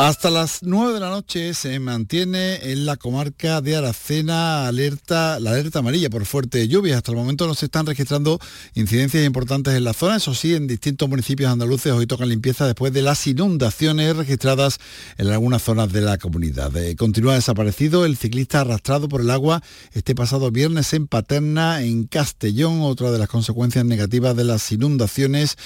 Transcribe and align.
Hasta 0.00 0.30
las 0.30 0.62
9 0.62 0.94
de 0.94 1.00
la 1.00 1.10
noche 1.10 1.52
se 1.52 1.78
mantiene 1.78 2.72
en 2.72 2.86
la 2.86 2.96
comarca 2.96 3.60
de 3.60 3.76
Aracena 3.76 4.66
alerta, 4.66 5.38
la 5.38 5.50
alerta 5.50 5.80
amarilla 5.80 6.08
por 6.08 6.24
fuerte 6.24 6.66
lluvia. 6.68 6.96
Hasta 6.96 7.12
el 7.12 7.18
momento 7.18 7.46
no 7.46 7.52
se 7.52 7.66
están 7.66 7.84
registrando 7.84 8.40
incidencias 8.72 9.26
importantes 9.26 9.74
en 9.74 9.84
la 9.84 9.92
zona. 9.92 10.16
Eso 10.16 10.34
sí, 10.34 10.54
en 10.54 10.66
distintos 10.66 11.06
municipios 11.06 11.52
andaluces 11.52 11.92
hoy 11.92 12.06
tocan 12.06 12.30
limpieza 12.30 12.64
después 12.64 12.94
de 12.94 13.02
las 13.02 13.26
inundaciones 13.26 14.16
registradas 14.16 14.78
en 15.18 15.28
algunas 15.28 15.60
zonas 15.60 15.92
de 15.92 16.00
la 16.00 16.16
comunidad. 16.16 16.74
Eh, 16.78 16.96
continúa 16.96 17.34
desaparecido 17.34 18.06
el 18.06 18.16
ciclista 18.16 18.62
arrastrado 18.62 19.06
por 19.06 19.20
el 19.20 19.28
agua 19.28 19.62
este 19.92 20.14
pasado 20.14 20.50
viernes 20.50 20.94
en 20.94 21.08
Paterna, 21.08 21.82
en 21.82 22.04
Castellón, 22.04 22.80
otra 22.80 23.10
de 23.10 23.18
las 23.18 23.28
consecuencias 23.28 23.84
negativas 23.84 24.34
de 24.34 24.44
las 24.44 24.72
inundaciones 24.72 25.58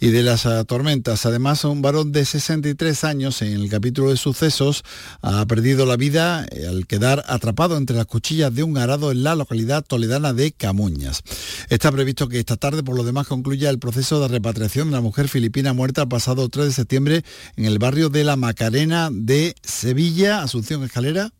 y 0.00 0.08
de 0.08 0.22
las 0.22 0.46
uh, 0.46 0.64
tormentas. 0.64 1.26
Además, 1.26 1.66
un 1.66 1.82
varón 1.82 2.10
de 2.12 2.24
63 2.24 3.04
años 3.04 3.42
en 3.42 3.52
el 3.52 3.68
capítulo 3.82 4.10
de 4.10 4.16
sucesos 4.16 4.84
ha 5.22 5.44
perdido 5.46 5.86
la 5.86 5.96
vida 5.96 6.46
eh, 6.52 6.68
al 6.68 6.86
quedar 6.86 7.24
atrapado 7.26 7.76
entre 7.76 7.96
las 7.96 8.06
cuchillas 8.06 8.54
de 8.54 8.62
un 8.62 8.78
arado 8.78 9.10
en 9.10 9.24
la 9.24 9.34
localidad 9.34 9.84
toledana 9.84 10.32
de 10.32 10.52
Camuñas. 10.52 11.24
Está 11.68 11.90
previsto 11.90 12.28
que 12.28 12.38
esta 12.38 12.56
tarde, 12.56 12.84
por 12.84 12.94
lo 12.94 13.02
demás, 13.02 13.26
concluya 13.26 13.70
el 13.70 13.80
proceso 13.80 14.20
de 14.20 14.28
repatriación 14.28 14.90
de 14.90 14.92
la 14.92 15.00
mujer 15.00 15.26
filipina 15.26 15.72
muerta 15.72 16.02
el 16.02 16.08
pasado 16.08 16.48
3 16.48 16.66
de 16.66 16.72
septiembre 16.72 17.24
en 17.56 17.64
el 17.64 17.80
barrio 17.80 18.08
de 18.08 18.22
la 18.22 18.36
Macarena 18.36 19.08
de 19.12 19.56
Sevilla, 19.64 20.44
Asunción 20.44 20.84
Escalera. 20.84 21.32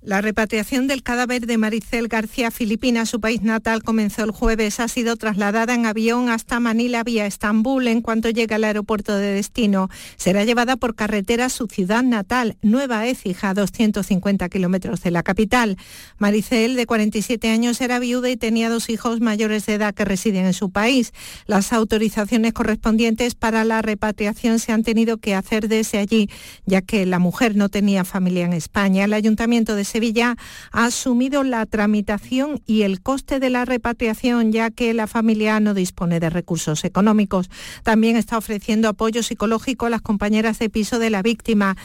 La 0.00 0.20
repatriación 0.20 0.86
del 0.86 1.02
cadáver 1.02 1.44
de 1.44 1.58
Maricel 1.58 2.06
García 2.06 2.52
Filipina 2.52 3.00
a 3.00 3.06
su 3.06 3.20
país 3.20 3.42
natal 3.42 3.82
comenzó 3.82 4.22
el 4.22 4.30
jueves. 4.30 4.78
Ha 4.78 4.86
sido 4.86 5.16
trasladada 5.16 5.74
en 5.74 5.86
avión 5.86 6.28
hasta 6.28 6.60
Manila 6.60 7.02
vía 7.02 7.26
Estambul 7.26 7.88
en 7.88 8.00
cuanto 8.00 8.30
llegue 8.30 8.54
al 8.54 8.62
aeropuerto 8.62 9.16
de 9.16 9.32
destino. 9.32 9.90
Será 10.16 10.44
llevada 10.44 10.76
por 10.76 10.94
carretera 10.94 11.46
a 11.46 11.48
su 11.48 11.66
ciudad 11.66 12.04
natal, 12.04 12.56
Nueva 12.62 13.08
Écija, 13.08 13.50
a 13.50 13.54
250 13.54 14.48
kilómetros 14.48 15.02
de 15.02 15.10
la 15.10 15.24
capital. 15.24 15.76
Maricel, 16.16 16.76
de 16.76 16.86
47 16.86 17.50
años, 17.50 17.80
era 17.80 17.98
viuda 17.98 18.30
y 18.30 18.36
tenía 18.36 18.70
dos 18.70 18.90
hijos 18.90 19.20
mayores 19.20 19.66
de 19.66 19.74
edad 19.74 19.94
que 19.94 20.04
residen 20.04 20.46
en 20.46 20.54
su 20.54 20.70
país. 20.70 21.12
Las 21.46 21.72
autorizaciones 21.72 22.52
correspondientes 22.52 23.34
para 23.34 23.64
la 23.64 23.82
repatriación 23.82 24.60
se 24.60 24.70
han 24.70 24.84
tenido 24.84 25.16
que 25.16 25.34
hacer 25.34 25.66
desde 25.66 25.98
allí, 25.98 26.30
ya 26.66 26.82
que 26.82 27.04
la 27.04 27.18
mujer 27.18 27.56
no 27.56 27.68
tenía 27.68 28.04
familia 28.04 28.44
en 28.44 28.52
España. 28.52 29.04
El 29.04 29.12
Ayuntamiento 29.12 29.74
de 29.74 29.87
Sevilla 29.88 30.36
ha 30.70 30.84
asumido 30.84 31.42
la 31.42 31.66
tramitación 31.66 32.62
y 32.66 32.82
el 32.82 33.02
coste 33.02 33.40
de 33.40 33.50
la 33.50 33.64
repatriación, 33.64 34.52
ya 34.52 34.70
que 34.70 34.94
la 34.94 35.06
familia 35.06 35.58
no 35.60 35.74
dispone 35.74 36.20
de 36.20 36.30
recursos 36.30 36.84
económicos. 36.84 37.50
También 37.82 38.16
está 38.16 38.38
ofreciendo 38.38 38.88
apoyo 38.88 39.22
psicológico 39.22 39.86
a 39.86 39.90
las 39.90 40.02
compañeras 40.02 40.58
de 40.58 40.70
piso 40.70 40.98
de 40.98 41.10
la 41.10 41.22
víctima. 41.22 41.76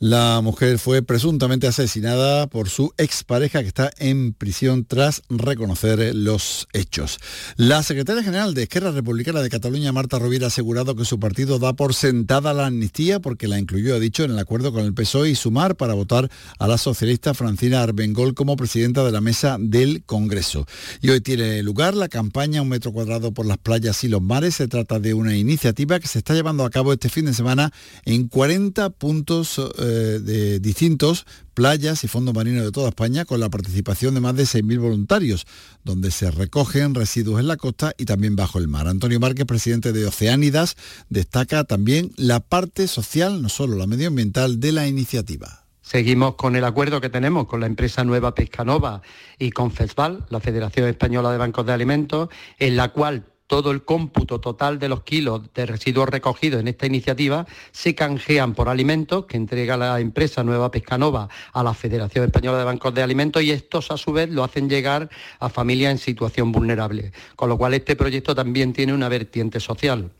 La 0.00 0.40
mujer 0.44 0.78
fue 0.78 1.02
presuntamente 1.02 1.66
asesinada 1.66 2.46
por 2.46 2.68
su 2.68 2.94
expareja 2.98 3.62
que 3.62 3.66
está 3.66 3.90
en 3.98 4.32
prisión 4.32 4.84
tras 4.84 5.22
reconocer 5.28 6.14
los 6.14 6.68
hechos. 6.72 7.18
La 7.56 7.82
secretaria 7.82 8.22
general 8.22 8.54
de 8.54 8.62
Esquerra 8.62 8.92
Republicana 8.92 9.42
de 9.42 9.50
Cataluña, 9.50 9.90
Marta 9.90 10.20
Rovira, 10.20 10.44
ha 10.44 10.48
asegurado 10.48 10.94
que 10.94 11.04
su 11.04 11.18
partido 11.18 11.58
da 11.58 11.72
por 11.72 11.94
sentada 11.94 12.54
la 12.54 12.66
amnistía 12.66 13.18
porque 13.18 13.48
la 13.48 13.58
incluyó, 13.58 13.96
ha 13.96 13.98
dicho, 13.98 14.22
en 14.22 14.30
el 14.30 14.38
acuerdo 14.38 14.72
con 14.72 14.84
el 14.84 14.94
PSOE 14.94 15.30
y 15.30 15.34
sumar 15.34 15.74
para 15.74 15.94
votar 15.94 16.30
a 16.60 16.68
la 16.68 16.78
socialista 16.78 17.34
Francina 17.34 17.82
Arbengol 17.82 18.34
como 18.34 18.54
presidenta 18.54 19.02
de 19.02 19.10
la 19.10 19.20
mesa 19.20 19.56
del 19.58 20.04
Congreso. 20.04 20.64
Y 21.02 21.10
hoy 21.10 21.22
tiene 21.22 21.60
lugar 21.64 21.94
la 21.94 22.06
campaña 22.06 22.62
Un 22.62 22.68
metro 22.68 22.92
cuadrado 22.92 23.32
por 23.32 23.46
las 23.46 23.58
playas 23.58 24.04
y 24.04 24.08
los 24.08 24.22
mares. 24.22 24.54
Se 24.54 24.68
trata 24.68 25.00
de 25.00 25.12
una 25.14 25.36
iniciativa 25.36 25.98
que 25.98 26.06
se 26.06 26.18
está 26.18 26.34
llevando 26.34 26.64
a 26.64 26.70
cabo 26.70 26.92
este 26.92 27.08
fin 27.08 27.24
de 27.24 27.34
semana 27.34 27.72
en 28.04 28.28
40 28.28 28.90
puntos. 28.90 29.58
Eh, 29.58 29.87
de 29.88 30.60
distintos 30.60 31.26
playas 31.54 32.04
y 32.04 32.08
fondos 32.08 32.34
marinos 32.34 32.64
de 32.64 32.70
toda 32.70 32.90
España 32.90 33.24
con 33.24 33.40
la 33.40 33.48
participación 33.48 34.14
de 34.14 34.20
más 34.20 34.36
de 34.36 34.44
6.000 34.44 34.78
voluntarios, 34.78 35.46
donde 35.84 36.10
se 36.10 36.30
recogen 36.30 36.94
residuos 36.94 37.40
en 37.40 37.48
la 37.48 37.56
costa 37.56 37.94
y 37.98 38.04
también 38.04 38.36
bajo 38.36 38.58
el 38.58 38.68
mar. 38.68 38.86
Antonio 38.86 39.18
Márquez, 39.18 39.46
presidente 39.46 39.92
de 39.92 40.06
Oceánidas, 40.06 40.76
destaca 41.08 41.64
también 41.64 42.12
la 42.16 42.40
parte 42.40 42.86
social, 42.86 43.42
no 43.42 43.48
solo 43.48 43.76
la 43.76 43.86
medioambiental, 43.86 44.60
de 44.60 44.72
la 44.72 44.86
iniciativa. 44.86 45.64
Seguimos 45.80 46.34
con 46.34 46.54
el 46.54 46.64
acuerdo 46.64 47.00
que 47.00 47.08
tenemos 47.08 47.46
con 47.46 47.60
la 47.60 47.66
empresa 47.66 48.04
Nueva 48.04 48.34
Pescanova 48.34 49.00
y 49.38 49.50
con 49.50 49.72
FESVAL, 49.72 50.26
la 50.28 50.38
Federación 50.38 50.86
Española 50.86 51.32
de 51.32 51.38
Bancos 51.38 51.64
de 51.64 51.72
Alimentos, 51.72 52.28
en 52.58 52.76
la 52.76 52.90
cual 52.90 53.24
todo 53.48 53.72
el 53.72 53.82
cómputo 53.82 54.40
total 54.40 54.78
de 54.78 54.88
los 54.88 55.02
kilos 55.02 55.42
de 55.54 55.66
residuos 55.66 56.08
recogidos 56.08 56.60
en 56.60 56.68
esta 56.68 56.86
iniciativa 56.86 57.46
se 57.72 57.94
canjean 57.94 58.54
por 58.54 58.68
alimentos 58.68 59.24
que 59.24 59.36
entrega 59.36 59.76
la 59.76 59.98
empresa 59.98 60.44
Nueva 60.44 60.70
Pescanova 60.70 61.28
a 61.52 61.62
la 61.64 61.74
Federación 61.74 62.26
Española 62.26 62.58
de 62.58 62.64
Bancos 62.64 62.94
de 62.94 63.02
Alimentos 63.02 63.42
y 63.42 63.50
estos 63.50 63.90
a 63.90 63.96
su 63.96 64.12
vez 64.12 64.28
lo 64.30 64.44
hacen 64.44 64.68
llegar 64.68 65.08
a 65.40 65.48
familias 65.48 65.92
en 65.92 65.98
situación 65.98 66.52
vulnerable. 66.52 67.10
Con 67.34 67.48
lo 67.48 67.58
cual 67.58 67.74
este 67.74 67.96
proyecto 67.96 68.34
también 68.34 68.72
tiene 68.72 68.92
una 68.92 69.08
vertiente 69.08 69.58
social. 69.60 70.10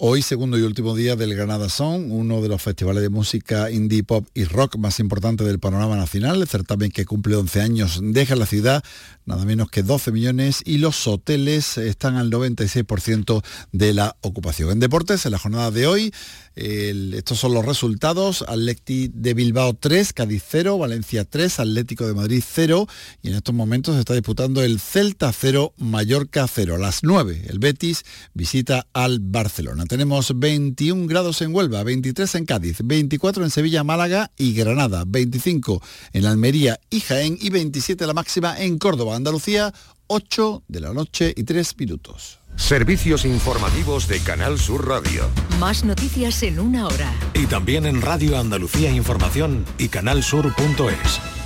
Hoy, 0.00 0.22
segundo 0.22 0.56
y 0.56 0.62
último 0.62 0.94
día 0.94 1.16
del 1.16 1.34
Granada 1.34 1.68
Song, 1.68 2.12
uno 2.12 2.40
de 2.40 2.48
los 2.48 2.62
festivales 2.62 3.02
de 3.02 3.08
música 3.08 3.68
indie 3.68 4.04
pop 4.04 4.24
y 4.32 4.44
rock 4.44 4.76
más 4.76 5.00
importantes 5.00 5.44
del 5.44 5.58
panorama 5.58 5.96
nacional. 5.96 6.40
El 6.40 6.46
certamen 6.46 6.92
que 6.92 7.04
cumple 7.04 7.34
11 7.34 7.60
años 7.60 8.00
deja 8.00 8.36
la 8.36 8.46
ciudad 8.46 8.84
nada 9.28 9.44
menos 9.44 9.70
que 9.70 9.82
12 9.82 10.10
millones 10.10 10.62
y 10.64 10.78
los 10.78 11.06
hoteles 11.06 11.76
están 11.76 12.16
al 12.16 12.30
96% 12.30 13.44
de 13.72 13.92
la 13.92 14.16
ocupación. 14.22 14.70
En 14.70 14.80
deportes, 14.80 15.26
en 15.26 15.32
la 15.32 15.38
jornada 15.38 15.70
de 15.70 15.86
hoy, 15.86 16.12
estos 16.56 17.38
son 17.38 17.54
los 17.54 17.64
resultados. 17.64 18.42
Atleti 18.48 19.10
de 19.14 19.34
Bilbao 19.34 19.74
3, 19.74 20.12
Cádiz 20.12 20.42
0, 20.48 20.78
Valencia 20.78 21.24
3, 21.24 21.60
Atlético 21.60 22.06
de 22.06 22.14
Madrid 22.14 22.42
0 22.44 22.88
y 23.22 23.28
en 23.28 23.34
estos 23.34 23.54
momentos 23.54 23.94
se 23.94 24.00
está 24.00 24.14
disputando 24.14 24.62
el 24.62 24.80
Celta 24.80 25.32
0, 25.32 25.74
Mallorca 25.76 26.46
0. 26.48 26.76
A 26.76 26.78
las 26.78 27.04
9, 27.04 27.44
el 27.48 27.58
Betis 27.58 28.04
visita 28.32 28.86
al 28.94 29.20
Barcelona. 29.20 29.84
Tenemos 29.84 30.32
21 30.38 31.06
grados 31.06 31.42
en 31.42 31.54
Huelva, 31.54 31.82
23 31.84 32.34
en 32.34 32.46
Cádiz, 32.46 32.78
24 32.82 33.44
en 33.44 33.50
Sevilla, 33.50 33.84
Málaga 33.84 34.32
y 34.38 34.54
Granada, 34.54 35.04
25 35.06 35.82
en 36.14 36.24
Almería 36.24 36.80
y 36.90 37.00
Jaén 37.00 37.38
y 37.40 37.50
27 37.50 38.06
la 38.06 38.14
máxima 38.14 38.58
en 38.58 38.78
Córdoba. 38.78 39.17
Andalucía, 39.18 39.72
8 40.06 40.64
de 40.66 40.80
la 40.80 40.92
noche 40.94 41.34
y 41.36 41.44
3 41.44 41.76
minutos. 41.78 42.38
Servicios 42.56 43.24
informativos 43.24 44.08
de 44.08 44.18
Canal 44.20 44.58
Sur 44.58 44.88
Radio. 44.88 45.28
Más 45.60 45.84
noticias 45.84 46.42
en 46.42 46.58
una 46.58 46.86
hora. 46.86 47.12
Y 47.34 47.46
también 47.46 47.86
en 47.86 48.02
Radio 48.02 48.38
Andalucía 48.38 48.90
Información 48.90 49.64
y 49.78 49.88
canalsur.es. 49.88 51.37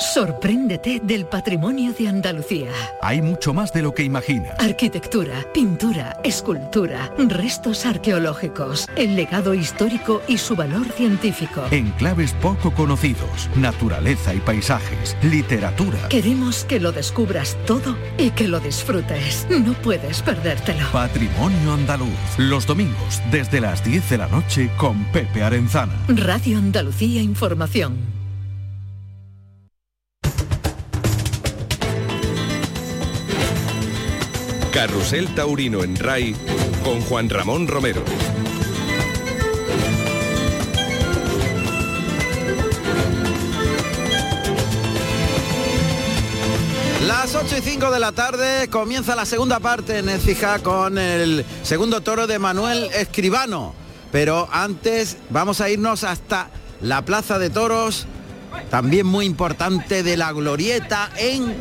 Sorpréndete 0.00 0.98
del 1.04 1.26
patrimonio 1.26 1.92
de 1.92 2.08
Andalucía. 2.08 2.70
Hay 3.02 3.20
mucho 3.20 3.52
más 3.52 3.70
de 3.74 3.82
lo 3.82 3.92
que 3.92 4.02
imagina. 4.02 4.54
Arquitectura, 4.58 5.44
pintura, 5.52 6.18
escultura, 6.24 7.12
restos 7.18 7.84
arqueológicos, 7.84 8.86
el 8.96 9.14
legado 9.14 9.52
histórico 9.52 10.22
y 10.26 10.38
su 10.38 10.56
valor 10.56 10.90
científico. 10.92 11.62
Enclaves 11.70 12.32
poco 12.32 12.72
conocidos, 12.72 13.50
naturaleza 13.56 14.32
y 14.32 14.40
paisajes, 14.40 15.18
literatura. 15.22 16.08
Queremos 16.08 16.64
que 16.64 16.80
lo 16.80 16.92
descubras 16.92 17.58
todo 17.66 17.94
y 18.16 18.30
que 18.30 18.48
lo 18.48 18.58
disfrutes. 18.58 19.46
No 19.50 19.74
puedes 19.74 20.22
perdértelo. 20.22 20.86
Patrimonio 20.92 21.74
andaluz. 21.74 22.08
Los 22.38 22.66
domingos 22.66 23.20
desde 23.30 23.60
las 23.60 23.84
10 23.84 24.08
de 24.08 24.16
la 24.16 24.28
noche 24.28 24.70
con 24.78 25.04
Pepe 25.12 25.42
Arenzana. 25.42 25.92
Radio 26.08 26.56
Andalucía 26.56 27.20
Información. 27.20 28.19
Carrusel 34.72 35.34
Taurino 35.34 35.82
en 35.82 35.96
RAI 35.96 36.34
con 36.84 37.00
Juan 37.00 37.28
Ramón 37.28 37.66
Romero. 37.66 38.02
Las 47.06 47.34
8 47.34 47.58
y 47.58 47.60
5 47.62 47.90
de 47.90 47.98
la 47.98 48.12
tarde 48.12 48.68
comienza 48.68 49.16
la 49.16 49.26
segunda 49.26 49.58
parte 49.58 49.98
en 49.98 50.08
Ecija 50.08 50.60
con 50.60 50.98
el 50.98 51.44
segundo 51.64 52.00
toro 52.00 52.28
de 52.28 52.38
Manuel 52.38 52.88
Escribano. 52.94 53.74
Pero 54.12 54.48
antes 54.52 55.16
vamos 55.30 55.60
a 55.60 55.68
irnos 55.68 56.04
hasta 56.04 56.48
la 56.80 57.04
Plaza 57.04 57.38
de 57.38 57.50
Toros, 57.50 58.06
también 58.70 59.06
muy 59.06 59.26
importante 59.26 60.02
de 60.02 60.16
la 60.16 60.32
Glorieta 60.32 61.10
en 61.16 61.54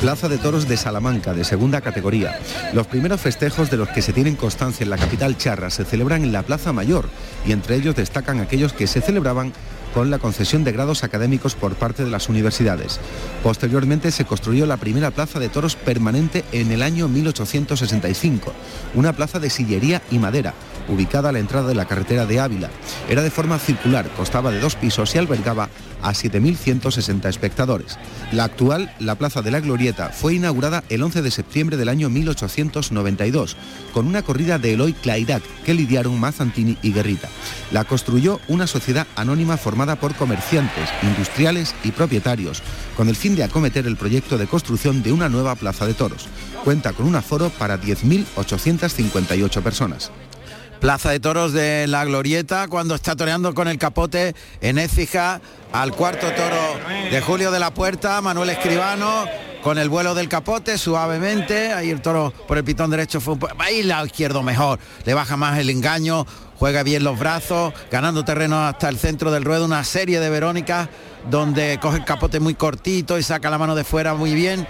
Plaza 0.00 0.28
de 0.28 0.38
Toros 0.38 0.68
de 0.68 0.76
Salamanca, 0.76 1.34
de 1.34 1.44
segunda 1.44 1.80
categoría. 1.80 2.38
Los 2.72 2.86
primeros 2.86 3.20
festejos 3.20 3.70
de 3.70 3.76
los 3.76 3.88
que 3.88 4.02
se 4.02 4.12
tienen 4.12 4.36
constancia 4.36 4.84
en 4.84 4.90
la 4.90 4.98
capital 4.98 5.36
charra 5.36 5.70
se 5.70 5.84
celebran 5.84 6.24
en 6.24 6.32
la 6.32 6.42
Plaza 6.42 6.72
Mayor 6.72 7.08
y 7.46 7.52
entre 7.52 7.76
ellos 7.76 7.96
destacan 7.96 8.40
aquellos 8.40 8.72
que 8.72 8.86
se 8.86 9.00
celebraban 9.00 9.52
con 9.94 10.10
la 10.10 10.18
concesión 10.18 10.64
de 10.64 10.72
grados 10.72 11.02
académicos 11.02 11.54
por 11.54 11.74
parte 11.74 12.04
de 12.04 12.10
las 12.10 12.28
universidades. 12.28 13.00
Posteriormente 13.42 14.10
se 14.10 14.24
construyó 14.24 14.66
la 14.66 14.76
primera 14.76 15.10
plaza 15.10 15.40
de 15.40 15.48
toros 15.48 15.76
permanente 15.76 16.44
en 16.52 16.70
el 16.70 16.82
año 16.82 17.08
1865, 17.08 18.52
una 18.94 19.12
plaza 19.12 19.38
de 19.40 19.50
sillería 19.50 20.02
y 20.10 20.18
madera, 20.18 20.54
ubicada 20.88 21.30
a 21.30 21.32
la 21.32 21.38
entrada 21.38 21.68
de 21.68 21.74
la 21.74 21.86
carretera 21.86 22.26
de 22.26 22.40
Ávila. 22.40 22.70
Era 23.08 23.22
de 23.22 23.30
forma 23.30 23.58
circular, 23.58 24.08
constaba 24.16 24.50
de 24.50 24.60
dos 24.60 24.76
pisos 24.76 25.14
y 25.14 25.18
albergaba 25.18 25.68
a 26.02 26.12
7.160 26.12 27.28
espectadores. 27.28 27.98
La 28.32 28.44
actual, 28.44 28.94
la 28.98 29.14
Plaza 29.16 29.42
de 29.42 29.50
la 29.50 29.60
Glorieta, 29.60 30.10
fue 30.10 30.34
inaugurada 30.34 30.84
el 30.88 31.02
11 31.02 31.22
de 31.22 31.30
septiembre 31.30 31.76
del 31.76 31.88
año 31.88 32.10
1892, 32.10 33.56
con 33.92 34.06
una 34.06 34.22
corrida 34.22 34.58
de 34.58 34.74
Eloy 34.74 34.92
Clairac 34.92 35.42
que 35.64 35.74
lidiaron 35.74 36.18
Mazantini 36.18 36.76
y 36.82 36.92
Guerrita. 36.92 37.28
La 37.72 37.84
construyó 37.84 38.40
una 38.48 38.66
sociedad 38.66 39.06
anónima 39.16 39.56
formada 39.56 39.96
por 39.96 40.14
comerciantes, 40.14 40.88
industriales 41.02 41.74
y 41.84 41.92
propietarios, 41.92 42.62
con 42.96 43.08
el 43.08 43.16
fin 43.16 43.36
de 43.36 43.44
acometer 43.44 43.86
el 43.86 43.96
proyecto 43.96 44.38
de 44.38 44.46
construcción 44.46 45.02
de 45.02 45.12
una 45.12 45.28
nueva 45.28 45.54
plaza 45.54 45.86
de 45.86 45.94
toros. 45.94 46.28
Cuenta 46.64 46.92
con 46.92 47.06
un 47.06 47.16
aforo 47.16 47.50
para 47.50 47.80
10.858 47.80 49.62
personas. 49.62 50.10
Plaza 50.80 51.10
de 51.10 51.20
Toros 51.20 51.52
de 51.52 51.86
la 51.88 52.04
Glorieta 52.04 52.68
cuando 52.68 52.94
está 52.94 53.16
toreando 53.16 53.52
con 53.52 53.66
el 53.68 53.78
capote 53.78 54.34
en 54.60 54.78
Écija 54.78 55.40
al 55.72 55.92
cuarto 55.92 56.30
toro 56.32 57.10
de 57.10 57.20
Julio 57.20 57.50
de 57.50 57.58
la 57.58 57.74
Puerta, 57.74 58.20
Manuel 58.20 58.50
Escribano 58.50 59.26
con 59.62 59.76
el 59.76 59.88
vuelo 59.88 60.14
del 60.14 60.28
capote 60.28 60.78
suavemente, 60.78 61.72
ahí 61.72 61.90
el 61.90 62.00
toro 62.00 62.32
por 62.46 62.58
el 62.58 62.64
pitón 62.64 62.90
derecho 62.90 63.20
fue 63.20 63.34
un 63.34 63.40
ahí 63.58 63.82
lado 63.82 64.06
izquierdo 64.06 64.42
mejor, 64.42 64.78
le 65.04 65.14
baja 65.14 65.36
más 65.36 65.58
el 65.58 65.68
engaño, 65.68 66.26
juega 66.56 66.84
bien 66.84 67.02
los 67.02 67.18
brazos, 67.18 67.74
ganando 67.90 68.24
terreno 68.24 68.64
hasta 68.64 68.88
el 68.88 68.98
centro 68.98 69.32
del 69.32 69.44
ruedo, 69.44 69.64
una 69.64 69.82
serie 69.82 70.20
de 70.20 70.30
Verónicas 70.30 70.88
donde 71.28 71.78
coge 71.82 71.98
el 71.98 72.04
capote 72.04 72.38
muy 72.38 72.54
cortito 72.54 73.18
y 73.18 73.24
saca 73.24 73.50
la 73.50 73.58
mano 73.58 73.74
de 73.74 73.82
fuera 73.82 74.14
muy 74.14 74.32
bien 74.32 74.66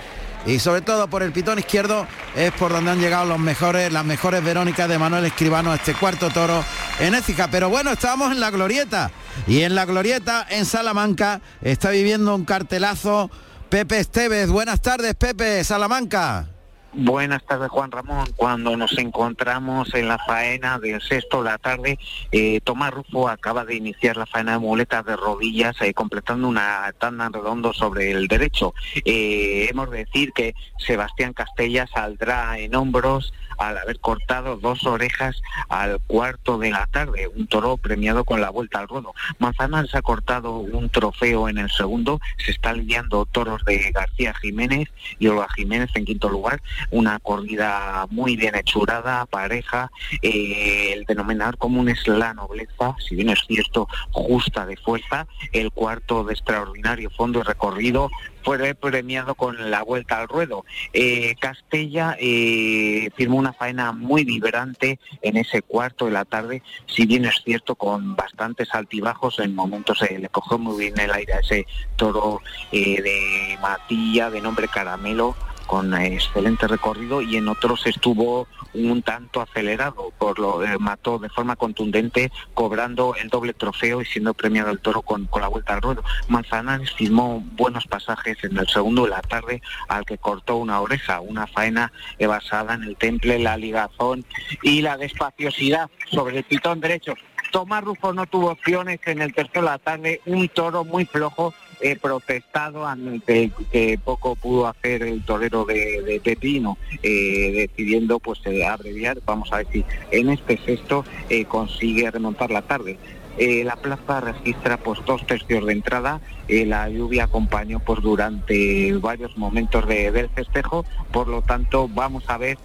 y 0.48 0.58
sobre 0.58 0.80
todo 0.80 1.08
por 1.08 1.22
el 1.22 1.30
pitón 1.30 1.58
izquierdo 1.58 2.06
es 2.34 2.50
por 2.52 2.72
donde 2.72 2.90
han 2.90 3.00
llegado 3.00 3.26
los 3.26 3.38
mejores, 3.38 3.92
las 3.92 4.04
mejores 4.04 4.42
Verónicas 4.42 4.88
de 4.88 4.98
Manuel 4.98 5.26
Escribano 5.26 5.74
este 5.74 5.92
cuarto 5.94 6.30
toro 6.30 6.64
en 6.98 7.14
Écija. 7.14 7.48
Pero 7.50 7.68
bueno, 7.68 7.92
estábamos 7.92 8.32
en 8.32 8.40
la 8.40 8.50
glorieta 8.50 9.10
y 9.46 9.60
en 9.60 9.74
la 9.74 9.84
glorieta 9.84 10.46
en 10.48 10.64
Salamanca 10.64 11.42
está 11.60 11.90
viviendo 11.90 12.34
un 12.34 12.46
cartelazo 12.46 13.30
Pepe 13.68 13.98
Esteves. 13.98 14.48
Buenas 14.48 14.80
tardes, 14.80 15.14
Pepe, 15.14 15.62
Salamanca. 15.64 16.48
Buenas 16.94 17.44
tardes, 17.44 17.68
Juan 17.68 17.90
Ramón. 17.90 18.26
Cuando 18.34 18.74
nos 18.74 18.96
encontramos 18.96 19.94
en 19.94 20.08
la 20.08 20.16
faena 20.18 20.78
del 20.78 21.02
sexto 21.02 21.42
de 21.42 21.50
la 21.50 21.58
tarde, 21.58 21.98
eh, 22.32 22.60
Tomás 22.62 22.94
Rufo 22.94 23.28
acaba 23.28 23.66
de 23.66 23.74
iniciar 23.74 24.16
la 24.16 24.24
faena 24.24 24.52
de 24.52 24.58
muletas 24.58 25.04
de 25.04 25.14
rodillas, 25.14 25.76
eh, 25.82 25.92
completando 25.92 26.48
una 26.48 26.90
tanda 26.98 27.28
redondo 27.28 27.74
sobre 27.74 28.10
el 28.10 28.26
derecho. 28.26 28.72
Eh, 29.04 29.68
hemos 29.70 29.90
de 29.90 30.06
decir 30.06 30.32
que 30.32 30.54
Sebastián 30.78 31.34
Castella 31.34 31.86
saldrá 31.86 32.58
en 32.58 32.74
hombros 32.74 33.34
al 33.58 33.76
haber 33.76 33.98
cortado 34.00 34.56
dos 34.56 34.86
orejas 34.86 35.42
al 35.68 35.98
cuarto 36.06 36.58
de 36.58 36.70
la 36.70 36.86
tarde, 36.86 37.28
un 37.28 37.46
toro 37.48 37.76
premiado 37.76 38.24
con 38.24 38.40
la 38.40 38.50
vuelta 38.50 38.78
al 38.78 38.88
ruedo. 38.88 39.14
Manzanares 39.38 39.94
ha 39.94 40.02
cortado 40.02 40.58
un 40.58 40.88
trofeo 40.88 41.48
en 41.48 41.58
el 41.58 41.70
segundo, 41.70 42.20
se 42.38 42.52
están 42.52 42.78
lidiando 42.78 43.26
toros 43.26 43.64
de 43.64 43.90
García 43.90 44.32
Jiménez 44.34 44.88
y 45.18 45.26
Olga 45.26 45.48
Jiménez 45.54 45.90
en 45.94 46.04
quinto 46.04 46.28
lugar, 46.28 46.62
una 46.90 47.18
corrida 47.18 48.06
muy 48.10 48.36
bien 48.36 48.54
hechurada, 48.54 49.26
pareja, 49.26 49.90
eh, 50.22 50.92
el 50.94 51.04
denominador 51.04 51.58
común 51.58 51.88
es 51.88 52.06
la 52.08 52.34
nobleza, 52.34 52.96
si 52.98 53.16
bien 53.16 53.30
es 53.30 53.40
cierto, 53.46 53.88
justa 54.10 54.66
de 54.66 54.76
fuerza, 54.76 55.26
el 55.52 55.70
cuarto 55.70 56.24
de 56.24 56.34
extraordinario 56.34 57.10
fondo 57.10 57.40
y 57.40 57.42
recorrido 57.42 58.10
fue 58.42 58.74
premiado 58.74 59.34
con 59.34 59.70
la 59.70 59.82
vuelta 59.82 60.20
al 60.20 60.28
ruedo. 60.28 60.64
Eh, 60.94 61.34
Castella 61.38 62.16
eh, 62.18 63.10
firmó 63.14 63.36
una 63.36 63.52
faena 63.52 63.92
muy 63.92 64.24
vibrante 64.24 64.98
en 65.20 65.36
ese 65.36 65.60
cuarto 65.60 66.06
de 66.06 66.12
la 66.12 66.24
tarde, 66.24 66.62
si 66.86 67.04
bien 67.04 67.26
es 67.26 67.42
cierto 67.44 67.74
con 67.74 68.16
bastantes 68.16 68.74
altibajos, 68.74 69.38
en 69.40 69.54
momentos 69.54 69.98
se 69.98 70.18
le 70.18 70.28
cogió 70.30 70.58
muy 70.58 70.78
bien 70.78 70.98
el 70.98 71.12
aire 71.12 71.34
a 71.34 71.40
ese 71.40 71.66
toro 71.96 72.40
de 72.72 73.58
matilla 73.60 74.30
de 74.30 74.40
nombre 74.40 74.68
Caramelo, 74.68 75.36
con 75.68 75.94
excelente 75.94 76.66
recorrido 76.66 77.20
y 77.20 77.36
en 77.36 77.46
otros 77.46 77.86
estuvo 77.86 78.48
un 78.72 79.02
tanto 79.02 79.42
acelerado, 79.42 80.12
por 80.18 80.38
lo 80.38 80.64
eh, 80.64 80.78
mató 80.78 81.18
de 81.18 81.28
forma 81.28 81.56
contundente, 81.56 82.32
cobrando 82.54 83.14
el 83.14 83.28
doble 83.28 83.52
trofeo 83.52 84.00
y 84.00 84.06
siendo 84.06 84.32
premiado 84.32 84.70
el 84.70 84.80
toro 84.80 85.02
con, 85.02 85.26
con 85.26 85.42
la 85.42 85.48
vuelta 85.48 85.74
al 85.74 85.82
ruedo. 85.82 86.02
Manzanares 86.28 86.92
firmó 86.92 87.44
buenos 87.52 87.86
pasajes 87.86 88.42
en 88.44 88.56
el 88.56 88.66
segundo 88.66 89.04
de 89.04 89.10
la 89.10 89.20
tarde 89.20 89.60
al 89.88 90.06
que 90.06 90.16
cortó 90.16 90.56
una 90.56 90.80
oreja, 90.80 91.20
una 91.20 91.46
faena 91.46 91.92
basada 92.18 92.72
en 92.74 92.84
el 92.84 92.96
temple, 92.96 93.38
la 93.38 93.58
ligazón 93.58 94.24
y 94.62 94.80
la 94.80 94.96
despaciosidad 94.96 95.90
sobre 96.10 96.38
el 96.38 96.44
pitón 96.44 96.80
derecho. 96.80 97.12
Tomás 97.52 97.84
Rufo 97.84 98.14
no 98.14 98.26
tuvo 98.26 98.50
opciones 98.52 99.00
en 99.04 99.20
el 99.20 99.34
tercero 99.34 99.62
de 99.62 99.70
la 99.70 99.78
tarde, 99.78 100.20
un 100.24 100.48
toro 100.48 100.84
muy 100.84 101.04
flojo 101.04 101.52
he 101.80 101.96
protestado 101.96 102.86
ante 102.86 103.52
que 103.70 103.98
poco 104.02 104.36
pudo 104.36 104.66
hacer 104.66 105.02
el 105.02 105.24
torero 105.24 105.64
de, 105.64 106.20
Pepino, 106.22 106.78
eh, 107.02 107.68
decidiendo 107.68 108.18
pues 108.18 108.40
eh, 108.44 108.64
abreviar, 108.66 109.18
vamos 109.24 109.52
a 109.52 109.62
si 109.64 109.84
en 110.10 110.30
este 110.30 110.58
sexto 110.58 111.04
eh, 111.28 111.44
consigue 111.44 112.10
remontar 112.10 112.50
la 112.50 112.62
tarde. 112.62 112.98
La 113.38 113.76
plaza 113.76 114.20
registra 114.20 114.76
pues 114.78 115.00
dos 115.06 115.26
tercios 115.26 115.64
de 115.64 115.72
entrada, 115.72 116.20
la 116.48 116.88
lluvia 116.88 117.24
acompañó 117.24 117.78
pues 117.80 118.00
durante 118.02 118.92
varios 118.94 119.36
momentos 119.36 119.86
del 119.86 120.28
festejo, 120.30 120.84
por 121.12 121.28
lo 121.28 121.42
tanto 121.42 121.88
vamos 121.88 122.24
a 122.28 122.38
ver 122.38 122.58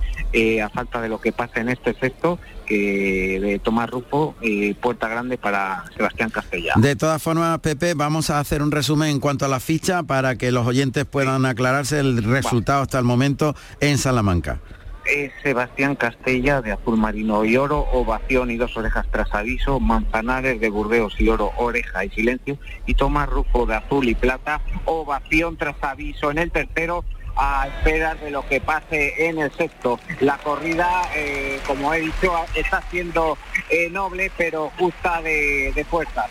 a 0.64 0.70
falta 0.70 1.02
de 1.02 1.10
lo 1.10 1.22
que 1.22 1.32
pasa 1.32 1.62
en 1.62 1.70
este 1.70 1.94
sexto 1.94 2.40
que 2.66 3.40
de 3.42 3.60
Tomás 3.60 3.90
Rufo 3.90 4.36
y 4.42 4.74
Puerta 4.74 5.08
Grande 5.08 5.38
para 5.38 5.84
Sebastián 5.96 6.30
Castella. 6.30 6.74
De 6.78 6.96
todas 6.96 7.22
formas, 7.22 7.60
Pepe, 7.60 7.94
vamos 7.94 8.30
a 8.30 8.40
hacer 8.40 8.62
un 8.62 8.72
resumen 8.72 9.10
en 9.10 9.20
cuanto 9.20 9.46
a 9.46 9.48
la 9.50 9.60
ficha 9.60 10.04
para 10.04 10.38
que 10.38 10.52
los 10.52 10.66
oyentes 10.66 11.06
puedan 11.06 11.46
aclararse 11.46 12.00
el 12.00 12.24
resultado 12.24 12.82
hasta 12.82 12.98
el 12.98 13.06
momento 13.06 13.56
en 13.80 13.98
Salamanca. 13.98 14.60
Es 15.06 15.32
Sebastián 15.42 15.96
Castella 15.96 16.62
de 16.62 16.72
azul 16.72 16.98
marino 16.98 17.44
y 17.44 17.58
oro, 17.58 17.88
ovación 17.92 18.52
y 18.52 18.58
dos 18.58 18.76
orejas 18.78 19.06
tras 19.12 19.34
aviso, 19.34 19.80
Manzanares 19.80 20.60
de 20.60 20.70
Burdeos 20.70 21.20
y 21.20 21.28
oro, 21.30 21.52
oreja 21.58 22.06
y 22.06 22.10
silencio, 22.10 22.58
y 22.86 22.94
Tomás 22.94 23.30
Rufo 23.30 23.66
de 23.66 23.76
azul 23.76 24.08
y 24.08 24.16
plata, 24.16 24.62
ovación 24.86 25.58
tras 25.58 25.76
aviso 25.82 26.32
en 26.32 26.38
el 26.38 26.52
tercero, 26.52 27.04
a 27.36 27.68
esperar 27.68 28.20
de 28.20 28.32
lo 28.32 28.48
que 28.48 28.62
pase 28.62 29.28
en 29.28 29.40
el 29.40 29.52
sexto. 29.52 30.00
La 30.20 30.38
corrida, 30.38 30.88
eh, 31.16 31.60
como 31.66 31.94
he 31.94 32.02
dicho, 32.02 32.34
está 32.56 32.84
siendo 32.92 33.38
eh, 33.70 33.90
noble, 33.90 34.32
pero 34.38 34.72
justa 34.78 35.22
de, 35.22 35.86
fuerza. 35.90 36.26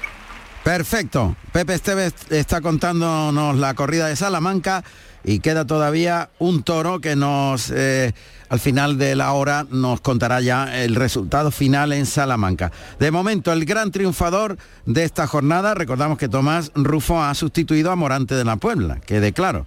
Perfecto. 0.62 1.34
Pepe 1.52 1.74
Esteves 1.74 2.14
está 2.30 2.60
contándonos 2.60 3.56
la 3.56 3.74
corrida 3.74 4.06
de 4.06 4.16
Salamanca 4.16 4.84
y 5.24 5.40
queda 5.40 5.66
todavía 5.66 6.30
un 6.38 6.62
toro 6.62 7.00
que 7.00 7.16
nos 7.16 7.70
eh, 7.70 8.12
al 8.52 8.60
final 8.60 8.98
de 8.98 9.16
la 9.16 9.32
hora 9.32 9.66
nos 9.70 10.02
contará 10.02 10.42
ya 10.42 10.84
el 10.84 10.94
resultado 10.94 11.50
final 11.50 11.92
en 11.92 12.04
Salamanca. 12.04 12.70
De 12.98 13.10
momento 13.10 13.50
el 13.50 13.64
gran 13.64 13.90
triunfador 13.90 14.58
de 14.84 15.04
esta 15.04 15.26
jornada, 15.26 15.72
recordamos 15.72 16.18
que 16.18 16.28
Tomás 16.28 16.70
Rufo 16.74 17.22
ha 17.22 17.34
sustituido 17.34 17.90
a 17.90 17.96
Morante 17.96 18.34
de 18.34 18.44
la 18.44 18.56
Puebla, 18.56 19.00
quede 19.00 19.32
claro 19.32 19.66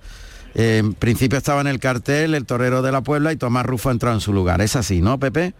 en 0.54 0.94
principio 0.94 1.38
estaba 1.38 1.62
en 1.62 1.68
el 1.68 1.80
cartel 1.80 2.34
el 2.34 2.46
torero 2.46 2.82
de 2.82 2.92
la 2.92 3.01
Puebla 3.01 3.34
y 3.34 3.36
Tomás 3.36 3.65
Rufo 3.65 3.92
entró 3.92 4.13
en 4.13 4.22
su 4.22 4.32
lugar. 4.32 4.62
¿Es 4.62 4.75
así, 4.75 5.01
no, 5.01 5.20
Pepe? 5.20 5.54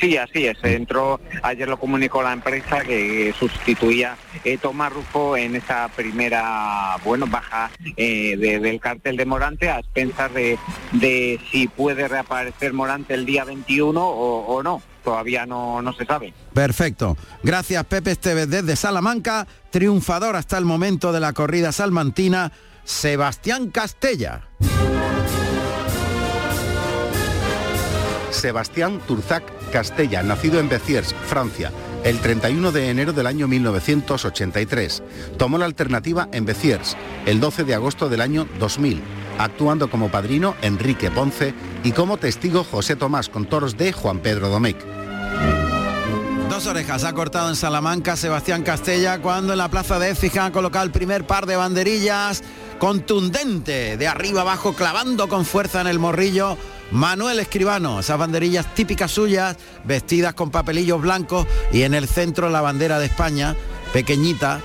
Sí, 0.00 0.16
así 0.16 0.46
es. 0.46 0.56
Entró, 0.62 1.20
ayer 1.42 1.68
lo 1.68 1.78
comunicó 1.78 2.22
la 2.22 2.32
empresa 2.32 2.80
que 2.80 3.34
sustituía 3.38 4.16
eh, 4.44 4.56
Tomás 4.56 4.92
Rufo 4.92 5.36
en 5.36 5.56
esa 5.56 5.88
primera, 5.88 6.96
bueno, 7.04 7.26
baja 7.26 7.70
eh, 7.96 8.36
del 8.36 8.80
cartel 8.80 9.18
de 9.18 9.26
Morante 9.26 9.68
a 9.68 9.78
expensas 9.78 10.32
de, 10.32 10.58
de, 10.92 11.38
si 11.52 11.68
puede 11.68 12.08
reaparecer 12.08 12.72
Morante 12.72 13.12
el 13.12 13.26
día 13.26 13.44
21 13.44 14.00
o, 14.02 14.62
no. 14.62 14.82
Todavía 15.04 15.46
no, 15.46 15.80
no 15.80 15.94
se 15.94 16.04
sabe. 16.04 16.34
Perfecto. 16.52 17.16
Gracias 17.42 17.84
Pepe 17.84 18.10
Esteves 18.10 18.50
desde 18.50 18.76
Salamanca, 18.76 19.46
triunfador 19.70 20.36
hasta 20.36 20.58
el 20.58 20.66
momento 20.66 21.10
de 21.10 21.20
la 21.20 21.32
corrida 21.32 21.72
salmantina 21.72 22.52
Sebastián 22.84 23.70
Castella. 23.70 24.42
Sebastián 28.30 29.00
Turzac 29.06 29.42
Castella, 29.70 30.22
nacido 30.22 30.60
en 30.60 30.68
Béziers, 30.68 31.14
Francia, 31.26 31.72
el 32.04 32.18
31 32.18 32.72
de 32.72 32.90
enero 32.90 33.12
del 33.12 33.26
año 33.26 33.48
1983. 33.48 35.02
Tomó 35.38 35.58
la 35.58 35.66
alternativa 35.66 36.28
en 36.32 36.44
Béziers 36.44 36.96
el 37.26 37.40
12 37.40 37.64
de 37.64 37.74
agosto 37.74 38.08
del 38.08 38.20
año 38.20 38.46
2000, 38.58 39.02
actuando 39.38 39.90
como 39.90 40.10
padrino 40.10 40.54
Enrique 40.62 41.10
Ponce 41.10 41.54
y 41.84 41.92
como 41.92 42.16
testigo 42.16 42.64
José 42.64 42.96
Tomás 42.96 43.28
con 43.28 43.46
toros 43.46 43.76
de 43.76 43.92
Juan 43.92 44.18
Pedro 44.18 44.48
Domecq. 44.48 44.78
dos 46.48 46.66
orejas 46.66 47.04
ha 47.04 47.12
cortado 47.12 47.48
en 47.48 47.56
Salamanca 47.56 48.16
Sebastián 48.16 48.62
Castella 48.62 49.20
cuando 49.20 49.52
en 49.52 49.58
la 49.58 49.70
plaza 49.70 49.98
de 49.98 50.10
Écija 50.10 50.46
ha 50.46 50.52
colocado 50.52 50.84
el 50.84 50.90
primer 50.90 51.26
par 51.26 51.46
de 51.46 51.56
banderillas 51.56 52.42
contundente 52.78 53.96
de 53.96 54.08
arriba 54.08 54.40
abajo 54.40 54.72
clavando 54.72 55.28
con 55.28 55.44
fuerza 55.44 55.82
en 55.82 55.86
el 55.86 55.98
morrillo 55.98 56.56
Manuel 56.90 57.38
Escribano, 57.38 58.00
esas 58.00 58.18
banderillas 58.18 58.74
típicas 58.74 59.10
suyas, 59.10 59.56
vestidas 59.84 60.34
con 60.34 60.50
papelillos 60.50 61.00
blancos 61.00 61.46
y 61.72 61.82
en 61.82 61.94
el 61.94 62.08
centro 62.08 62.48
la 62.50 62.60
bandera 62.60 62.98
de 62.98 63.06
España, 63.06 63.54
pequeñita 63.92 64.60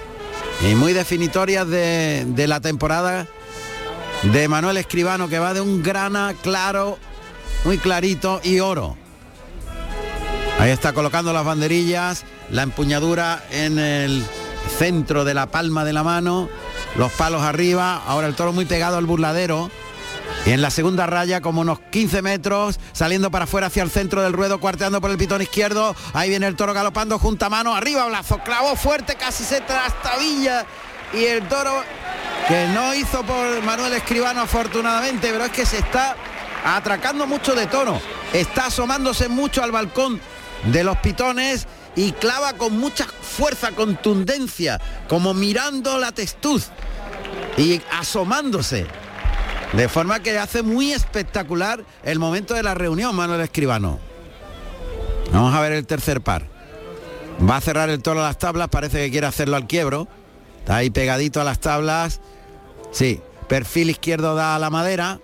y 0.68 0.76
muy 0.76 0.94
definitorias 0.94 1.68
de, 1.68 2.26
de 2.28 2.48
la 2.48 2.62
temporada 2.62 3.28
de 4.24 4.48
Manuel 4.48 4.78
Escribano 4.78 5.28
que 5.28 5.40
va 5.40 5.54
de 5.54 5.62
un 5.62 5.84
grana 5.84 6.34
claro, 6.42 6.98
muy 7.64 7.78
clarito 7.78 8.42
y 8.44 8.60
oro. 8.60 8.98
Ahí 10.60 10.72
está 10.72 10.94
colocando 10.94 11.34
las 11.34 11.46
banderillas, 11.46 12.24
la 12.50 12.64
empuñadura 12.64 13.44
en 13.52 13.78
el 13.78 14.24
centro 14.78 15.26
de 15.26 15.34
la 15.34 15.48
palma 15.48 15.86
de 15.86 15.94
la 15.94 16.04
mano, 16.04 16.50
los 16.98 17.12
palos 17.12 17.44
arriba, 17.44 18.02
ahora 18.08 18.28
el 18.28 18.36
toro 18.36 18.54
muy 18.54 18.66
pegado 18.66 18.98
al 18.98 19.06
burladero. 19.06 19.70
Y 20.46 20.52
en 20.52 20.62
la 20.62 20.70
segunda 20.70 21.08
raya, 21.08 21.42
como 21.42 21.62
unos 21.62 21.80
15 21.80 22.22
metros, 22.22 22.80
saliendo 22.94 23.32
para 23.32 23.46
afuera 23.46 23.68
hacia 23.68 23.82
el 23.84 23.90
centro 23.90 24.22
del 24.22 24.34
ruedo, 24.34 24.60
cuarteando 24.60 25.02
por 25.02 25.10
el 25.10 25.18
pitón 25.18 25.42
izquierdo. 25.42 25.96
Ahí 26.14 26.30
viene 26.30 26.46
el 26.46 26.56
toro 26.56 26.74
galopando, 26.74 27.18
junta 27.18 27.50
mano, 27.50 27.76
arriba 27.76 28.06
brazo, 28.06 28.40
clavó 28.40 28.76
fuerte, 28.76 29.16
casi 29.16 29.44
se 29.44 29.62
trastabilla. 29.62 30.66
Y 31.14 31.24
el 31.24 31.48
toro, 31.48 31.82
que 32.48 32.68
no 32.68 32.94
hizo 32.94 33.24
por 33.24 33.64
Manuel 33.64 33.94
Escribano 33.94 34.42
afortunadamente, 34.42 35.30
pero 35.32 35.46
es 35.46 35.52
que 35.52 35.66
se 35.66 35.80
está 35.80 36.16
atracando 36.64 37.26
mucho 37.26 37.56
de 37.56 37.66
toro. 37.68 38.00
Está 38.34 38.68
asomándose 38.68 39.30
mucho 39.30 39.64
al 39.64 39.72
balcón 39.72 40.22
de 40.66 40.84
los 40.84 40.98
pitones 40.98 41.68
y 41.96 42.12
clava 42.12 42.54
con 42.54 42.78
mucha 42.78 43.06
fuerza, 43.06 43.72
contundencia, 43.72 44.80
como 45.08 45.34
mirando 45.34 45.98
la 45.98 46.12
testuz 46.12 46.68
y 47.58 47.82
asomándose. 47.92 48.86
De 49.74 49.90
forma 49.90 50.22
que 50.22 50.38
hace 50.38 50.64
muy 50.64 50.94
espectacular 50.94 51.84
el 52.04 52.20
momento 52.20 52.54
de 52.54 52.64
la 52.64 52.74
reunión, 52.74 53.16
Manuel 53.16 53.42
Escribano. 53.42 54.00
Vamos 55.32 55.54
a 55.54 55.62
ver 55.62 55.74
el 55.74 55.86
tercer 55.86 56.22
par. 56.22 56.48
Va 57.48 57.58
a 57.58 57.62
cerrar 57.62 57.90
el 57.90 58.02
toro 58.02 58.22
a 58.22 58.24
las 58.24 58.40
tablas, 58.40 58.70
parece 58.70 59.00
que 59.00 59.12
quiere 59.12 59.28
hacerlo 59.28 59.58
al 59.58 59.68
quiebro. 59.68 60.08
Está 60.60 60.78
ahí 60.78 60.90
pegadito 60.90 61.42
a 61.42 61.44
las 61.44 61.60
tablas. 61.60 62.22
Sí, 62.92 63.20
perfil 63.50 63.90
izquierdo 63.90 64.36
da 64.36 64.56
a 64.56 64.60
la 64.60 64.70
madera. 64.70 65.20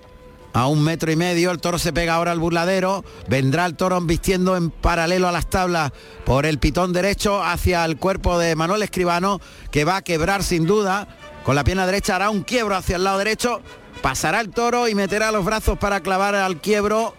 A 0.53 0.67
un 0.67 0.83
metro 0.83 1.09
y 1.11 1.15
medio, 1.15 1.51
el 1.51 1.61
toro 1.61 1.79
se 1.79 1.93
pega 1.93 2.15
ahora 2.15 2.33
al 2.33 2.39
burladero, 2.39 3.05
vendrá 3.29 3.65
el 3.65 3.77
toro 3.77 4.01
vistiendo 4.01 4.57
en 4.57 4.69
paralelo 4.69 5.29
a 5.29 5.31
las 5.31 5.49
tablas 5.49 5.93
por 6.25 6.45
el 6.45 6.59
pitón 6.59 6.91
derecho 6.91 7.41
hacia 7.41 7.85
el 7.85 7.95
cuerpo 7.95 8.37
de 8.37 8.57
Manuel 8.57 8.83
Escribano, 8.83 9.39
que 9.71 9.85
va 9.85 9.95
a 9.95 10.01
quebrar 10.01 10.43
sin 10.43 10.65
duda, 10.65 11.07
con 11.45 11.55
la 11.55 11.63
pierna 11.63 11.85
derecha 11.85 12.17
hará 12.17 12.29
un 12.29 12.43
quiebro 12.43 12.75
hacia 12.75 12.97
el 12.97 13.05
lado 13.05 13.19
derecho, 13.19 13.61
pasará 14.01 14.41
el 14.41 14.49
toro 14.49 14.87
y 14.87 14.95
meterá 14.95 15.31
los 15.31 15.45
brazos 15.45 15.77
para 15.77 16.01
clavar 16.01 16.35
al 16.35 16.61
quiebro 16.61 17.15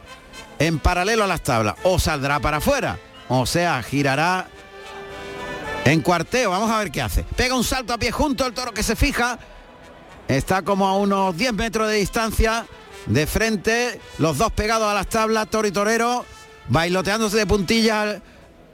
en 0.59 0.79
paralelo 0.79 1.25
a 1.25 1.27
las 1.27 1.43
tablas, 1.43 1.75
o 1.83 1.99
saldrá 1.99 2.41
para 2.41 2.59
afuera, 2.59 2.99
o 3.29 3.47
sea, 3.47 3.83
girará 3.83 4.49
en 5.85 6.01
cuarteo, 6.01 6.51
vamos 6.51 6.71
a 6.71 6.79
ver 6.79 6.91
qué 6.91 7.03
hace. 7.03 7.25
Pega 7.37 7.55
un 7.55 7.65
salto 7.65 7.93
a 7.93 7.99
pie 7.99 8.13
junto, 8.13 8.47
el 8.47 8.53
toro 8.53 8.73
que 8.73 8.83
se 8.83 8.95
fija, 8.95 9.39
está 10.29 10.63
como 10.63 10.87
a 10.87 10.97
unos 10.97 11.37
10 11.37 11.55
metros 11.55 11.89
de 11.89 11.95
distancia, 11.95 12.67
de 13.07 13.27
frente, 13.27 14.01
los 14.19 14.39
dos 14.39 14.53
pegados 14.53 14.89
a 14.89 14.95
las 14.95 15.09
tablas, 15.09 15.49
toro 15.49 15.67
y 15.67 15.73
torero, 15.73 16.25
bailoteándose 16.69 17.37
de 17.37 17.47
puntilla 17.47 18.21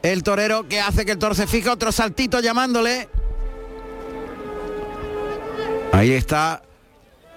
el 0.02 0.22
torero. 0.22 0.68
Que 0.68 0.80
hace 0.80 1.04
que 1.04 1.12
el 1.12 1.18
toro 1.18 1.34
se 1.34 1.46
fija, 1.46 1.72
otro 1.72 1.92
saltito 1.92 2.40
llamándole. 2.40 3.08
Ahí 5.92 6.12
está 6.12 6.62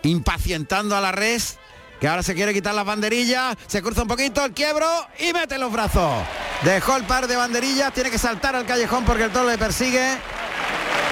impacientando 0.03 0.95
a 0.95 1.01
la 1.01 1.11
res, 1.11 1.57
que 1.99 2.07
ahora 2.07 2.23
se 2.23 2.33
quiere 2.33 2.53
quitar 2.53 2.73
las 2.73 2.85
banderillas, 2.85 3.55
se 3.67 3.81
cruza 3.81 4.01
un 4.01 4.07
poquito 4.07 4.43
el 4.43 4.53
quiebro 4.53 4.87
y 5.19 5.33
mete 5.33 5.57
los 5.57 5.71
brazos. 5.71 6.23
Dejó 6.63 6.97
el 6.97 7.03
par 7.03 7.27
de 7.27 7.35
banderillas, 7.35 7.93
tiene 7.93 8.09
que 8.09 8.17
saltar 8.17 8.55
al 8.55 8.65
callejón 8.65 9.05
porque 9.05 9.25
el 9.25 9.31
toro 9.31 9.49
le 9.49 9.57
persigue. 9.57 10.17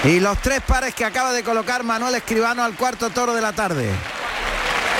Y 0.04 0.18
los 0.18 0.38
tres 0.38 0.62
pares 0.62 0.94
que 0.94 1.04
acaba 1.04 1.32
de 1.32 1.44
colocar 1.44 1.84
Manuel 1.84 2.14
Escribano 2.14 2.64
al 2.64 2.74
cuarto 2.74 3.10
toro 3.10 3.34
de 3.34 3.42
la 3.42 3.52
tarde. 3.52 3.90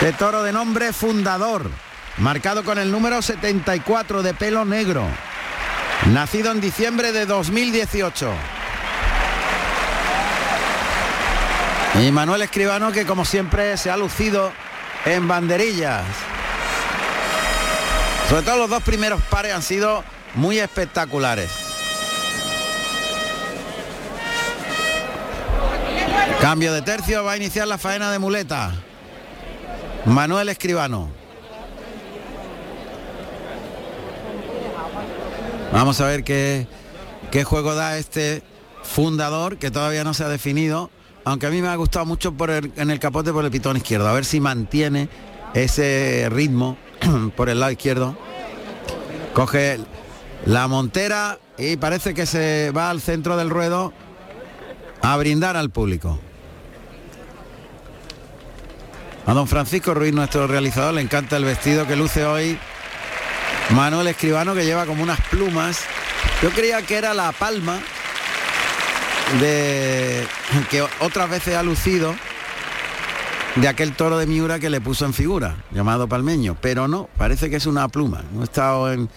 De 0.01 0.13
toro 0.13 0.43
de 0.43 0.53
nombre 0.53 0.93
fundador, 0.93 1.71
marcado 2.19 2.65
con 2.65 2.79
el 2.79 2.91
número 2.91 3.21
74 3.21 4.23
de 4.23 4.35
pelo 4.35 4.65
negro. 4.65 5.05
Nacido 6.07 6.53
en 6.53 6.61
diciembre 6.61 7.13
de 7.13 7.27
2018. 7.27 8.60
Y 12.01 12.13
Manuel 12.13 12.41
Escribano 12.41 12.93
que 12.93 13.05
como 13.05 13.27
siempre 13.27 13.77
se 13.77 13.91
ha 13.91 13.97
lucido 13.97 14.51
en 15.05 15.29
banderillas. 15.29 16.03
Sobre 18.31 18.43
todo 18.43 18.57
los 18.57 18.71
dos 18.71 18.83
primeros 18.83 19.21
pares 19.25 19.53
han 19.53 19.63
sido 19.63 20.03
muy 20.35 20.59
espectaculares. 20.59 21.51
Cambio 26.41 26.73
de 26.73 26.81
tercio, 26.81 27.23
va 27.23 27.33
a 27.33 27.37
iniciar 27.37 27.69
la 27.69 27.77
faena 27.77 28.11
de 28.11 28.19
muleta. 28.19 28.73
Manuel 30.07 30.49
Escribano. 30.49 31.11
Vamos 35.71 36.01
a 36.01 36.07
ver 36.07 36.25
qué, 36.25 36.67
qué 37.31 37.45
juego 37.45 37.75
da 37.75 37.99
este 37.99 38.43
fundador 38.83 39.59
que 39.59 39.71
todavía 39.71 40.03
no 40.03 40.15
se 40.15 40.25
ha 40.25 40.29
definido, 40.29 40.91
aunque 41.25 41.47
a 41.47 41.51
mí 41.51 41.61
me 41.61 41.69
ha 41.69 41.77
gustado 41.77 42.07
mucho 42.07 42.33
por 42.33 42.51
el, 42.51 42.73
en 42.77 42.91
el 42.91 42.99
capote 42.99 43.33
por 43.33 43.45
el 43.45 43.51
pitón 43.51 43.77
izquierdo, 43.77 44.09
a 44.09 44.13
ver 44.13 44.25
si 44.25 44.41
mantiene 44.41 45.09
ese 45.55 46.29
ritmo 46.31 46.79
por 47.37 47.49
el 47.49 47.61
lado 47.61 47.73
izquierdo. 47.73 48.17
Coge 49.35 49.79
la 50.47 50.67
montera 50.69 51.39
y 51.59 51.77
parece 51.77 52.15
que 52.15 52.27
se 52.27 52.73
va 52.77 52.91
al 52.91 53.01
centro 53.01 53.37
del 53.37 53.51
ruedo 53.51 53.93
a 55.03 55.17
brindar 55.17 55.57
al 55.57 55.71
público. 55.71 56.19
A 59.27 59.35
don 59.35 59.47
Francisco 59.47 59.95
Ruiz, 59.95 60.13
nuestro 60.13 60.47
realizador, 60.47 60.95
le 60.95 61.03
encanta 61.03 61.37
el 61.37 61.45
vestido 61.45 61.87
que 61.87 61.95
luce 61.95 62.25
hoy 62.25 62.59
Manuel 63.71 64.09
Escribano, 64.09 64.55
que 64.55 64.65
lleva 64.65 64.87
como 64.87 65.03
unas 65.03 65.21
plumas. 65.29 65.85
Yo 66.43 66.51
creía 66.51 66.83
que 66.83 66.97
era 66.97 67.15
la 67.15 67.31
palma 67.33 67.79
de 69.39 70.27
que 70.71 70.83
otras 71.01 71.31
veces 71.31 71.55
ha 71.55 71.63
lucido 71.63 72.15
de 73.57 73.69
aquel 73.69 73.95
toro 73.95 74.19
de 74.19 74.27
Miura 74.27 74.59
que 74.59 74.71
le 74.71 74.81
puso 74.81 75.05
en 75.07 75.13
figura, 75.13 75.57
llamado 75.71 76.09
Palmeño, 76.09 76.57
pero 76.61 76.89
no, 76.89 77.09
parece 77.17 77.51
que 77.51 77.57
es 77.57 77.67
una 77.67 77.89
pluma. 77.89 78.23
No 78.33 78.41
he 78.41 78.45
estado 78.45 78.93
en, 78.93 79.09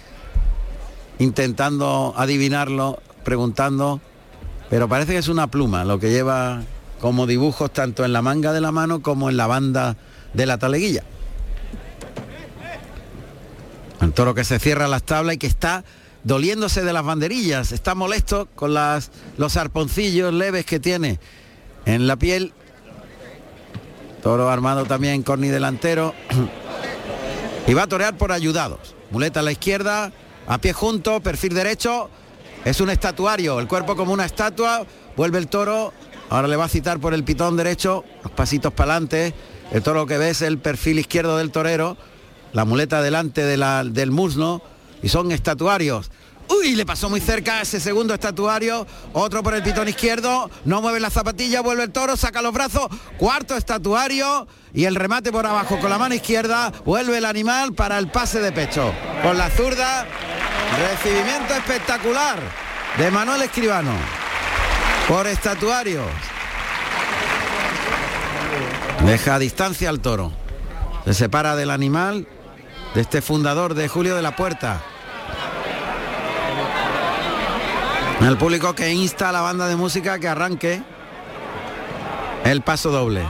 intentando 1.20 2.13
adivinarlo, 2.17 3.01
preguntando, 3.24 4.01
pero 4.70 4.88
parece 4.88 5.13
que 5.13 5.20
es 5.20 5.27
una 5.27 5.48
pluma 5.48 5.86
lo 5.86 6.00
que 6.00 6.10
lleva 6.12 6.62
como 7.00 7.27
dibujos 7.27 7.72
tanto 7.72 8.05
en 8.05 8.13
la 8.13 8.22
manga 8.22 8.53
de 8.53 8.62
la 8.62 8.72
mano 8.72 9.01
como 9.01 9.29
en 9.29 9.38
la 9.38 9.48
banda 9.48 9.98
de 10.34 10.46
la 10.46 10.58
taleguilla. 10.58 11.03
El 14.01 14.13
toro 14.13 14.34
que 14.36 14.43
se 14.43 14.60
cierra 14.60 14.88
las 14.88 15.03
tablas 15.03 15.36
y 15.36 15.38
que 15.38 15.48
está 15.48 15.84
doliéndose 16.24 16.84
de 16.84 16.94
las 16.94 17.03
banderillas, 17.03 17.72
está 17.72 17.96
molesto 17.96 18.48
con 18.56 18.74
las, 18.74 19.12
los 19.38 19.58
arponcillos 19.58 20.34
leves 20.34 20.65
que 20.65 20.80
tiene 20.80 21.20
en 21.86 22.08
la 22.08 22.15
piel. 22.15 22.53
Toro 24.22 24.50
armado 24.50 24.86
también 24.86 25.24
corni 25.24 25.50
delantero. 25.50 26.13
y 27.68 27.74
va 27.74 27.84
a 27.84 27.88
torear 27.88 28.18
por 28.18 28.32
ayudados. 28.32 28.96
Muleta 29.12 29.42
a 29.42 29.44
la 29.44 29.51
izquierda, 29.51 30.12
a 30.48 30.58
pie 30.60 30.74
junto, 30.74 31.22
perfil 31.22 31.53
derecho. 31.53 32.10
Es 32.65 32.80
un 32.80 32.89
estatuario, 32.89 33.60
el 33.60 33.68
cuerpo 33.68 33.96
como 33.96 34.13
una 34.13 34.25
estatua. 34.25 34.86
Vuelve 35.15 35.38
el 35.38 35.48
toro 35.48 35.94
Ahora 36.34 36.48
le 36.48 36.56
va 36.56 36.65
a 36.65 36.68
citar 36.68 37.00
por 37.00 37.13
el 37.13 37.24
pitón 37.24 37.58
derecho, 37.58 38.03
los 38.24 38.32
pasitos 38.32 38.74
para 38.74 38.94
adelante. 38.94 39.36
El 39.72 39.84
toro 39.84 40.08
que 40.08 40.18
ves 40.18 40.42
el 40.42 40.58
perfil 40.58 40.98
izquierdo 40.98 41.38
del 41.38 41.51
torero, 41.51 41.96
la 42.53 42.65
muleta 42.65 43.03
delante 43.03 43.44
de 43.44 43.56
la, 43.56 43.84
del 43.84 44.10
muslo 44.10 44.63
y 45.03 45.10
son 45.10 45.31
estatuarios. 45.31 46.10
Uy, 46.50 46.75
le 46.75 46.86
pasó 46.86 47.10
muy 47.10 47.22
cerca 47.22 47.62
ese 47.62 47.79
segundo 47.79 48.13
estatuario, 48.13 48.86
otro 49.13 49.43
por 49.43 49.53
el 49.53 49.63
pitón 49.63 49.88
izquierdo, 49.88 50.50
no 50.65 50.81
mueve 50.81 51.00
la 51.00 51.10
zapatilla, 51.10 51.62
vuelve 51.62 51.83
el 51.83 51.91
toro, 51.91 52.17
saca 52.17 52.41
los 52.41 52.53
brazos, 52.53 52.88
cuarto 53.17 53.55
estatuario 53.55 54.48
y 54.74 54.86
el 54.86 54.95
remate 54.95 55.31
por 55.31 55.45
abajo 55.45 55.79
con 55.79 55.89
la 55.89 55.98
mano 55.98 56.15
izquierda, 56.15 56.72
vuelve 56.86 57.17
el 57.17 57.25
animal 57.25 57.74
para 57.74 57.98
el 57.98 58.10
pase 58.10 58.39
de 58.39 58.51
pecho. 58.51 58.93
Con 59.22 59.38
la 59.38 59.50
zurda, 59.50 60.05
recibimiento 60.91 61.53
espectacular 61.53 62.39
de 62.98 63.12
Manuel 63.12 63.43
Escribano 63.43 63.93
por 65.07 65.27
estatuarios. 65.27 66.07
Deja 69.05 69.36
a 69.36 69.39
distancia 69.39 69.89
al 69.89 70.00
toro. 70.00 70.31
Se 71.05 71.13
separa 71.13 71.55
del 71.55 71.72
animal, 71.72 72.27
de 72.93 73.01
este 73.01 73.22
fundador 73.22 73.74
de 73.74 73.89
Julio 73.89 74.15
de 74.15 74.22
la 74.22 74.36
Puerta. 74.36 74.81
El 78.24 78.38
público 78.38 78.74
que 78.74 78.89
insta 78.89 79.30
a 79.30 79.32
la 79.34 79.42
banda 79.42 79.68
de 79.68 79.75
música 79.75 80.18
que 80.18 80.30
arranque 80.30 80.82
el 82.46 82.62
paso 82.62 82.89
doble. 82.89 83.22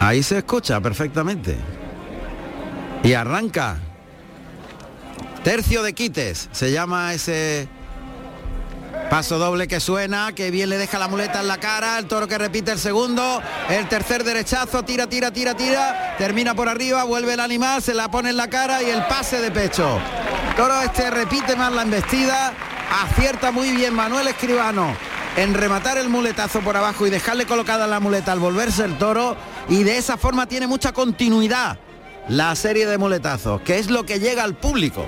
Ahí 0.00 0.24
se 0.24 0.38
escucha 0.38 0.80
perfectamente. 0.80 1.56
Y 3.04 3.12
arranca. 3.12 3.78
Tercio 5.44 5.84
de 5.84 5.92
quites, 5.92 6.48
se 6.50 6.72
llama 6.72 7.14
ese 7.14 7.68
paso 9.08 9.38
doble 9.38 9.68
que 9.68 9.78
suena, 9.78 10.32
que 10.32 10.50
bien 10.50 10.68
le 10.68 10.78
deja 10.78 10.98
la 10.98 11.06
muleta 11.06 11.40
en 11.40 11.48
la 11.48 11.58
cara, 11.58 11.98
el 11.98 12.06
toro 12.06 12.26
que 12.26 12.38
repite 12.38 12.72
el 12.72 12.78
segundo, 12.78 13.40
el 13.68 13.88
tercer 13.88 14.24
derechazo, 14.24 14.82
tira, 14.84 15.06
tira, 15.06 15.30
tira, 15.30 15.54
tira, 15.54 16.16
termina 16.18 16.54
por 16.54 16.68
arriba, 16.68 17.04
vuelve 17.04 17.34
el 17.34 17.40
animal, 17.40 17.82
se 17.82 17.94
la 17.94 18.10
pone 18.10 18.30
en 18.30 18.36
la 18.36 18.48
cara 18.48 18.82
y 18.82 18.90
el 18.90 19.04
pase 19.06 19.40
de 19.40 19.50
pecho. 19.50 20.00
Toro 20.56 20.80
este 20.82 21.10
repite 21.10 21.56
más 21.56 21.72
la 21.72 21.82
embestida, 21.82 22.52
acierta 23.00 23.50
muy 23.50 23.70
bien 23.70 23.94
Manuel 23.94 24.28
Escribano 24.28 24.94
en 25.36 25.54
rematar 25.54 25.96
el 25.96 26.08
muletazo 26.08 26.60
por 26.60 26.76
abajo 26.76 27.06
y 27.06 27.10
dejarle 27.10 27.46
colocada 27.46 27.86
la 27.86 28.00
muleta 28.00 28.32
al 28.32 28.38
volverse 28.38 28.84
el 28.84 28.98
toro 28.98 29.36
y 29.68 29.82
de 29.82 29.96
esa 29.96 30.16
forma 30.16 30.46
tiene 30.46 30.66
mucha 30.66 30.92
continuidad 30.92 31.78
la 32.28 32.54
serie 32.54 32.86
de 32.86 32.98
muletazos, 32.98 33.60
que 33.62 33.78
es 33.78 33.90
lo 33.90 34.04
que 34.04 34.20
llega 34.20 34.44
al 34.44 34.54
público. 34.54 35.06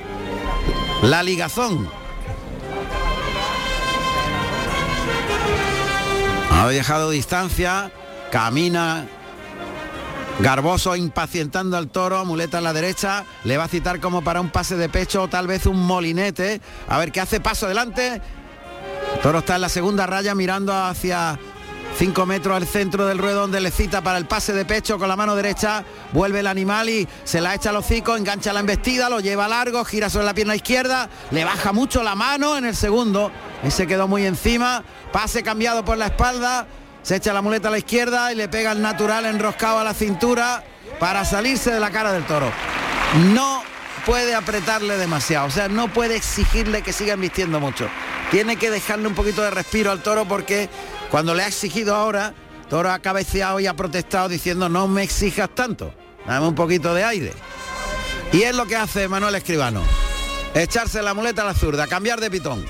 La 1.02 1.22
ligazón. 1.22 1.88
Ha 6.50 6.68
dejado 6.68 7.10
distancia, 7.10 7.92
camina 8.30 9.06
Garboso 10.40 10.96
impacientando 10.96 11.76
al 11.76 11.88
toro, 11.88 12.24
muleta 12.24 12.58
a 12.58 12.60
la 12.60 12.72
derecha, 12.72 13.24
le 13.44 13.56
va 13.56 13.64
a 13.64 13.68
citar 13.68 14.00
como 14.00 14.22
para 14.22 14.40
un 14.40 14.50
pase 14.50 14.76
de 14.76 14.88
pecho 14.88 15.22
o 15.22 15.28
tal 15.28 15.46
vez 15.46 15.64
un 15.66 15.86
molinete. 15.86 16.60
A 16.88 16.98
ver 16.98 17.12
qué 17.12 17.20
hace, 17.20 17.40
paso 17.40 17.66
adelante. 17.66 18.20
El 19.14 19.20
toro 19.22 19.38
está 19.38 19.54
en 19.54 19.60
la 19.60 19.68
segunda 19.68 20.06
raya 20.06 20.34
mirando 20.34 20.74
hacia 20.74 21.38
5 21.98 22.26
metros 22.26 22.56
al 22.56 22.66
centro 22.66 23.06
del 23.06 23.18
ruedo 23.18 23.42
donde 23.42 23.60
le 23.60 23.70
cita 23.70 24.02
para 24.02 24.18
el 24.18 24.26
pase 24.26 24.52
de 24.52 24.64
pecho 24.64 24.98
con 24.98 25.08
la 25.08 25.14
mano 25.14 25.36
derecha, 25.36 25.84
vuelve 26.12 26.40
el 26.40 26.48
animal 26.48 26.88
y 26.88 27.08
se 27.22 27.40
la 27.40 27.54
echa 27.54 27.70
a 27.70 27.72
los 27.72 27.84
hocico, 27.84 28.16
engancha 28.16 28.52
la 28.52 28.60
embestida, 28.60 29.08
lo 29.08 29.20
lleva 29.20 29.46
largo, 29.46 29.84
gira 29.84 30.10
sobre 30.10 30.26
la 30.26 30.34
pierna 30.34 30.56
izquierda, 30.56 31.08
le 31.30 31.44
baja 31.44 31.72
mucho 31.72 32.02
la 32.02 32.16
mano 32.16 32.56
en 32.56 32.64
el 32.64 32.74
segundo, 32.74 33.30
ese 33.62 33.86
quedó 33.86 34.08
muy 34.08 34.26
encima, 34.26 34.82
pase 35.12 35.44
cambiado 35.44 35.84
por 35.84 35.96
la 35.96 36.06
espalda, 36.06 36.66
se 37.04 37.16
echa 37.16 37.34
la 37.34 37.42
muleta 37.42 37.68
a 37.68 37.70
la 37.70 37.78
izquierda 37.78 38.32
y 38.32 38.34
le 38.34 38.48
pega 38.48 38.72
el 38.72 38.80
natural 38.80 39.26
enroscado 39.26 39.78
a 39.78 39.84
la 39.84 39.92
cintura 39.92 40.64
para 40.98 41.24
salirse 41.24 41.70
de 41.70 41.78
la 41.78 41.90
cara 41.90 42.12
del 42.12 42.24
toro. 42.24 42.50
No 43.34 43.62
puede 44.06 44.34
apretarle 44.34 44.96
demasiado, 44.96 45.46
o 45.46 45.50
sea, 45.50 45.68
no 45.68 45.92
puede 45.92 46.16
exigirle 46.16 46.82
que 46.82 46.94
siga 46.94 47.14
vistiendo 47.16 47.60
mucho. 47.60 47.88
Tiene 48.30 48.56
que 48.56 48.70
dejarle 48.70 49.06
un 49.06 49.14
poquito 49.14 49.42
de 49.42 49.50
respiro 49.50 49.90
al 49.90 50.02
toro 50.02 50.24
porque 50.24 50.70
cuando 51.10 51.34
le 51.34 51.44
ha 51.44 51.48
exigido 51.48 51.94
ahora, 51.94 52.34
toro 52.70 52.90
ha 52.90 52.98
cabeceado 53.00 53.60
y 53.60 53.66
ha 53.66 53.74
protestado 53.74 54.30
diciendo 54.30 54.70
no 54.70 54.88
me 54.88 55.02
exijas 55.02 55.50
tanto, 55.54 55.94
dame 56.26 56.48
un 56.48 56.54
poquito 56.54 56.94
de 56.94 57.04
aire. 57.04 57.32
Y 58.32 58.42
es 58.42 58.56
lo 58.56 58.64
que 58.64 58.76
hace 58.76 59.08
Manuel 59.08 59.34
Escribano, 59.34 59.82
echarse 60.54 61.02
la 61.02 61.12
muleta 61.12 61.42
a 61.42 61.44
la 61.44 61.54
zurda, 61.54 61.86
cambiar 61.86 62.18
de 62.18 62.30
pitón. 62.30 62.64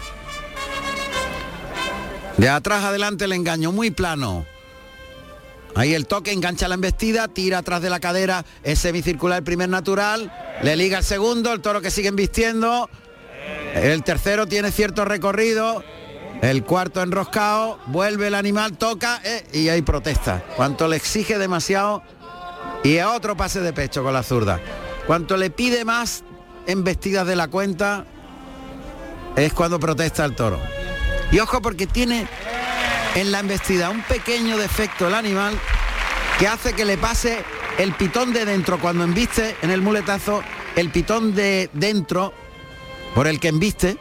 De 2.37 2.49
atrás 2.49 2.85
adelante 2.85 3.27
el 3.27 3.33
engaño, 3.33 3.71
muy 3.73 3.91
plano. 3.91 4.45
Ahí 5.77 5.95
el 5.95 6.07
toque, 6.07 6.33
engancha 6.33 6.69
la 6.69 6.75
embestida, 6.75 7.29
tira 7.29 7.59
atrás 7.59 7.83
de 7.83 7.91
la 7.91 8.01
cadera, 8.01 8.45
es 8.63 8.79
semicircular 8.79 9.39
el 9.39 9.45
primer 9.45 9.69
natural, 9.69 10.33
le 10.63 10.77
liga 10.77 10.99
el 10.99 11.05
segundo, 11.05 11.53
el 11.53 11.61
toro 11.61 11.81
que 11.81 11.91
sigue 11.91 12.11
vistiendo. 12.13 12.89
El 13.75 14.05
tercero 14.05 14.47
tiene 14.47 14.71
cierto 14.71 15.05
recorrido, 15.05 15.83
el 16.43 16.65
cuarto 16.65 17.03
enroscado, 17.03 17.79
vuelve 17.87 18.29
el 18.29 18.35
animal, 18.35 18.77
toca 18.79 19.21
eh, 19.25 19.45
y 19.53 19.69
hay 19.69 19.83
protesta. 19.83 20.45
Cuanto 20.57 20.87
le 20.87 20.97
exige 20.97 21.39
demasiado 21.39 22.03
y 22.85 22.99
a 22.99 23.11
otro 23.11 23.37
pase 23.37 23.61
de 23.61 23.73
pecho 23.73 24.05
con 24.05 24.13
la 24.13 24.23
zurda. 24.23 24.61
Cuanto 25.07 25.37
le 25.37 25.51
pide 25.51 25.85
más 25.85 26.23
embestidas 26.67 27.27
de 27.27 27.37
la 27.37 27.49
cuenta 27.49 28.05
es 29.37 29.53
cuando 29.53 29.81
protesta 29.81 30.25
el 30.25 30.37
toro. 30.37 30.61
Y 31.35 31.41
ojo 31.41 31.61
porque 31.61 31.89
tiene 31.89 32.29
en 33.17 33.33
la 33.33 33.41
embestida 33.41 33.91
un 33.91 34.03
pequeño 34.03 34.57
defecto 34.57 35.09
el 35.09 35.15
animal 35.15 35.59
que 36.39 36.47
hace 36.47 36.75
que 36.75 36.85
le 36.85 36.97
pase 36.97 37.43
el 37.77 37.93
pitón 37.95 38.33
de 38.33 38.45
dentro 38.45 38.79
cuando 38.79 39.03
embiste 39.03 39.57
en 39.61 39.73
el 39.73 39.83
muletazo, 39.83 40.45
el 40.77 40.91
pitón 40.91 41.35
de 41.35 41.71
dentro 41.73 42.33
por 43.17 43.27
el 43.27 43.41
que 43.41 43.49
embiste, 43.49 43.97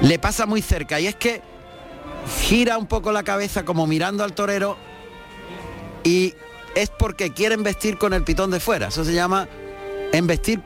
le 0.00 0.18
pasa 0.18 0.46
muy 0.46 0.62
cerca 0.62 0.98
y 0.98 1.06
es 1.06 1.14
que 1.14 1.42
gira 2.42 2.76
un 2.76 2.86
poco 2.86 3.12
la 3.12 3.22
cabeza 3.22 3.64
como 3.64 3.86
mirando 3.86 4.24
al 4.24 4.32
torero 4.32 4.76
y 6.02 6.34
es 6.74 6.90
porque 6.90 7.32
quiere 7.34 7.54
embestir 7.54 7.98
con 7.98 8.12
el 8.12 8.24
pitón 8.24 8.50
de 8.50 8.58
fuera. 8.58 8.88
Eso 8.88 9.04
se 9.04 9.14
llama 9.14 9.46
embestir 10.12 10.60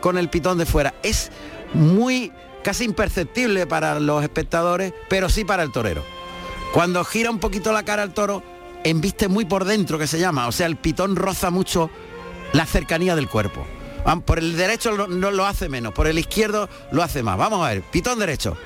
con 0.00 0.16
el 0.16 0.30
pitón 0.30 0.56
de 0.56 0.64
fuera. 0.64 0.94
Es 1.02 1.30
muy 1.74 2.32
casi 2.62 2.84
imperceptible 2.84 3.66
para 3.66 4.00
los 4.00 4.22
espectadores, 4.22 4.92
pero 5.08 5.28
sí 5.28 5.44
para 5.44 5.62
el 5.62 5.72
torero. 5.72 6.04
Cuando 6.72 7.04
gira 7.04 7.30
un 7.30 7.38
poquito 7.38 7.72
la 7.72 7.84
cara 7.84 8.02
al 8.02 8.14
toro, 8.14 8.42
embiste 8.84 9.28
muy 9.28 9.44
por 9.44 9.64
dentro, 9.64 9.98
que 9.98 10.06
se 10.06 10.18
llama, 10.18 10.48
o 10.48 10.52
sea, 10.52 10.66
el 10.66 10.76
pitón 10.76 11.16
roza 11.16 11.50
mucho 11.50 11.90
la 12.52 12.66
cercanía 12.66 13.14
del 13.14 13.28
cuerpo. 13.28 13.66
Por 14.24 14.38
el 14.38 14.56
derecho 14.56 15.06
no 15.06 15.30
lo 15.30 15.46
hace 15.46 15.68
menos, 15.68 15.92
por 15.92 16.06
el 16.06 16.18
izquierdo 16.18 16.68
lo 16.90 17.02
hace 17.02 17.22
más. 17.22 17.38
Vamos 17.38 17.64
a 17.64 17.70
ver, 17.70 17.82
pitón 17.82 18.18
derecho. 18.18 18.56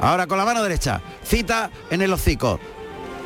Ahora 0.00 0.26
con 0.26 0.38
la 0.38 0.44
mano 0.44 0.62
derecha, 0.62 1.02
cita 1.24 1.70
en 1.90 2.00
el 2.00 2.12
hocico. 2.12 2.58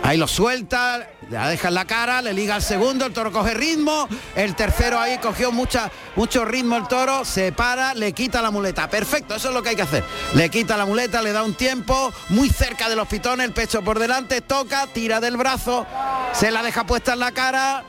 Ahí 0.02 0.18
lo 0.18 0.26
suelta, 0.26 1.11
la 1.38 1.48
deja 1.48 1.68
en 1.68 1.74
la 1.74 1.84
cara, 1.86 2.20
le 2.20 2.34
liga 2.34 2.54
al 2.54 2.62
segundo, 2.62 3.06
el 3.06 3.12
toro 3.12 3.32
coge 3.32 3.54
ritmo, 3.54 4.08
el 4.36 4.54
tercero 4.54 5.00
ahí 5.00 5.18
cogió 5.18 5.50
mucho 5.50 6.44
ritmo 6.44 6.76
el 6.76 6.86
toro, 6.88 7.24
se 7.24 7.52
para, 7.52 7.94
le 7.94 8.12
quita 8.12 8.42
la 8.42 8.50
muleta. 8.50 8.88
Perfecto, 8.88 9.34
eso 9.34 9.48
es 9.48 9.54
lo 9.54 9.62
que 9.62 9.70
hay 9.70 9.76
que 9.76 9.82
hacer. 9.82 10.04
Le 10.34 10.50
quita 10.50 10.76
la 10.76 10.84
muleta, 10.84 11.22
le 11.22 11.32
da 11.32 11.42
un 11.42 11.54
tiempo, 11.54 12.12
muy 12.28 12.50
cerca 12.50 12.88
de 12.88 12.96
los 12.96 13.08
pitones, 13.08 13.46
el 13.46 13.52
pecho 13.52 13.82
por 13.82 13.98
delante, 13.98 14.40
toca, 14.42 14.86
tira 14.86 15.20
del 15.20 15.36
brazo, 15.36 15.86
se 16.32 16.50
la 16.50 16.62
deja 16.62 16.84
puesta 16.84 17.14
en 17.14 17.20
la 17.20 17.32
cara, 17.32 17.84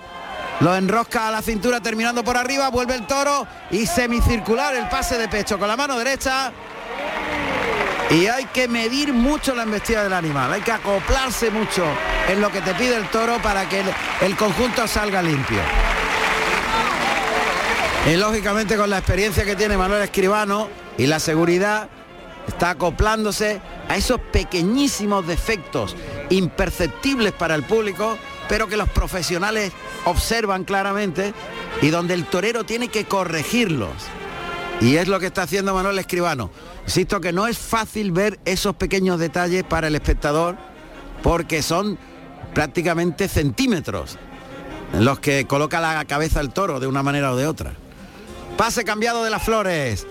lo 0.62 0.76
enrosca 0.76 1.28
a 1.28 1.32
la 1.32 1.42
cintura 1.42 1.82
terminando 1.82 2.24
por 2.24 2.38
arriba, 2.38 2.70
vuelve 2.70 2.96
el 2.96 3.06
toro 3.06 3.46
y 3.72 3.86
semicircular 3.86 4.74
el 4.76 4.88
pase 4.88 5.18
de 5.18 5.28
pecho 5.28 5.60
con 5.60 5.68
la 5.68 5.76
mano 5.76 5.98
derecha. 5.98 6.54
Y 8.10 8.28
hay 8.28 8.46
que 8.46 8.68
medir 8.68 9.14
mucho 9.14 9.56
la 9.56 9.64
embestida 9.64 10.04
del 10.04 10.14
animal, 10.14 10.54
hay 10.54 10.62
que 10.62 10.72
acoplarse 10.72 11.50
mucho 11.50 11.84
en 12.30 12.42
lo 12.42 12.52
que 12.52 12.62
te 12.62 12.74
pide 12.76 12.96
el 12.96 13.10
toro 13.10 13.42
para 13.42 13.68
que 13.68 13.84
el, 14.22 14.36
conjunto 14.36 14.88
salga 14.88 15.22
limpio. 15.22 15.60
Y 18.12 18.18
lógicamente 18.18 18.76
con 18.76 18.90
la 18.90 19.00
experiencia 19.00 19.46
que 19.46 19.56
tiene 19.56 19.78
Manuel 19.78 20.04
Escribano 20.04 20.70
y 20.98 21.08
la 21.08 21.20
seguridad, 21.20 21.90
está 22.48 22.72
acoplándose 22.72 23.62
a 23.88 23.96
esos 23.96 24.20
pequeñísimos 24.20 25.26
defectos 25.26 25.96
imperceptibles 26.30 27.32
para 27.32 27.56
el 27.56 27.64
público, 27.64 28.18
pero 28.50 28.68
que 28.68 28.78
los 28.78 28.90
profesionales 28.90 29.72
observan 30.06 30.66
claramente 30.66 31.34
y 31.82 31.90
donde 31.90 32.14
el 32.14 32.26
torero 32.26 32.64
tiene 32.64 32.90
que 32.90 33.06
corregirlos. 33.06 33.94
Y 34.82 34.98
es 34.98 35.08
lo 35.08 35.20
que 35.20 35.28
está 35.28 35.44
haciendo 35.44 35.74
Manuel 35.74 36.00
Escribano. 36.00 36.52
Insisto 36.86 37.22
que 37.22 37.32
no 37.32 37.48
es 37.48 37.58
fácil 37.58 38.12
ver 38.12 38.40
esos 38.46 38.76
pequeños 38.76 39.20
detalles 39.20 39.64
para 39.64 39.88
el 39.88 39.96
espectador 39.96 40.58
porque 41.22 41.62
son 41.62 41.98
prácticamente 42.54 43.28
centímetros 43.28 44.18
en 44.94 45.06
los 45.06 45.20
que 45.20 45.46
coloca 45.48 45.80
la 45.80 46.04
cabeza 46.06 46.40
el 46.42 46.52
toro 46.52 46.80
de 46.80 46.88
una 46.88 47.02
manera 47.02 47.32
o 47.32 47.36
de 47.36 47.48
otra. 47.48 47.74
Pase 48.58 48.84
cambiado 48.84 49.24
de 49.24 49.30
las 49.30 49.42
flores. 49.42 50.06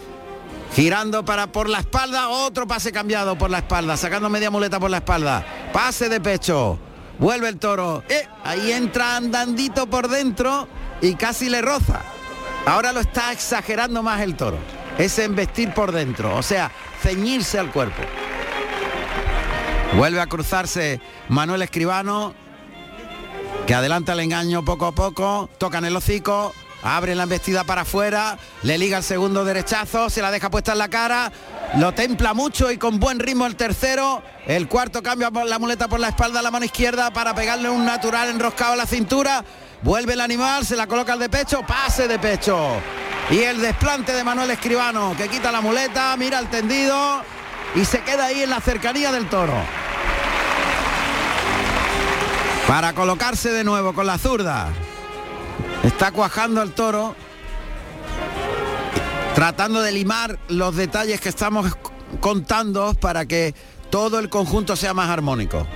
Girando 0.75 1.23
para 1.25 1.49
por 1.49 1.69
la 1.69 1.81
espalda, 1.81 2.31
otro 2.31 2.67
pase 2.67 2.93
cambiado 2.93 3.37
por 3.37 3.51
la 3.51 3.59
espalda, 3.59 3.97
sacando 3.99 4.31
media 4.31 4.51
muleta 4.51 4.81
por 4.81 4.91
la 4.91 4.99
espalda. 4.99 5.45
Pase 5.73 6.09
de 6.09 6.21
pecho. 6.21 6.79
Vuelve 7.19 7.49
el 7.49 7.59
toro. 7.59 8.03
Eh, 8.09 8.27
ahí 8.43 8.73
entra 8.73 9.17
andandito 9.17 9.87
por 9.87 10.09
dentro 10.09 10.67
y 11.03 11.15
casi 11.15 11.51
le 11.51 11.61
roza. 11.61 12.01
Ahora 12.65 12.93
lo 12.93 13.01
está 13.01 13.33
exagerando 13.33 14.03
más 14.03 14.21
el 14.21 14.37
toro. 14.37 14.59
Es 14.99 15.19
embestir 15.19 15.73
por 15.75 15.91
dentro, 15.91 16.37
o 16.37 16.43
sea, 16.43 16.71
ceñirse 17.03 17.59
al 17.59 17.73
cuerpo. 17.73 18.03
Vuelve 19.97 20.21
a 20.21 20.27
cruzarse 20.27 21.01
Manuel 21.29 21.63
Escribano, 21.63 22.35
que 23.67 23.75
adelanta 23.75 24.13
el 24.13 24.21
engaño 24.21 24.65
poco 24.65 24.87
a 24.87 24.93
poco, 24.93 25.51
toca 25.59 25.79
en 25.79 25.87
el 25.87 25.97
hocico, 25.97 26.53
abre 26.83 27.15
la 27.15 27.25
embestida 27.25 27.65
para 27.65 27.83
afuera, 27.83 28.39
le 28.63 28.79
liga 28.79 28.99
el 28.99 29.05
segundo 29.05 29.45
derechazo, 29.45 30.09
se 30.09 30.23
la 30.23 30.31
deja 30.31 30.51
puesta 30.51 30.73
en 30.73 30.79
la 30.79 30.89
cara, 30.89 31.33
lo 31.77 31.93
templa 31.93 32.33
mucho 32.33 32.71
y 32.71 32.77
con 32.77 33.01
buen 33.01 33.19
ritmo 33.19 33.47
el 33.47 33.57
tercero, 33.57 34.23
el 34.47 34.69
cuarto 34.69 35.03
cambia 35.03 35.31
la 35.31 35.59
muleta 35.59 35.89
por 35.89 36.01
la 36.01 36.09
espalda 36.09 36.41
a 36.41 36.43
la 36.43 36.51
mano 36.51 36.65
izquierda 36.65 37.13
para 37.13 37.35
pegarle 37.35 37.71
un 37.71 37.85
natural 37.85 38.29
enroscado 38.29 38.75
a 38.75 38.77
la 38.77 38.87
cintura, 38.87 39.45
vuelve 39.83 40.15
el 40.15 40.21
animal, 40.21 40.65
se 40.65 40.77
la 40.77 40.87
coloca 40.87 41.13
al 41.13 41.19
de 41.19 41.29
pecho, 41.29 41.63
pase 41.67 42.09
de 42.09 42.19
pecho. 42.19 42.81
Y 43.31 43.39
el 43.39 43.61
desplante 43.61 44.13
de 44.13 44.25
Manuel 44.25 44.51
Escribano, 44.51 45.15
que 45.17 45.29
quita 45.29 45.53
la 45.53 45.61
muleta, 45.61 46.17
mira 46.17 46.39
el 46.39 46.49
tendido 46.49 47.23
y 47.75 47.85
se 47.85 48.01
queda 48.01 48.27
ahí 48.27 48.43
en 48.43 48.51
la 48.51 48.61
cercanía 48.61 49.13
del 49.13 49.29
toro. 49.29 49.55
Para 52.67 52.93
colocarse 52.93 53.51
de 53.51 53.65
nuevo 53.65 53.93
con 53.93 54.07
la 54.07 54.19
zurda. 54.19 54.69
Está 55.83 56.13
cuajando 56.13 56.63
el 56.63 56.73
toro. 56.73 57.15
Tratando 59.35 59.81
de 59.81 59.93
limar 59.93 60.39
los 60.49 60.77
detalles 60.77 61.21
que 61.21 61.29
estamos 61.29 61.77
contando 62.21 62.95
para 62.95 63.27
que 63.27 63.55
todo 63.91 64.19
el 64.19 64.29
conjunto 64.29 64.77
sea 64.77 64.95
más 64.95 65.09
armónico. 65.09 65.67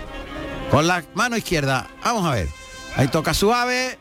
Con 0.70 0.86
la 0.86 1.02
mano 1.14 1.36
izquierda. 1.36 1.88
Vamos 2.04 2.24
a 2.26 2.30
ver. 2.32 2.55
Ahí 2.96 3.08
toca 3.08 3.34
suave. 3.34 3.98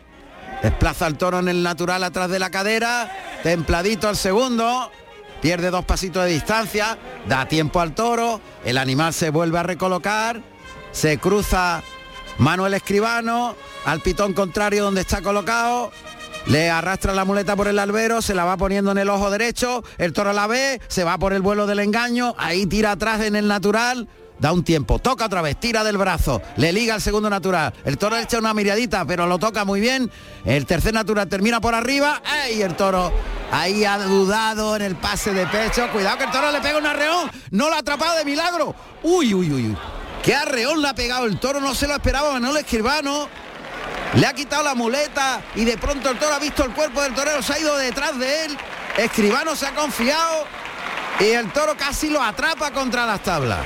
Desplaza 0.63 1.08
el 1.08 1.17
toro 1.17 1.39
en 1.39 1.49
el 1.49 1.62
natural 1.62 2.03
atrás 2.03 2.29
de 2.29 2.39
la 2.39 2.49
cadera. 2.49 3.12
Templadito 3.43 4.08
al 4.08 4.15
segundo. 4.15 4.89
Pierde 5.41 5.69
dos 5.69 5.86
pasitos 5.86 6.23
de 6.23 6.31
distancia. 6.31 6.97
Da 7.27 7.45
tiempo 7.47 7.81
al 7.81 7.93
toro. 7.93 8.41
El 8.63 8.77
animal 8.77 9.13
se 9.13 9.29
vuelve 9.29 9.60
a 9.60 9.63
recolocar. 9.63 10.41
Se 10.91 11.17
cruza 11.17 11.84
Manuel 12.38 12.73
Escribano 12.73 13.55
al 13.86 13.99
pitón 14.01 14.34
contrario 14.34 14.86
donde 14.86 15.01
está 15.01 15.21
colocado. 15.21 15.91
Le 16.47 16.69
arrastra 16.69 17.13
la 17.13 17.25
muleta 17.25 17.55
por 17.55 17.67
el 17.67 17.79
albero, 17.79 18.21
se 18.21 18.36
la 18.36 18.45
va 18.45 18.55
poniendo 18.55 18.91
en 18.91 18.99
el 18.99 19.10
ojo 19.10 19.31
derecho, 19.31 19.84
el 19.97 20.13
toro 20.13 20.31
la 20.31 20.45
ve, 20.45 20.79
se 20.88 21.03
va 21.03 21.17
por 21.17 21.34
el 21.34 21.41
vuelo 21.41 21.65
del 21.65 21.79
engaño, 21.79 22.36
ahí 22.38 22.67
tira 22.67 22.91
atrás 22.91 23.21
en 23.21 23.36
el 23.36 23.47
natural, 23.47 24.08
da 24.38 24.51
un 24.51 24.63
tiempo, 24.63 24.99
toca 24.99 25.25
otra 25.25 25.41
vez, 25.41 25.60
tira 25.60 25.84
del 25.84 25.97
brazo, 25.97 26.43
le 26.58 26.71
liga 26.71 26.93
al 26.93 27.01
segundo 27.01 27.31
natural, 27.31 27.73
el 27.84 27.97
toro 27.97 28.15
echa 28.17 28.38
una 28.38 28.53
miradita, 28.53 29.05
pero 29.05 29.25
lo 29.25 29.39
toca 29.39 29.65
muy 29.65 29.81
bien, 29.81 30.12
el 30.45 30.67
tercer 30.67 30.93
natural 30.93 31.27
termina 31.27 31.60
por 31.60 31.73
arriba, 31.73 32.21
y 32.55 32.62
el 32.62 32.75
toro 32.75 33.12
ahí 33.51 33.84
ha 33.84 33.97
dudado 33.97 34.75
en 34.75 34.84
el 34.84 34.95
pase 34.95 35.34
de 35.34 35.47
pecho, 35.47 35.89
cuidado 35.91 36.19
que 36.19 36.25
el 36.25 36.31
toro 36.31 36.51
le 36.51 36.62
pega 36.62 36.77
un 36.77 36.86
arreón, 36.86 37.31
no 37.49 37.69
lo 37.69 37.75
ha 37.75 37.79
atrapado 37.79 38.15
de 38.17 38.23
milagro, 38.23 38.75
uy, 39.01 39.34
uy, 39.34 39.51
uy, 39.51 39.65
uy. 39.69 39.77
Qué 40.21 40.34
arreón 40.34 40.81
le 40.81 40.89
ha 40.89 40.95
pegado 40.95 41.25
el 41.25 41.39
toro, 41.39 41.60
no 41.60 41.75
se 41.75 41.88
lo 41.88 41.93
esperaba 41.93 42.31
Manuel 42.31 42.58
Escribano. 42.58 43.29
Le 44.15 44.25
ha 44.25 44.34
quitado 44.34 44.63
la 44.63 44.75
muleta 44.75 45.41
y 45.56 45.65
de 45.65 45.78
pronto 45.78 46.10
el 46.10 46.17
toro 46.17 46.36
ha 46.36 46.39
visto 46.39 46.63
el 46.63 46.71
cuerpo 46.71 47.01
del 47.01 47.13
torero, 47.13 47.41
se 47.41 47.54
ha 47.54 47.60
ido 47.60 47.75
detrás 47.75 48.17
de 48.17 48.45
él. 48.45 48.58
Escribano 48.97 49.56
se 49.56 49.67
ha 49.67 49.75
confiado 49.75 50.45
y 51.19 51.25
el 51.25 51.51
toro 51.51 51.75
casi 51.78 52.10
lo 52.10 52.21
atrapa 52.21 52.71
contra 52.71 53.06
las 53.06 53.21
tablas. 53.23 53.60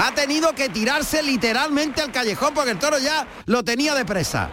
Ha 0.00 0.12
tenido 0.12 0.52
que 0.54 0.68
tirarse 0.68 1.20
literalmente 1.22 2.00
al 2.00 2.12
callejón 2.12 2.54
porque 2.54 2.70
el 2.70 2.78
toro 2.78 2.98
ya 2.98 3.26
lo 3.46 3.64
tenía 3.64 3.94
de 3.94 4.04
presa. 4.04 4.48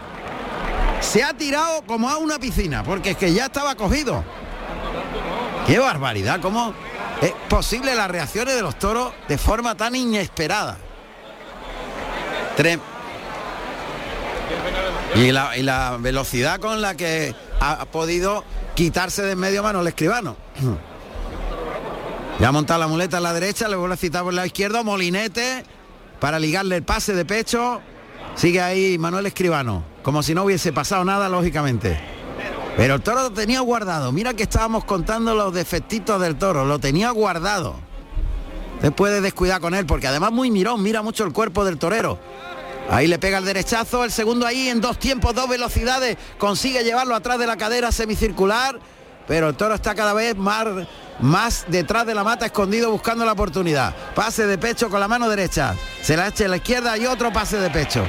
Se 1.00 1.22
ha 1.22 1.32
tirado 1.34 1.82
como 1.82 2.10
a 2.10 2.16
una 2.16 2.40
piscina 2.40 2.82
porque 2.82 3.10
es 3.10 3.16
que 3.16 3.32
ya 3.32 3.46
estaba 3.46 3.76
cogido. 3.76 4.24
Qué 5.68 5.78
barbaridad, 5.78 6.40
cómo 6.40 6.74
es 7.22 7.32
posible 7.48 7.94
las 7.94 8.10
reacciones 8.10 8.56
de 8.56 8.62
los 8.62 8.76
toros 8.78 9.12
de 9.28 9.38
forma 9.38 9.76
tan 9.76 9.94
inesperada. 9.94 10.76
Y 15.14 15.32
la, 15.32 15.96
velocidad 15.98 16.60
con 16.60 16.82
la 16.82 16.94
que 16.96 17.34
ha 17.60 17.84
podido 17.86 18.44
quitarse 18.74 19.22
de 19.22 19.32
en 19.32 19.38
medio 19.38 19.62
mano 19.62 19.80
el 19.80 19.86
escribano. 19.86 20.36
Ya 22.38 22.48
ha 22.48 22.52
montado 22.52 22.80
la 22.80 22.86
muleta 22.86 23.16
a 23.16 23.20
la 23.20 23.32
derecha, 23.32 23.66
le 23.66 23.76
vuelve 23.76 23.94
a 23.94 23.96
citar 23.96 24.22
por 24.22 24.34
la 24.34 24.44
izquierda, 24.44 24.82
Molinete, 24.82 25.64
para 26.20 26.38
ligarle 26.38 26.76
el 26.76 26.82
pase 26.82 27.14
de 27.14 27.24
pecho. 27.24 27.80
Sigue 28.34 28.60
ahí 28.60 28.98
Manuel 28.98 29.24
Escribano, 29.24 29.84
como 30.02 30.22
si 30.22 30.34
no 30.34 30.44
hubiese 30.44 30.70
pasado 30.70 31.02
nada, 31.02 31.30
lógicamente. 31.30 31.98
Pero 32.76 32.96
el 32.96 33.00
toro 33.00 33.22
lo 33.22 33.30
tenía 33.30 33.60
guardado. 33.60 34.12
Mira 34.12 34.34
que 34.34 34.42
estábamos 34.42 34.84
contando 34.84 35.34
los 35.34 35.54
defectitos 35.54 36.20
del 36.20 36.36
toro, 36.36 36.66
lo 36.66 36.78
tenía 36.78 37.10
guardado. 37.10 37.76
Se 38.82 38.90
puede 38.90 39.22
descuidar 39.22 39.62
con 39.62 39.74
él, 39.74 39.86
porque 39.86 40.06
además 40.06 40.30
muy 40.30 40.50
mirón, 40.50 40.82
mira 40.82 41.00
mucho 41.00 41.24
el 41.24 41.32
cuerpo 41.32 41.64
del 41.64 41.78
torero. 41.78 42.18
Ahí 42.90 43.08
le 43.08 43.18
pega 43.18 43.38
el 43.38 43.44
derechazo, 43.44 44.04
el 44.04 44.12
segundo 44.12 44.46
ahí 44.46 44.68
en 44.68 44.80
dos 44.80 44.98
tiempos, 44.98 45.34
dos 45.34 45.48
velocidades, 45.48 46.16
consigue 46.38 46.84
llevarlo 46.84 47.14
atrás 47.16 47.38
de 47.38 47.46
la 47.46 47.56
cadera 47.56 47.90
semicircular, 47.90 48.78
pero 49.26 49.48
el 49.48 49.56
toro 49.56 49.74
está 49.74 49.94
cada 49.94 50.12
vez 50.12 50.36
más, 50.36 50.66
más 51.18 51.64
detrás 51.66 52.06
de 52.06 52.14
la 52.14 52.22
mata, 52.22 52.46
escondido, 52.46 52.90
buscando 52.92 53.24
la 53.24 53.32
oportunidad. 53.32 53.94
Pase 54.14 54.46
de 54.46 54.56
pecho 54.56 54.88
con 54.88 55.00
la 55.00 55.08
mano 55.08 55.28
derecha, 55.28 55.74
se 56.00 56.16
la 56.16 56.28
echa 56.28 56.44
a 56.44 56.48
la 56.48 56.58
izquierda 56.58 56.96
y 56.96 57.06
otro 57.06 57.32
pase 57.32 57.58
de 57.58 57.70
pecho. 57.70 58.04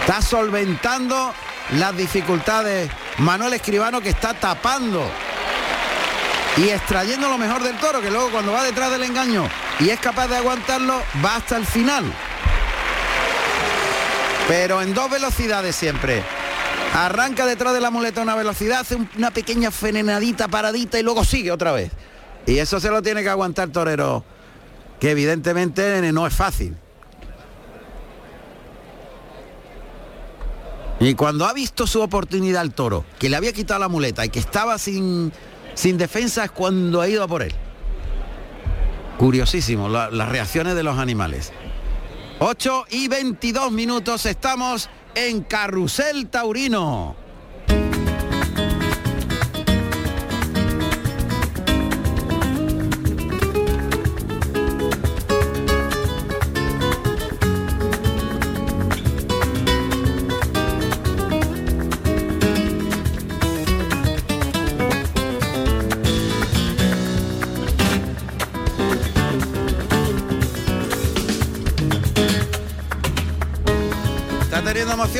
Está 0.00 0.22
solventando 0.22 1.32
las 1.72 1.96
dificultades 1.96 2.90
Manuel 3.18 3.52
Escribano 3.52 4.00
que 4.00 4.10
está 4.10 4.34
tapando 4.34 5.02
y 6.56 6.68
extrayendo 6.68 7.28
lo 7.28 7.36
mejor 7.36 7.62
del 7.62 7.76
toro, 7.78 8.00
que 8.00 8.10
luego 8.10 8.30
cuando 8.30 8.52
va 8.52 8.62
detrás 8.64 8.90
del 8.90 9.02
engaño 9.02 9.46
y 9.78 9.90
es 9.90 10.00
capaz 10.00 10.28
de 10.28 10.36
aguantarlo, 10.36 11.02
va 11.24 11.36
hasta 11.36 11.56
el 11.56 11.66
final. 11.66 12.04
Pero 14.48 14.82
en 14.82 14.94
dos 14.94 15.10
velocidades 15.10 15.74
siempre. 15.74 16.22
Arranca 16.94 17.46
detrás 17.46 17.74
de 17.74 17.80
la 17.80 17.90
muleta 17.90 18.22
una 18.22 18.36
velocidad, 18.36 18.80
hace 18.80 18.96
una 19.16 19.30
pequeña 19.32 19.70
frenadita, 19.70 20.48
paradita 20.48 20.98
y 20.98 21.02
luego 21.02 21.24
sigue 21.24 21.50
otra 21.50 21.72
vez. 21.72 21.90
Y 22.46 22.58
eso 22.58 22.78
se 22.78 22.90
lo 22.90 23.02
tiene 23.02 23.22
que 23.22 23.30
aguantar 23.30 23.70
Torero, 23.70 24.24
que 25.00 25.10
evidentemente 25.10 26.12
no 26.12 26.26
es 26.26 26.34
fácil. 26.34 26.76
Y 31.00 31.14
cuando 31.14 31.46
ha 31.46 31.52
visto 31.52 31.86
su 31.86 32.00
oportunidad 32.00 32.62
el 32.62 32.72
toro, 32.72 33.04
que 33.18 33.28
le 33.28 33.36
había 33.36 33.52
quitado 33.52 33.80
la 33.80 33.88
muleta 33.88 34.24
y 34.24 34.28
que 34.28 34.38
estaba 34.38 34.78
sin, 34.78 35.32
sin 35.74 35.98
defensa, 35.98 36.44
es 36.44 36.50
cuando 36.50 37.00
ha 37.00 37.08
ido 37.08 37.24
a 37.24 37.28
por 37.28 37.42
él. 37.42 37.52
Curiosísimo, 39.18 39.88
las 39.88 40.28
reacciones 40.28 40.74
de 40.74 40.82
los 40.82 40.98
animales. 40.98 41.52
8 42.40 42.86
y 42.90 43.08
22 43.08 43.70
minutos 43.70 44.26
estamos 44.26 44.90
en 45.14 45.42
Carrusel 45.42 46.28
Taurino. 46.28 47.23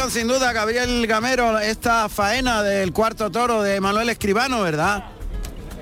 Emoción 0.05 0.11
sin 0.11 0.29
duda 0.29 0.53
Gabriel 0.53 1.07
Gamero 1.07 1.59
esta 1.59 2.09
faena 2.09 2.63
del 2.63 2.93
cuarto 2.93 3.31
toro 3.31 3.63
de 3.63 3.81
Manuel 3.81 4.11
Escribano, 4.11 4.63
¿verdad? 4.63 5.05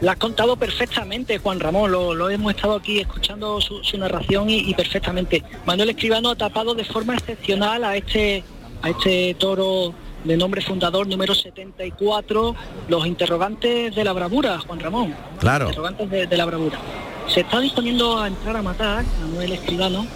La 0.01 0.13
has 0.13 0.19
contado 0.19 0.57
perfectamente, 0.57 1.39
Juan 1.39 1.59
Ramón, 1.59 1.91
lo, 1.91 2.31
hemos 2.31 2.55
estado 2.55 2.77
aquí 2.77 3.01
escuchando 3.01 3.61
su, 3.61 3.81
narración 3.99 4.49
y, 4.49 4.73
perfectamente. 4.75 5.43
Manuel 5.65 5.91
Escribano 5.91 6.31
ha 6.31 6.37
tapado 6.37 6.75
de 6.75 6.85
forma 6.85 7.15
excepcional 7.15 7.85
a 7.85 7.97
este, 7.97 8.45
a 8.83 8.91
este 8.91 9.35
toro 9.39 9.95
de 10.25 10.37
nombre 10.37 10.63
fundador 10.63 11.07
número 11.07 11.35
74, 11.35 12.55
los 12.89 13.07
interrogantes 13.07 13.95
de 13.95 14.05
la 14.05 14.13
bravura, 14.13 14.59
Juan 14.61 14.79
Ramón. 14.79 15.15
Claro. 15.41 15.67
interrogantes 15.67 16.11
de, 16.11 16.27
de 16.27 16.37
la 16.37 16.45
bravura. 16.45 16.79
Se 17.27 17.41
está 17.41 17.61
disponiendo 17.61 18.21
a 18.21 18.29
entrar 18.29 18.57
a 18.57 18.63
matar 18.63 19.05
Manuel 19.21 19.53
Escribano 19.53 20.07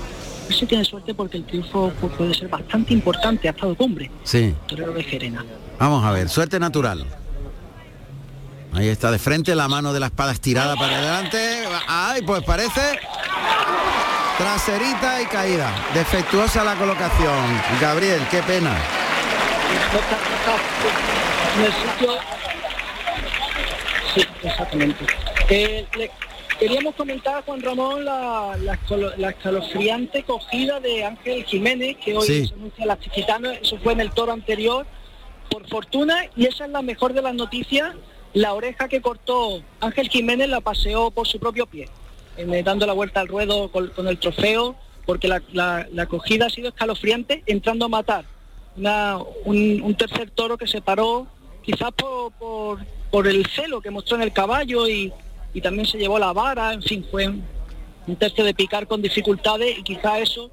si 0.50 0.66
tiene 0.66 0.84
suerte 0.84 1.14
porque 1.14 1.38
el 1.38 1.44
triunfo 1.44 1.90
puede 2.16 2.34
ser 2.34 2.48
bastante 2.48 2.92
importante, 2.92 3.48
ha 3.48 3.52
estado 3.52 3.74
cumbre. 3.74 4.10
Sí. 4.24 4.54
Torero 4.66 4.92
de 4.92 5.02
Gerena. 5.02 5.44
Vamos 5.78 6.04
a 6.04 6.12
ver, 6.12 6.28
suerte 6.28 6.58
natural. 6.58 7.06
Ahí 8.72 8.88
está 8.88 9.10
de 9.10 9.18
frente, 9.18 9.54
la 9.54 9.68
mano 9.68 9.92
de 9.92 10.00
la 10.00 10.06
espada 10.06 10.32
estirada 10.32 10.76
para 10.76 10.96
adelante. 10.98 11.64
Ay, 11.88 12.22
pues 12.22 12.42
parece 12.42 12.98
traserita 14.36 15.22
y 15.22 15.26
caída. 15.26 15.72
Defectuosa 15.94 16.62
la 16.62 16.74
colocación. 16.74 17.60
Gabriel, 17.80 18.20
qué 18.30 18.42
pena. 18.42 18.76
En 21.56 21.64
el 21.64 21.72
sitio... 21.72 22.18
Sí, 24.14 24.26
exactamente. 24.42 25.06
Eh, 25.48 25.86
Queríamos 26.58 26.94
comentar, 26.94 27.44
Juan 27.44 27.60
Ramón, 27.60 28.04
la, 28.04 28.56
la, 29.18 29.28
escalofriante 29.28 30.22
cogida 30.22 30.80
de 30.80 31.04
Ángel 31.04 31.44
Jiménez, 31.44 31.98
que 32.02 32.16
hoy 32.16 32.46
se 32.46 32.54
anuncia 32.54 32.86
la 32.86 32.98
Chiquitano, 32.98 33.50
eso 33.50 33.76
fue 33.78 33.92
en 33.92 34.00
el 34.00 34.10
toro 34.10 34.32
anterior, 34.32 34.86
por 35.50 35.68
fortuna, 35.68 36.24
y 36.34 36.46
esa 36.46 36.64
es 36.64 36.70
la 36.70 36.80
mejor 36.80 37.12
de 37.12 37.20
las 37.20 37.34
noticias, 37.34 37.94
la 38.32 38.54
oreja 38.54 38.88
que 38.88 39.02
cortó 39.02 39.62
Ángel 39.80 40.08
Jiménez 40.08 40.48
la 40.48 40.62
paseó 40.62 41.10
por 41.10 41.26
su 41.26 41.38
propio 41.38 41.66
pie, 41.66 41.88
dando 42.64 42.86
la 42.86 42.94
vuelta 42.94 43.20
al 43.20 43.28
ruedo 43.28 43.70
con, 43.70 44.08
el 44.08 44.18
trofeo, 44.18 44.76
porque 45.04 45.28
la, 45.28 45.42
la, 45.52 46.06
cogida 46.06 46.46
ha 46.46 46.50
sido 46.50 46.68
escalofriante, 46.68 47.42
entrando 47.46 47.84
a 47.84 47.88
matar 47.88 48.24
un, 49.44 49.94
tercer 49.98 50.30
toro 50.30 50.56
que 50.56 50.66
se 50.66 50.80
paró, 50.80 51.26
quizás 51.62 51.92
por, 51.92 52.32
por, 52.32 52.78
por 53.10 53.26
el 53.26 53.44
celo 53.46 53.82
que 53.82 53.90
mostró 53.90 54.16
en 54.16 54.22
el 54.22 54.32
caballo 54.32 54.88
y 54.88 55.12
y 55.56 55.62
también 55.62 55.86
se 55.86 55.96
llevó 55.96 56.18
la 56.18 56.34
vara, 56.34 56.74
en 56.74 56.82
fin, 56.82 57.02
fue 57.10 57.28
un 57.28 58.16
tercio 58.16 58.44
de 58.44 58.52
picar 58.52 58.86
con 58.86 59.00
dificultades 59.00 59.78
y 59.78 59.82
quizá 59.82 60.18
eso 60.18 60.50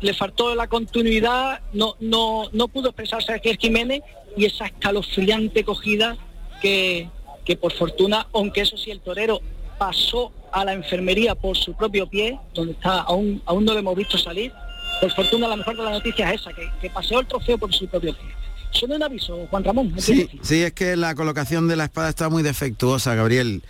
le 0.00 0.12
faltó 0.12 0.56
la 0.56 0.66
continuidad, 0.66 1.60
no, 1.72 1.94
no, 2.00 2.50
no 2.52 2.66
pudo 2.66 2.88
expresarse 2.88 3.32
aquí 3.32 3.56
Jiménez 3.56 4.02
y 4.36 4.44
esa 4.44 4.66
escalofriante 4.66 5.62
cogida 5.62 6.16
que, 6.60 7.08
que 7.44 7.56
por 7.56 7.72
fortuna, 7.74 8.26
aunque 8.34 8.62
eso 8.62 8.76
sí 8.76 8.90
el 8.90 8.98
torero 8.98 9.40
pasó 9.78 10.32
a 10.50 10.64
la 10.64 10.72
enfermería 10.72 11.36
por 11.36 11.56
su 11.56 11.72
propio 11.74 12.08
pie, 12.08 12.36
donde 12.54 12.72
está 12.72 13.02
aún, 13.02 13.40
aún 13.46 13.64
no 13.64 13.72
lo 13.72 13.78
hemos 13.78 13.94
visto 13.94 14.18
salir, 14.18 14.52
por 15.00 15.12
fortuna 15.12 15.46
la 15.46 15.54
mejor 15.54 15.76
de 15.76 15.84
las 15.84 15.92
noticias 15.92 16.34
es 16.34 16.40
esa, 16.40 16.52
que, 16.52 16.68
que 16.80 16.90
paseó 16.90 17.20
el 17.20 17.28
trofeo 17.28 17.56
por 17.56 17.72
su 17.72 17.86
propio 17.86 18.12
pie. 18.14 18.34
Solo 18.72 18.96
un 18.96 19.02
aviso, 19.04 19.46
Juan 19.48 19.62
Ramón. 19.62 19.94
Sí, 19.98 20.28
sí, 20.42 20.64
es 20.64 20.72
que 20.72 20.96
la 20.96 21.14
colocación 21.14 21.68
de 21.68 21.76
la 21.76 21.84
espada 21.84 22.08
está 22.08 22.28
muy 22.28 22.42
defectuosa, 22.42 23.14
Gabriel. 23.14 23.62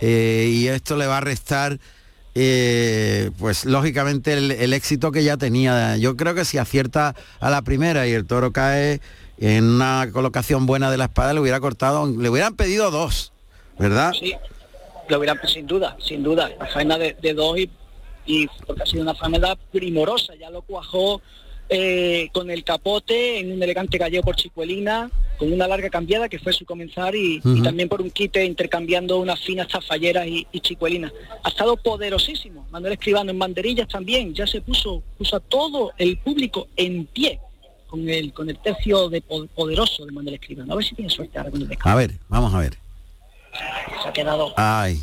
Eh, 0.00 0.48
y 0.50 0.68
esto 0.68 0.96
le 0.96 1.06
va 1.06 1.18
a 1.18 1.20
restar 1.20 1.78
eh, 2.34 3.30
pues 3.38 3.64
lógicamente 3.64 4.32
el, 4.32 4.72
éxito 4.72 5.10
que 5.10 5.24
ya 5.24 5.36
tenía. 5.36 5.96
Yo 5.96 6.16
creo 6.16 6.34
que 6.34 6.44
si 6.44 6.58
acierta 6.58 7.14
a 7.40 7.50
la 7.50 7.62
primera 7.62 8.06
y 8.06 8.12
el 8.12 8.26
toro 8.26 8.52
cae 8.52 9.00
en 9.38 9.64
una 9.64 10.08
colocación 10.12 10.66
buena 10.66 10.90
de 10.90 10.96
la 10.96 11.04
espada, 11.06 11.32
le 11.32 11.40
hubiera 11.40 11.60
cortado, 11.60 12.06
le 12.06 12.28
hubieran 12.28 12.54
pedido 12.54 12.90
dos, 12.90 13.32
¿verdad? 13.78 14.12
Sí, 14.18 14.34
lo 15.08 15.18
hubieran, 15.18 15.40
sin 15.46 15.66
duda, 15.66 15.96
sin 15.98 16.22
duda. 16.22 16.50
La 16.58 16.66
faena 16.66 16.98
de, 16.98 17.34
dos 17.34 17.58
y, 17.58 17.70
y, 18.26 18.46
porque 18.66 18.82
ha 18.82 18.86
sido 18.86 19.02
una 19.02 19.14
faena 19.14 19.56
primorosa, 19.72 20.34
ya 20.36 20.50
lo 20.50 20.62
cuajó 20.62 21.20
eh, 21.72 22.28
con 22.32 22.50
el 22.50 22.64
capote 22.64 23.38
en 23.38 23.52
un 23.52 23.62
elegante 23.62 23.96
gallego 23.96 24.24
por 24.24 24.34
Chicuelina, 24.34 25.08
con 25.38 25.52
una 25.52 25.68
larga 25.68 25.88
cambiada 25.88 26.28
que 26.28 26.40
fue 26.40 26.52
su 26.52 26.64
comenzar 26.64 27.14
y, 27.14 27.40
también 27.62 27.88
por 27.88 28.02
un 28.02 28.10
quite 28.10 28.44
intercambiando 28.44 29.18
unas 29.18 29.40
finas 29.40 29.68
tafalleras 29.68 30.26
y, 30.26 30.46
y 30.50 30.60
chicuelinas. 30.60 31.12
Ha 31.44 31.48
estado 31.48 31.76
poderosísimo. 31.76 32.66
Manuel 32.70 32.94
Escribano 32.94 33.30
en 33.30 33.38
banderillas 33.38 33.88
también, 33.88 34.34
ya 34.34 34.46
se 34.46 34.60
puso, 34.60 35.02
puso 35.16 35.36
a 35.36 35.40
todo 35.40 35.92
el 35.96 36.18
público 36.18 36.66
en 36.76 37.06
pie 37.06 37.38
con 37.86 38.08
el, 38.08 38.32
con 38.32 38.50
el 38.50 38.58
tercio 38.58 39.08
de 39.08 39.20
poderoso 39.20 40.06
de 40.06 40.12
Manuel 40.12 40.34
Escribano. 40.34 40.72
A 40.72 40.76
ver 40.76 40.84
si 40.84 40.94
tiene 40.94 41.10
suerte 41.10 41.38
ahora 41.38 41.50
con 41.50 41.62
el 41.62 41.78
A 41.78 41.94
ver, 41.94 42.12
vamos 42.28 42.52
a 42.52 42.58
ver. 42.58 42.78
Se 44.02 44.08
ha 44.08 44.12
quedado. 44.12 44.54
Ay, 44.56 45.00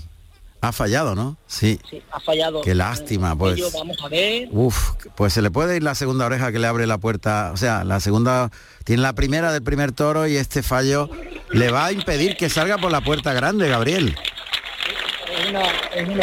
ha 0.61 0.71
fallado, 0.71 1.15
¿no? 1.15 1.37
Sí. 1.47 1.79
Sí, 1.89 2.01
ha 2.11 2.19
fallado. 2.19 2.61
Qué 2.61 2.73
lástima, 2.73 3.35
pues. 3.35 3.61
vamos 3.73 3.97
a 4.03 4.09
ver. 4.09 4.49
Uf, 4.51 4.93
pues 5.15 5.33
se 5.33 5.41
le 5.41 5.51
puede 5.51 5.77
ir 5.77 5.83
la 5.83 5.95
segunda 5.95 6.25
oreja 6.25 6.51
que 6.51 6.59
le 6.59 6.67
abre 6.67 6.87
la 6.87 6.97
puerta. 6.97 7.51
O 7.53 7.57
sea, 7.57 7.83
la 7.83 7.99
segunda 7.99 8.51
tiene 8.83 9.01
la 9.01 9.13
primera 9.13 9.51
del 9.51 9.63
primer 9.63 9.91
toro 9.91 10.27
y 10.27 10.35
este 10.35 10.63
fallo 10.63 11.09
le 11.51 11.71
va 11.71 11.85
a 11.85 11.91
impedir 11.91 12.37
que 12.37 12.49
salga 12.49 12.77
por 12.77 12.91
la 12.91 13.01
puerta 13.01 13.33
grande, 13.33 13.69
Gabriel. 13.69 14.15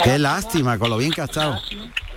Qué 0.03 0.19
lástima, 0.19 0.79
con 0.79 0.91
lo 0.91 0.97
bien 0.97 1.13
que 1.13 1.21
ha 1.21 1.25
estado. 1.25 1.59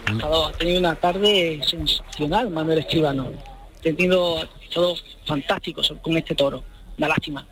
Ha 0.07 0.51
tenido 0.53 0.79
una 0.79 0.95
tarde 0.95 1.61
sensacional, 1.65 2.49
Manuel 2.49 2.79
Escribano. 2.79 3.31
Ha 3.79 3.81
tenido 3.81 4.47
todo 4.73 4.95
fantástico 5.25 5.81
con 6.01 6.17
este 6.17 6.33
toro. 6.33 6.63
Una 6.97 7.09
lástima. 7.09 7.45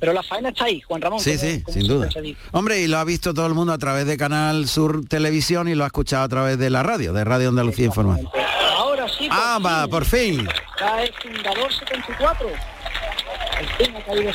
Pero 0.00 0.12
la 0.12 0.22
faena 0.22 0.50
está 0.50 0.64
ahí, 0.66 0.80
Juan 0.82 1.02
Ramón. 1.02 1.20
Sí, 1.20 1.36
sí, 1.36 1.62
sin 1.68 1.86
duda. 1.86 2.08
Hombre, 2.52 2.80
y 2.80 2.86
lo 2.86 2.98
ha 2.98 3.04
visto 3.04 3.34
todo 3.34 3.46
el 3.46 3.54
mundo 3.54 3.72
a 3.72 3.78
través 3.78 4.06
de 4.06 4.16
Canal 4.16 4.68
Sur 4.68 5.06
Televisión 5.06 5.68
y 5.68 5.74
lo 5.74 5.84
ha 5.84 5.88
escuchado 5.88 6.24
a 6.24 6.28
través 6.28 6.58
de 6.58 6.70
la 6.70 6.82
radio, 6.82 7.12
de 7.12 7.24
Radio 7.24 7.48
Andalucía 7.48 7.86
Información. 7.86 8.30
Ahora 8.76 9.08
sí. 9.08 9.28
ah, 9.30 9.58
va, 9.64 9.86
por 9.88 10.04
fin. 10.04 10.46
Cae 10.78 11.12
fundador 11.20 11.72
74. 11.72 12.48
El 12.48 13.86
tema 13.86 14.00
caído 14.04 14.32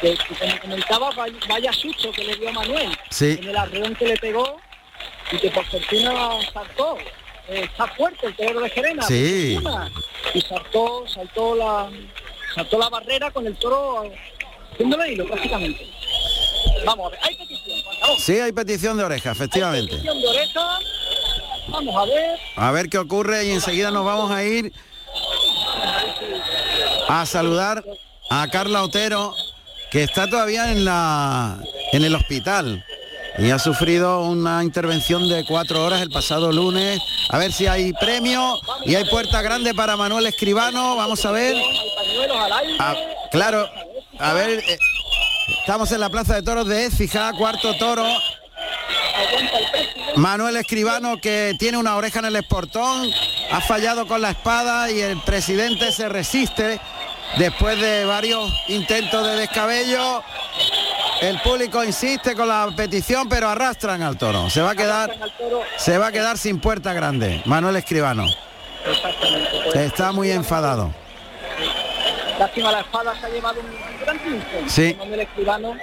que, 0.00 0.16
que 0.16 0.34
como 0.38 0.60
comentaba, 0.60 1.10
vaya 1.48 1.72
susto 1.72 2.10
que 2.12 2.24
le 2.24 2.36
dio 2.36 2.48
a 2.48 2.52
Manuel 2.52 2.98
sí. 3.10 3.38
en 3.40 3.48
el 3.48 3.56
arreón 3.56 3.94
que 3.94 4.06
le 4.06 4.16
pegó 4.16 4.56
y 5.32 5.38
que 5.38 5.50
por 5.50 5.64
fortuna 5.66 6.12
saltó. 6.52 6.98
Eh, 7.48 7.64
está 7.64 7.86
fuerte 7.88 8.26
el 8.26 8.36
terreno 8.36 8.60
de 8.60 8.70
Gerena. 8.70 9.02
Sí. 9.02 9.58
Y 10.34 10.40
saltó, 10.42 11.04
saltó 11.08 11.56
la, 11.56 11.90
saltó 12.54 12.78
la 12.78 12.88
barrera 12.88 13.30
con 13.30 13.46
el 13.46 13.56
toro 13.56 14.04
haciéndole 14.80 15.12
hilo 15.12 15.26
prácticamente. 15.26 15.86
Vamos 16.84 17.06
a 17.06 17.10
ver, 17.10 17.18
hay 17.22 17.36
petición. 17.36 17.78
Sí, 18.18 18.32
hay 18.40 18.52
petición 18.52 18.96
de 18.96 19.04
oreja, 19.04 19.32
efectivamente. 19.32 19.92
petición 19.92 20.20
de 20.20 20.26
oreja. 20.26 20.78
Vamos 21.68 21.96
a 21.96 22.04
ver. 22.06 22.38
A 22.56 22.70
ver 22.72 22.88
qué 22.88 22.98
ocurre 22.98 23.44
y 23.44 23.50
enseguida 23.50 23.90
nos 23.90 24.04
vamos 24.04 24.30
a 24.30 24.42
ir 24.42 24.72
a 27.08 27.26
saludar 27.26 27.84
a 28.30 28.48
Carla 28.48 28.82
Otero, 28.82 29.34
que 29.90 30.02
está 30.02 30.28
todavía 30.28 30.72
en 30.72 30.84
la 30.84 31.58
en 31.92 32.04
el 32.04 32.14
hospital 32.14 32.84
y 33.38 33.50
ha 33.50 33.58
sufrido 33.58 34.22
una 34.22 34.62
intervención 34.62 35.28
de 35.28 35.44
cuatro 35.46 35.84
horas 35.84 36.00
el 36.02 36.10
pasado 36.10 36.52
lunes. 36.52 37.00
A 37.28 37.38
ver 37.38 37.52
si 37.52 37.66
hay 37.66 37.92
premio 37.92 38.58
y 38.84 38.94
hay 38.94 39.04
puerta 39.04 39.42
grande 39.42 39.74
para 39.74 39.96
Manuel 39.96 40.26
Escribano. 40.26 40.96
Vamos 40.96 41.24
a 41.24 41.30
ver. 41.30 41.56
Ah, 42.78 42.94
claro, 43.30 43.68
a 44.20 44.32
ver, 44.34 44.50
eh, 44.50 44.78
estamos 45.60 45.90
en 45.92 46.00
la 46.00 46.10
Plaza 46.10 46.34
de 46.34 46.42
Toros 46.42 46.66
de 46.66 46.84
Écija, 46.86 47.32
cuarto 47.36 47.76
toro. 47.76 48.06
Manuel 50.16 50.56
Escribano 50.56 51.16
que 51.20 51.54
tiene 51.58 51.78
una 51.78 51.96
oreja 51.96 52.18
en 52.18 52.26
el 52.26 52.36
esportón, 52.36 53.10
ha 53.50 53.60
fallado 53.60 54.06
con 54.06 54.20
la 54.20 54.30
espada 54.30 54.90
y 54.90 55.00
el 55.00 55.20
presidente 55.22 55.92
se 55.92 56.08
resiste 56.08 56.80
después 57.38 57.80
de 57.80 58.04
varios 58.04 58.52
intentos 58.68 59.26
de 59.26 59.36
descabello. 59.36 60.22
El 61.20 61.40
público 61.40 61.84
insiste 61.84 62.34
con 62.34 62.48
la 62.48 62.68
petición, 62.74 63.28
pero 63.28 63.48
arrastran 63.48 64.02
al 64.02 64.16
toro. 64.16 64.48
Se 64.50 64.62
va 64.62 64.70
a 64.70 64.74
quedar, 64.74 65.14
se 65.76 65.98
va 65.98 66.08
a 66.08 66.12
quedar 66.12 66.38
sin 66.38 66.60
puerta 66.60 66.92
grande. 66.92 67.42
Manuel 67.44 67.76
Escribano. 67.76 68.26
Está 69.74 70.12
muy 70.12 70.30
enfadado. 70.30 70.92
Lástima 72.40 72.72
la 72.72 72.80
espada 72.80 73.20
se 73.20 73.26
ha 73.26 73.28
llevado 73.28 73.60
un 73.60 74.00
gran 74.00 74.18
triunfo. 74.18 74.48
Sí. 74.66 74.96
Manuel 74.98 75.20
Escribano. 75.20 75.74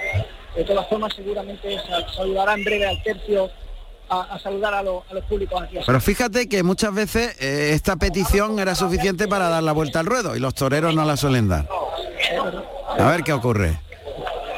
De 0.56 0.64
todas 0.64 0.88
formas, 0.88 1.14
seguramente 1.14 1.78
saludará 2.16 2.54
en 2.54 2.64
breve 2.64 2.84
al 2.84 3.00
tercio 3.04 3.48
a, 4.10 4.36
saludar 4.42 4.74
a, 4.74 4.82
los 4.82 5.04
públicos 5.28 5.62
aquí. 5.62 5.78
Pero 5.86 6.00
fíjate 6.00 6.48
que 6.48 6.64
muchas 6.64 6.92
veces 6.92 7.36
eh, 7.40 7.70
esta 7.74 7.94
petición 7.94 8.58
era 8.58 8.74
suficiente 8.74 9.28
para 9.28 9.48
dar 9.48 9.62
la 9.62 9.70
vuelta 9.70 10.00
al 10.00 10.06
ruedo 10.06 10.34
y 10.34 10.40
los 10.40 10.52
toreros 10.56 10.96
no 10.96 11.04
la 11.04 11.16
suelen 11.16 11.46
dar. 11.48 11.68
A 12.98 13.08
ver 13.08 13.22
qué 13.22 13.32
ocurre. 13.32 13.78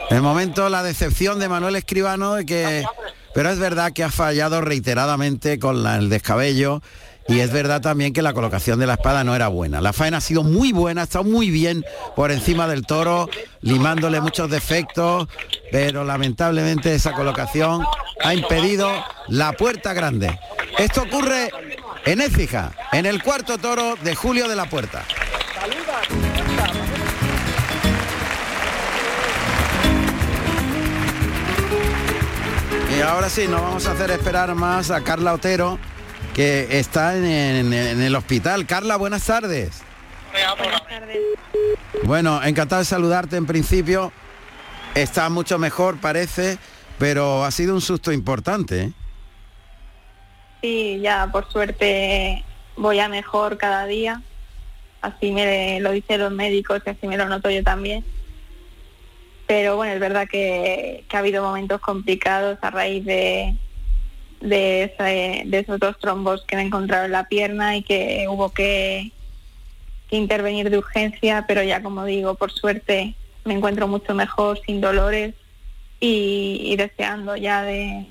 El 0.09 0.23
momento 0.23 0.71
la 0.71 0.83
decepción 0.83 1.39
de 1.39 1.51
Manuel 1.51 1.77
Escribano 1.77 2.37
de 2.37 2.47
que 2.47 2.85
pero 3.35 3.51
es 3.51 3.59
verdad 3.59 3.93
que 3.93 4.05
ha 4.05 4.11
fallado 4.11 4.63
reiteradamente 4.63 5.59
con 5.59 5.87
el 5.87 6.09
descabello 6.09 6.81
y 7.31 7.39
es 7.39 7.53
verdad 7.53 7.81
también 7.81 8.13
que 8.13 8.23
la 8.23 8.33
colocación 8.33 8.81
de 8.81 8.89
la 8.89 8.95
espada 8.95 9.23
no 9.23 9.37
era 9.37 9.47
buena. 9.47 9.81
La 9.81 9.93
faena 9.93 10.17
ha 10.17 10.21
sido 10.21 10.43
muy 10.43 10.73
buena, 10.73 11.03
ha 11.03 11.05
estado 11.05 11.23
muy 11.23 11.49
bien 11.51 11.85
por 12.17 12.33
encima 12.33 12.67
del 12.67 12.85
toro, 12.85 13.31
limándole 13.61 14.21
muchos 14.21 14.51
defectos, 14.51 15.29
pero 15.71 16.03
lamentablemente 16.03 16.93
esa 16.93 17.13
colocación 17.13 17.85
ha 18.25 18.35
impedido 18.35 18.91
la 19.29 19.53
puerta 19.53 19.93
grande. 19.93 20.37
Esto 20.77 21.03
ocurre 21.03 21.51
en 22.05 22.21
Écija, 22.21 22.73
en 22.91 23.07
el 23.07 23.23
cuarto 23.23 23.59
toro 23.59 23.95
de 24.03 24.17
Julio 24.17 24.49
de 24.49 24.57
la 24.57 24.69
Puerta. 24.69 25.05
Y 32.99 33.03
ahora 33.03 33.29
sí, 33.29 33.47
nos 33.47 33.63
vamos 33.63 33.87
a 33.87 33.93
hacer 33.93 34.11
esperar 34.11 34.53
más 34.57 34.91
a 34.91 35.03
Carla 35.03 35.33
Otero, 35.33 35.79
que 36.35 36.79
está 36.79 37.17
en, 37.17 37.73
el 37.73 38.15
hospital. 38.15 38.67
Carla, 38.67 38.97
buenas 38.97 39.25
tardes. 39.25 39.83
Buenas 40.33 40.87
tardes. 40.87 41.19
Bueno, 42.05 42.43
encantado 42.43 42.81
de 42.81 42.87
saludarte 42.87 43.37
en 43.37 43.47
principio. 43.47 44.13
Está 44.95 45.29
mucho 45.29 45.59
mejor, 45.59 45.99
parece, 46.01 46.59
pero 46.99 47.45
ha 47.45 47.51
sido 47.51 47.75
un 47.75 47.81
susto 47.81 48.13
importante. 48.13 48.83
¿eh? 48.83 48.93
Sí, 50.63 51.01
ya 51.03 51.29
por 51.31 51.51
suerte 51.51 52.45
voy 52.77 53.01
a 53.01 53.09
mejor 53.09 53.57
cada 53.59 53.87
día. 53.87 54.23
Así 55.01 55.33
me 55.33 55.81
lo 55.81 55.93
dicen 55.93 56.21
los 56.21 56.33
médicos 56.33 56.83
y 56.85 56.91
así 56.91 57.07
me 57.07 57.17
lo 57.17 57.29
noto 57.29 57.51
yo 57.51 57.63
también. 57.63 58.05
Pero 59.47 59.77
bueno, 59.77 59.95
es 59.95 60.01
verdad 60.01 60.29
que, 60.31 61.05
que 61.09 61.17
ha 61.17 61.21
habido 61.21 61.43
momentos 61.43 61.81
complicados 61.81 62.59
a 62.63 62.71
raíz 62.71 63.05
de, 63.05 63.57
de, 64.41 64.95
esos 65.53 65.79
dos 65.79 65.99
trombos 65.99 66.45
que 66.47 66.57
me 66.57 66.63
encontraron 66.63 67.07
en 67.07 67.13
la 67.13 67.29
pierna 67.29 67.77
y 67.77 67.83
que 67.83 68.27
hubo 68.29 68.51
que, 68.51 69.13
intervenir 70.11 70.71
de 70.71 70.79
urgencia, 70.79 71.45
pero 71.47 71.63
ya 71.63 71.83
como 71.83 72.05
digo, 72.05 72.35
por 72.35 72.51
suerte 72.51 73.15
me 73.45 73.55
encuentro 73.55 73.87
mucho 73.87 74.13
mejor, 74.13 74.61
sin 74.67 74.81
dolores 74.81 75.35
y, 76.01 76.75
deseando 76.77 77.37
ya 77.37 77.63
de, 77.63 78.07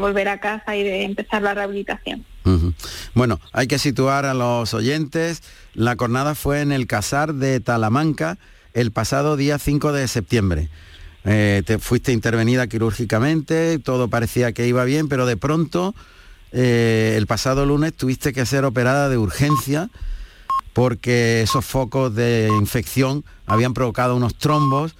volver 0.00 0.28
a 0.28 0.40
casa 0.40 0.74
y 0.74 0.82
de 0.82 1.04
empezar 1.04 1.42
la 1.42 1.54
rehabilitación. 1.54 2.24
Bueno, 3.14 3.40
hay 3.52 3.68
que 3.68 3.78
situar 3.78 4.26
a 4.26 4.34
los 4.34 4.74
oyentes. 4.74 5.42
La 5.74 5.94
jornada 5.96 6.34
fue 6.34 6.60
en 6.60 6.72
el 6.72 6.86
Casar 6.86 7.34
de 7.34 7.60
Talamanca 7.60 8.38
el 8.74 8.90
pasado 8.90 9.36
día 9.36 9.58
5 9.58 9.92
de 9.92 10.08
septiembre. 10.08 10.68
Eh, 11.24 11.62
te 11.64 11.78
fuiste 11.78 12.12
intervenida 12.12 12.66
quirúrgicamente, 12.66 13.78
todo 13.78 14.08
parecía 14.08 14.52
que 14.52 14.66
iba 14.66 14.84
bien, 14.84 15.08
pero 15.08 15.24
de 15.24 15.38
pronto 15.38 15.94
eh, 16.52 17.14
el 17.16 17.26
pasado 17.26 17.64
lunes 17.64 17.94
tuviste 17.94 18.32
que 18.32 18.44
ser 18.44 18.64
operada 18.64 19.08
de 19.08 19.16
urgencia 19.16 19.88
porque 20.74 21.42
esos 21.42 21.64
focos 21.64 22.14
de 22.14 22.50
infección 22.58 23.24
habían 23.46 23.72
provocado 23.72 24.16
unos 24.16 24.34
trombos 24.36 24.96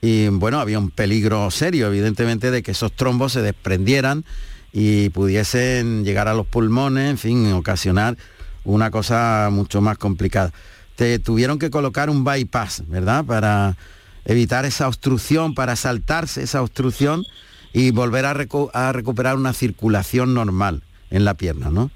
y 0.00 0.28
bueno, 0.28 0.58
había 0.60 0.78
un 0.78 0.90
peligro 0.90 1.50
serio, 1.50 1.88
evidentemente, 1.88 2.50
de 2.50 2.62
que 2.62 2.70
esos 2.70 2.92
trombos 2.92 3.32
se 3.32 3.42
desprendieran 3.42 4.24
y 4.72 5.10
pudiesen 5.10 6.04
llegar 6.04 6.28
a 6.28 6.34
los 6.34 6.46
pulmones, 6.46 7.10
en 7.10 7.18
fin, 7.18 7.52
ocasionar 7.52 8.16
una 8.64 8.90
cosa 8.90 9.48
mucho 9.50 9.80
más 9.80 9.98
complicada. 9.98 10.52
Te 10.96 11.18
tuvieron 11.18 11.58
que 11.58 11.70
colocar 11.70 12.10
un 12.10 12.24
bypass, 12.24 12.84
¿verdad? 12.88 13.24
Para 13.24 13.76
evitar 14.28 14.66
esa 14.66 14.86
obstrucción, 14.86 15.54
para 15.54 15.74
saltarse 15.74 16.42
esa 16.42 16.62
obstrucción 16.62 17.24
y 17.72 17.90
volver 17.90 18.26
a, 18.26 18.36
a 18.74 18.92
recuperar 18.92 19.36
una 19.36 19.54
circulación 19.54 20.34
normal 20.34 20.82
en 21.10 21.24
la 21.24 21.34
pierna, 21.34 21.70
¿no? 21.70 21.90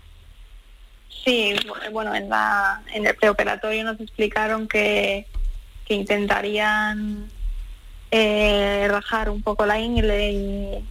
Sí, 1.25 1.55
bueno, 1.92 2.14
en, 2.14 2.29
la, 2.29 2.83
en 2.95 3.07
el 3.07 3.14
preoperatorio 3.14 3.85
nos 3.85 4.01
explicaron 4.01 4.66
que, 4.66 5.27
que 5.87 5.95
intentarían 5.95 7.29
eh, 8.11 8.88
rajar 8.90 9.31
un 9.31 9.42
poco 9.42 9.66
la 9.66 9.79
ingle 9.79 10.33
y, 10.33 10.88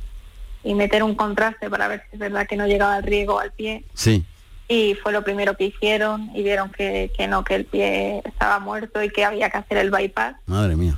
y, 0.63 0.73
meter 0.75 1.03
un 1.03 1.15
contraste 1.15 1.69
para 1.69 1.87
ver 1.87 2.03
si 2.09 2.15
es 2.15 2.19
verdad 2.19 2.47
que 2.47 2.55
no 2.55 2.67
llegaba 2.67 2.97
el 2.97 3.03
riego 3.03 3.39
al 3.39 3.51
pie. 3.51 3.83
Sí. 3.93 4.23
Y 4.69 4.95
fue 4.95 5.11
lo 5.11 5.23
primero 5.23 5.57
que 5.57 5.65
hicieron 5.65 6.29
y 6.33 6.43
vieron 6.43 6.71
que, 6.71 7.11
que 7.17 7.27
no, 7.27 7.43
que 7.43 7.55
el 7.55 7.65
pie 7.65 8.21
estaba 8.23 8.59
muerto 8.59 9.03
y 9.03 9.09
que 9.09 9.25
había 9.25 9.49
que 9.49 9.57
hacer 9.57 9.79
el 9.79 9.91
bypass. 9.91 10.35
Madre 10.45 10.77
mía. 10.77 10.97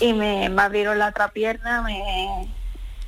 Y 0.00 0.12
me, 0.12 0.48
me, 0.48 0.62
abrieron 0.62 0.98
la 0.98 1.08
otra 1.08 1.28
pierna, 1.28 1.82
me, 1.82 2.48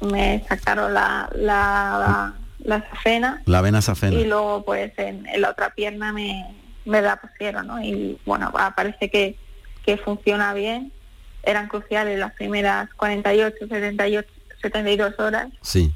me 0.01 0.45
sacaron 0.49 0.93
la, 0.95 1.31
la 1.35 2.35
la 2.65 2.81
safena. 2.91 3.43
La 3.45 3.61
vena 3.61 3.81
safena. 3.83 4.19
Y 4.19 4.25
luego 4.25 4.65
pues 4.65 4.93
en, 4.97 5.27
la 5.37 5.51
otra 5.51 5.71
pierna 5.75 6.13
me, 6.13 6.45
me 6.85 7.01
la 7.01 7.17
pusieron, 7.17 7.67
¿no? 7.67 7.81
Y 7.83 8.19
bueno, 8.25 8.53
parece 8.75 9.11
que, 9.11 9.37
que 9.85 9.97
funciona 9.99 10.53
bien. 10.55 10.93
Eran 11.43 11.69
cruciales 11.69 12.19
las 12.19 12.33
primeras 12.33 12.93
48, 12.95 13.69
78, 13.69 14.31
72 14.63 15.19
horas. 15.21 15.49
Sí. 15.61 15.93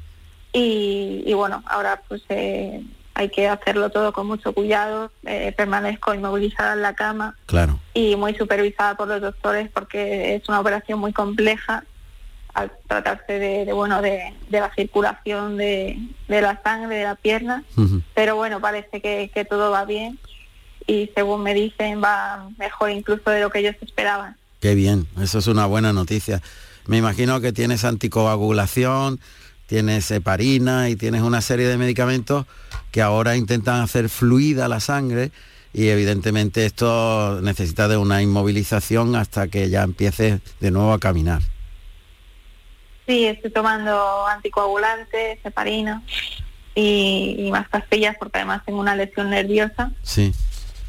Y, 0.53 1.23
y 1.25 1.33
bueno, 1.33 1.63
ahora 1.65 2.01
pues 2.07 2.21
eh, 2.29 2.83
hay 3.13 3.29
que 3.29 3.47
hacerlo 3.47 3.89
todo 3.89 4.13
con 4.13 4.27
mucho 4.27 4.53
cuidado. 4.53 5.11
Eh, 5.25 5.53
permanezco 5.55 6.13
inmovilizada 6.13 6.73
en 6.73 6.81
la 6.81 6.95
cama. 6.95 7.35
Claro. 7.45 7.79
Y 7.93 8.15
muy 8.15 8.35
supervisada 8.35 8.95
por 8.95 9.07
los 9.07 9.21
doctores 9.21 9.69
porque 9.73 10.35
es 10.35 10.47
una 10.47 10.59
operación 10.59 10.99
muy 10.99 11.13
compleja 11.13 11.83
al 12.53 12.71
tratarse 12.87 13.33
de, 13.33 13.73
bueno 13.73 14.01
de, 14.01 14.33
la 14.49 14.73
circulación 14.73 15.57
de, 15.57 15.99
la 16.27 16.59
sangre 16.63 16.97
de 16.97 17.03
la 17.03 17.15
pierna 17.15 17.63
pero 18.15 18.35
bueno 18.35 18.59
parece 18.59 19.01
que, 19.01 19.47
todo 19.49 19.71
va 19.71 19.85
bien 19.85 20.19
y 20.87 21.11
según 21.13 21.43
me 21.43 21.53
dicen 21.53 22.01
va 22.03 22.49
mejor 22.57 22.89
incluso 22.89 23.29
de 23.29 23.41
lo 23.41 23.49
que 23.49 23.59
ellos 23.59 23.75
esperaban 23.81 24.35
qué 24.59 24.73
bien 24.73 25.07
eso 25.21 25.37
es 25.39 25.47
una 25.47 25.67
buena 25.67 25.93
noticia 25.93 26.41
me 26.87 26.97
imagino 26.97 27.39
que 27.39 27.53
tienes 27.53 27.85
anticoagulación 27.85 29.19
tienes 29.69 30.09
heparina 30.09 30.89
y 30.89 30.95
tienes 30.95 31.21
una 31.21 31.41
serie 31.41 31.67
de 31.67 31.77
medicamentos 31.77 32.47
que 32.91 33.03
ahora 33.03 33.35
intentan 33.35 33.81
hacer 33.81 34.09
fluida 34.09 34.67
la 34.67 34.79
sangre 34.79 35.31
y 35.73 35.89
evidentemente 35.89 36.65
esto 36.65 37.39
necesita 37.43 37.87
de 37.87 37.95
una 37.95 38.23
inmovilización 38.23 39.15
hasta 39.15 39.47
que 39.47 39.69
ya 39.69 39.83
empieces 39.83 40.41
de 40.59 40.71
nuevo 40.71 40.91
a 40.91 40.99
caminar. 40.99 41.43
Sí, 43.05 43.25
estoy 43.25 43.51
tomando 43.51 44.25
anticoagulantes, 44.25 45.37
heparina 45.45 46.01
y, 46.73 47.49
más 47.51 47.69
pastillas 47.69 48.15
porque 48.19 48.39
además 48.39 48.63
tengo 48.65 48.79
una 48.79 48.95
lesión 48.95 49.29
nerviosa. 49.29 49.91
Sí. 50.01 50.33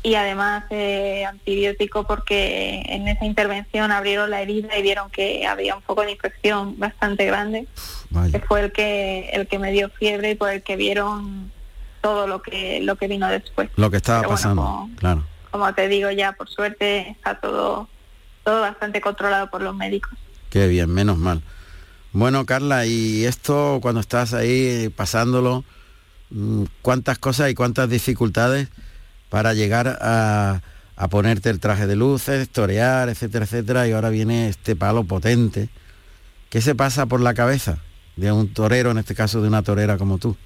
Y 0.02 0.14
además 0.14 0.64
eh, 0.70 1.24
antibiótico 1.26 2.04
porque 2.04 2.82
en 2.86 3.06
esa 3.08 3.26
intervención 3.26 3.92
abrieron 3.92 4.30
la 4.30 4.40
herida 4.40 4.76
y 4.78 4.82
vieron 4.82 5.10
que 5.10 5.46
había 5.46 5.76
un 5.76 5.82
poco 5.82 6.02
de 6.02 6.12
infección 6.12 6.78
bastante 6.78 7.26
grande, 7.26 7.66
que 8.32 8.40
fue 8.40 8.62
el 8.62 8.72
que 8.72 9.28
el 9.32 9.46
que 9.46 9.58
me 9.58 9.72
dio 9.72 9.90
fiebre 9.90 10.30
y 10.30 10.34
por 10.36 10.50
el 10.50 10.62
que 10.62 10.76
vieron 10.76 11.52
todo 12.00 12.26
lo 12.26 12.40
que 12.40 12.80
lo 12.80 12.96
que 12.96 13.08
vino 13.08 13.28
después. 13.28 13.68
Lo 13.76 13.90
que 13.90 13.98
estaba 13.98 14.26
pasando, 14.26 14.88
claro. 14.96 15.26
Como 15.50 15.74
te 15.74 15.88
digo 15.88 16.10
ya, 16.10 16.32
por 16.32 16.48
suerte 16.48 17.10
está 17.10 17.38
todo 17.38 17.86
todo 18.42 18.62
bastante 18.62 19.02
controlado 19.02 19.50
por 19.50 19.60
los 19.60 19.76
médicos. 19.76 20.12
Qué 20.48 20.66
bien, 20.66 20.88
menos 20.88 21.18
mal. 21.18 21.42
Bueno, 22.12 22.46
Carla, 22.46 22.86
y 22.86 23.26
esto 23.26 23.80
cuando 23.82 24.00
estás 24.00 24.32
ahí 24.32 24.88
pasándolo, 24.96 25.62
mm, 26.30 26.64
¿cuántas 26.80 27.18
cosas 27.18 27.50
y 27.50 27.54
cuántas 27.54 27.90
dificultades 27.90 28.68
para 29.30 29.54
llegar 29.54 29.98
a, 30.00 30.60
ponerte 31.08 31.48
el 31.48 31.60
traje 31.60 31.86
de 31.86 31.96
luces, 31.96 32.50
torear, 32.50 33.08
etcétera, 33.08 33.46
etcétera, 33.46 33.88
y 33.88 33.92
ahora 33.92 34.10
viene 34.10 34.48
este 34.48 34.76
palo 34.76 35.04
potente? 35.04 35.70
¿Qué 36.50 36.60
se 36.60 36.74
pasa 36.74 37.06
por 37.06 37.22
la 37.22 37.32
cabeza 37.32 37.78
de 38.16 38.30
un 38.30 38.52
torero, 38.52 38.90
en 38.90 38.98
este 38.98 39.14
caso 39.14 39.40
de 39.40 39.48
una 39.48 39.62
torera 39.62 39.96
como 39.96 40.18
tú? 40.18 40.36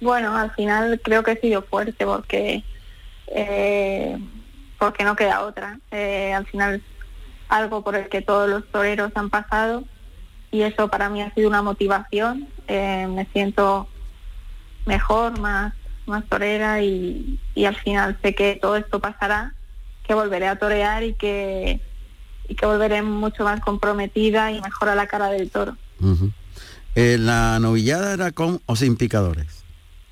Bueno, 0.00 0.34
al 0.34 0.50
final 0.52 0.98
creo 1.04 1.22
que 1.22 1.32
he 1.32 1.40
sido 1.40 1.62
fuerte 1.62 2.06
porque 2.06 2.64
eh, 3.26 4.16
porque 4.78 5.04
no 5.04 5.16
queda 5.16 5.42
otra. 5.42 5.78
Eh, 5.90 6.32
al 6.32 6.46
final 6.46 6.82
algo 7.48 7.82
por 7.82 7.96
el 7.96 8.08
que 8.08 8.22
todos 8.22 8.48
los 8.48 8.66
toreros 8.70 9.12
han 9.14 9.30
pasado 9.30 9.84
y 10.50 10.62
eso 10.62 10.88
para 10.88 11.08
mí 11.08 11.22
ha 11.22 11.32
sido 11.34 11.48
una 11.48 11.62
motivación. 11.62 12.48
Eh, 12.68 13.06
me 13.08 13.26
siento 13.26 13.88
mejor, 14.84 15.38
más, 15.38 15.74
más 16.06 16.24
torera 16.26 16.82
y, 16.82 17.38
al 17.66 17.76
final 17.76 18.18
sé 18.22 18.34
que 18.34 18.58
todo 18.60 18.76
esto 18.76 19.00
pasará, 19.00 19.54
que 20.06 20.14
volveré 20.14 20.48
a 20.48 20.58
torear 20.58 21.02
y 21.02 21.14
que, 21.14 21.80
y 22.48 22.54
que 22.54 22.66
volveré 22.66 23.02
mucho 23.02 23.44
más 23.44 23.60
comprometida 23.60 24.52
y 24.52 24.60
mejor 24.60 24.88
a 24.88 24.94
la 24.94 25.06
cara 25.06 25.28
del 25.28 25.50
toro. 25.50 25.76
Eh, 26.94 27.18
¿La 27.18 27.58
novillada 27.58 28.14
era 28.14 28.32
con 28.32 28.60
o 28.66 28.76
sin 28.76 28.96
picadores? 28.96 29.64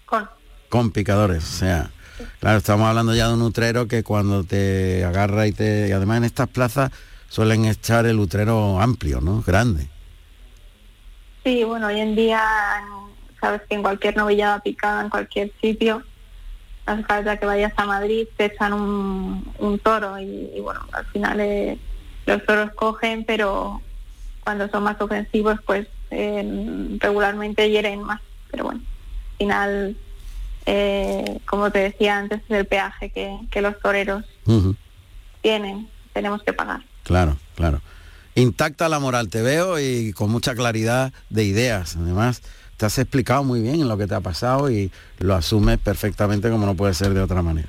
Con. 0.07 0.29
Con 0.69 0.91
picadores, 0.91 1.45
o 1.45 1.57
sea, 1.59 1.91
claro, 2.41 2.59
estamos 2.59 2.89
hablando 2.89 3.15
ya 3.15 3.29
de 3.29 3.35
un 3.35 3.43
utrero 3.43 3.87
que 3.87 4.03
cuando 4.03 4.45
te 4.45 5.05
agarra 5.05 5.47
y 5.47 5.53
te... 5.53 5.89
Y 5.89 5.93
además 5.93 6.19
en 6.19 6.25
estas 6.25 6.49
plazas 6.49 6.91
suelen 7.29 7.65
echar 7.65 8.07
el 8.07 8.19
utrero 8.19 8.81
amplio, 8.81 9.21
¿no? 9.21 9.43
Grande. 9.43 9.89
Sí, 11.45 11.63
bueno, 11.63 11.89
hoy 11.89 12.01
en 12.01 12.17
día 12.17 12.43
sabes 13.45 13.61
que 13.69 13.75
en 13.75 13.83
cualquier 13.83 14.17
novillada 14.17 14.61
picada, 14.61 15.03
en 15.03 15.11
cualquier 15.11 15.53
sitio, 15.61 16.03
hace 16.87 17.03
falta 17.05 17.37
que 17.37 17.45
vayas 17.45 17.75
a 17.77 17.85
Madrid, 17.85 18.27
te 18.39 18.47
echan 18.47 18.73
un, 18.73 19.81
toro 19.83 20.19
y, 20.19 20.59
bueno, 20.61 20.81
al 20.93 21.05
final 21.07 21.41
eh, 21.41 21.79
los 22.25 22.43
toros 22.47 22.71
cogen, 22.75 23.25
pero 23.25 23.83
cuando 24.43 24.67
son 24.69 24.85
más 24.85 24.99
ofensivos, 24.99 25.61
pues 25.67 25.87
eh, 26.11 26.97
regularmente 27.01 27.69
hieren 27.69 28.03
más. 28.03 28.23
Pero 28.51 28.65
bueno, 28.65 28.81
al 28.81 29.37
final, 29.37 29.97
eh, 30.65 31.39
como 31.45 31.71
te 31.71 31.81
decía 31.81 32.17
antes, 32.17 32.41
es 32.49 32.51
el 32.51 32.67
peaje 32.67 33.11
que, 33.11 33.61
los 33.61 33.79
toreros 33.81 34.25
tienen, 35.43 35.87
tenemos 36.15 36.43
que 36.43 36.55
pagar. 36.55 36.81
Claro, 37.03 37.37
claro 37.57 37.83
intacta 38.35 38.89
la 38.89 38.99
moral, 38.99 39.29
te 39.29 39.43
veo 39.43 39.79
y 39.79 40.13
con 40.13 40.31
mucha 40.31 40.55
claridad 40.55 41.13
de 41.31 41.45
ideas. 41.45 41.97
Además, 41.97 42.43
te 42.77 42.87
has 42.87 42.99
explicado 42.99 43.45
muy 43.45 43.61
bien 43.61 43.77
en 43.81 43.89
lo 43.89 43.97
que 43.97 44.07
te 44.07 44.15
ha 44.15 44.21
pasado 44.21 44.71
y 44.71 44.91
lo 45.19 45.35
asumes 45.35 45.79
perfectamente 45.79 46.51
como 46.51 46.67
no 46.67 46.75
puede 46.75 46.95
ser 46.95 47.15
de 47.15 47.21
otra 47.21 47.43
manera. 47.43 47.69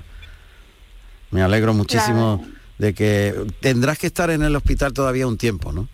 Me 1.32 1.41
alegro 1.41 1.73
muchísimo 1.73 2.45
de 2.78 2.93
que 2.93 3.36
tendrás 3.62 3.99
que 3.99 4.08
estar 4.08 4.30
en 4.30 4.41
el 4.41 4.56
hospital 4.56 4.93
todavía 4.93 5.28
un 5.28 5.38
tiempo, 5.38 5.71
¿no? 5.71 5.88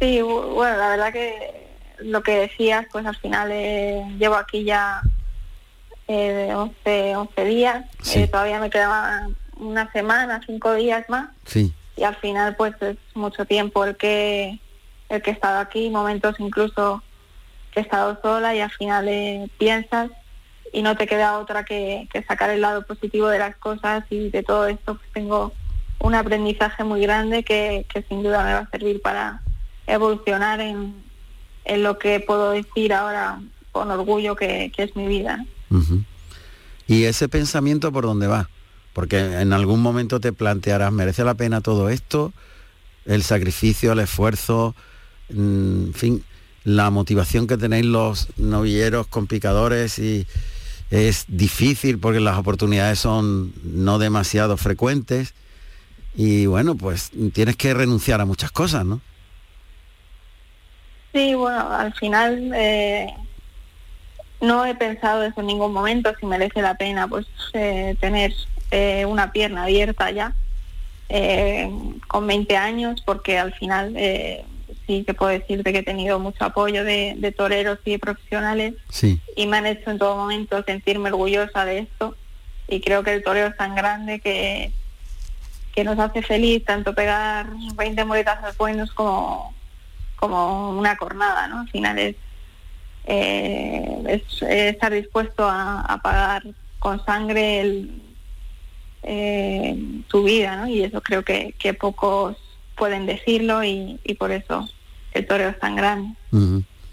Sí, 0.00 0.20
bueno, 0.20 0.76
la 0.76 0.88
verdad 0.88 1.12
que 1.12 1.68
lo 2.00 2.22
que 2.22 2.32
decías, 2.32 2.86
pues 2.92 3.06
al 3.06 3.16
final 3.16 3.50
eh, 3.52 4.04
llevo 4.18 4.34
aquí 4.34 4.64
ya 4.64 5.00
eh, 6.08 6.52
11, 6.54 7.16
11 7.16 7.44
días, 7.44 7.84
eh, 8.14 8.26
todavía 8.28 8.60
me 8.60 8.70
quedaban 8.70 9.36
una 9.56 9.90
semana, 9.92 10.40
cinco 10.44 10.74
días 10.74 11.04
más. 11.08 11.30
Sí 11.46 11.72
y 11.96 12.04
al 12.04 12.16
final 12.16 12.56
pues 12.56 12.74
es 12.80 12.96
mucho 13.14 13.44
tiempo 13.44 13.84
el 13.84 13.96
que 13.96 14.58
el 15.08 15.22
que 15.22 15.30
he 15.30 15.34
estado 15.34 15.58
aquí, 15.58 15.90
momentos 15.90 16.36
incluso 16.38 17.02
que 17.70 17.80
he 17.80 17.82
estado 17.82 18.18
sola 18.22 18.54
y 18.54 18.60
al 18.60 18.70
final 18.70 19.06
eh, 19.08 19.48
piensas 19.58 20.10
y 20.72 20.82
no 20.82 20.96
te 20.96 21.06
queda 21.06 21.38
otra 21.38 21.64
que, 21.64 22.08
sacar 22.26 22.50
el 22.50 22.60
lado 22.60 22.82
positivo 22.82 23.28
de 23.28 23.38
las 23.38 23.56
cosas 23.56 24.04
y 24.10 24.30
de 24.30 24.42
todo 24.42 24.66
esto 24.66 24.96
pues 24.96 25.08
tengo 25.12 25.52
un 26.00 26.14
aprendizaje 26.14 26.84
muy 26.84 27.00
grande 27.00 27.44
que, 27.44 27.86
sin 28.08 28.22
duda 28.22 28.44
me 28.44 28.54
va 28.54 28.60
a 28.60 28.70
servir 28.70 29.00
para 29.00 29.42
evolucionar 29.86 30.60
en, 30.60 30.94
en 31.64 31.82
lo 31.82 31.98
que 31.98 32.20
puedo 32.20 32.50
decir 32.50 32.92
ahora 32.92 33.40
con 33.72 33.90
orgullo 33.90 34.36
que, 34.36 34.72
es 34.76 34.96
mi 34.96 35.06
vida. 35.06 35.44
¿Y 36.86 37.04
ese 37.04 37.28
pensamiento 37.28 37.90
por 37.90 38.04
dónde 38.04 38.26
va? 38.26 38.48
Porque 38.94 39.40
en 39.40 39.52
algún 39.52 39.82
momento 39.82 40.20
te 40.20 40.32
plantearás, 40.32 40.92
¿merece 40.92 41.24
la 41.24 41.34
pena 41.34 41.60
todo 41.60 41.90
esto? 41.90 42.32
El 43.04 43.22
sacrificio, 43.22 43.92
el 43.92 43.98
esfuerzo, 44.00 44.74
mm, 45.28 45.86
en 45.88 45.94
fin. 45.94 46.24
la 46.64 46.88
motivación 46.88 47.46
que 47.46 47.58
tenéis 47.58 47.84
los 47.84 48.28
novilleros 48.38 49.06
con 49.06 49.26
picadores 49.26 49.98
y 49.98 50.26
es 50.90 51.26
difícil 51.28 51.98
porque 51.98 52.20
las 52.20 52.38
oportunidades 52.38 52.98
son 53.00 53.52
no 53.64 53.98
demasiado 53.98 54.56
frecuentes 54.56 55.34
y 56.14 56.46
bueno, 56.46 56.74
pues 56.76 57.10
tienes 57.34 57.56
que 57.56 57.74
renunciar 57.74 58.20
a 58.20 58.24
muchas 58.24 58.50
cosas, 58.52 58.86
¿no? 58.86 59.00
Sí, 61.12 61.34
bueno, 61.34 61.70
al 61.70 61.92
final 61.94 62.52
eh, 62.54 63.12
no 64.40 64.64
he 64.64 64.74
pensado 64.74 65.22
eso 65.24 65.40
en 65.40 65.46
ningún 65.48 65.72
momento 65.72 66.12
si 66.18 66.26
merece 66.26 66.62
la 66.62 66.76
pena 66.76 67.08
pues 67.08 67.26
eh, 67.52 67.96
tener 68.00 68.32
eh, 68.74 69.06
una 69.06 69.32
pierna 69.32 69.64
abierta 69.64 70.10
ya 70.10 70.34
con 72.08 72.26
20 72.26 72.56
años 72.56 73.00
porque 73.04 73.38
al 73.38 73.52
final 73.54 73.94
sí 74.86 75.04
que 75.04 75.14
puedo 75.14 75.30
decirte 75.30 75.72
que 75.72 75.78
he 75.78 75.82
tenido 75.82 76.18
mucho 76.18 76.44
apoyo 76.44 76.84
de, 76.84 77.34
toreros 77.36 77.78
y 77.84 77.98
profesionales. 77.98 78.74
Y 79.36 79.46
me 79.46 79.58
han 79.58 79.66
hecho 79.66 79.90
en 79.90 79.98
todo 79.98 80.16
momento 80.16 80.62
sentirme 80.64 81.10
orgullosa 81.10 81.64
de 81.64 81.80
esto. 81.80 82.16
Y 82.68 82.80
creo 82.80 83.02
que 83.02 83.12
el 83.14 83.22
toreo 83.22 83.48
es 83.48 83.56
tan 83.56 83.74
grande 83.74 84.20
que, 84.20 84.72
que 85.74 85.84
nos 85.84 85.98
hace 85.98 86.22
feliz 86.22 86.64
tanto 86.64 86.94
pegar 86.94 87.48
20 87.74 88.04
muletazos 88.04 88.56
buenos 88.56 88.92
como, 88.92 89.54
como 90.16 90.70
una 90.70 90.96
cornada, 90.96 91.46
¿no? 91.48 91.60
Al 91.60 91.70
final 91.70 91.98
es, 91.98 92.16
eh, 93.06 94.22
estar 94.40 94.92
dispuesto 94.92 95.46
a, 95.46 96.00
pagar 96.02 96.42
con 96.78 97.04
sangre 97.04 97.60
el, 97.60 98.02
eh, 99.04 100.02
tu 100.08 100.24
vida, 100.24 100.56
¿no? 100.56 100.66
Y 100.66 100.82
eso 100.82 101.00
creo 101.00 101.22
que, 101.22 101.54
que 101.58 101.74
pocos 101.74 102.36
pueden 102.76 103.06
decirlo 103.06 103.62
y, 103.62 103.98
por 104.18 104.32
eso 104.32 104.68
el 105.12 105.26
toreo 105.26 105.50
es 105.50 105.58
tan 105.58 105.76
grande. 105.76 106.14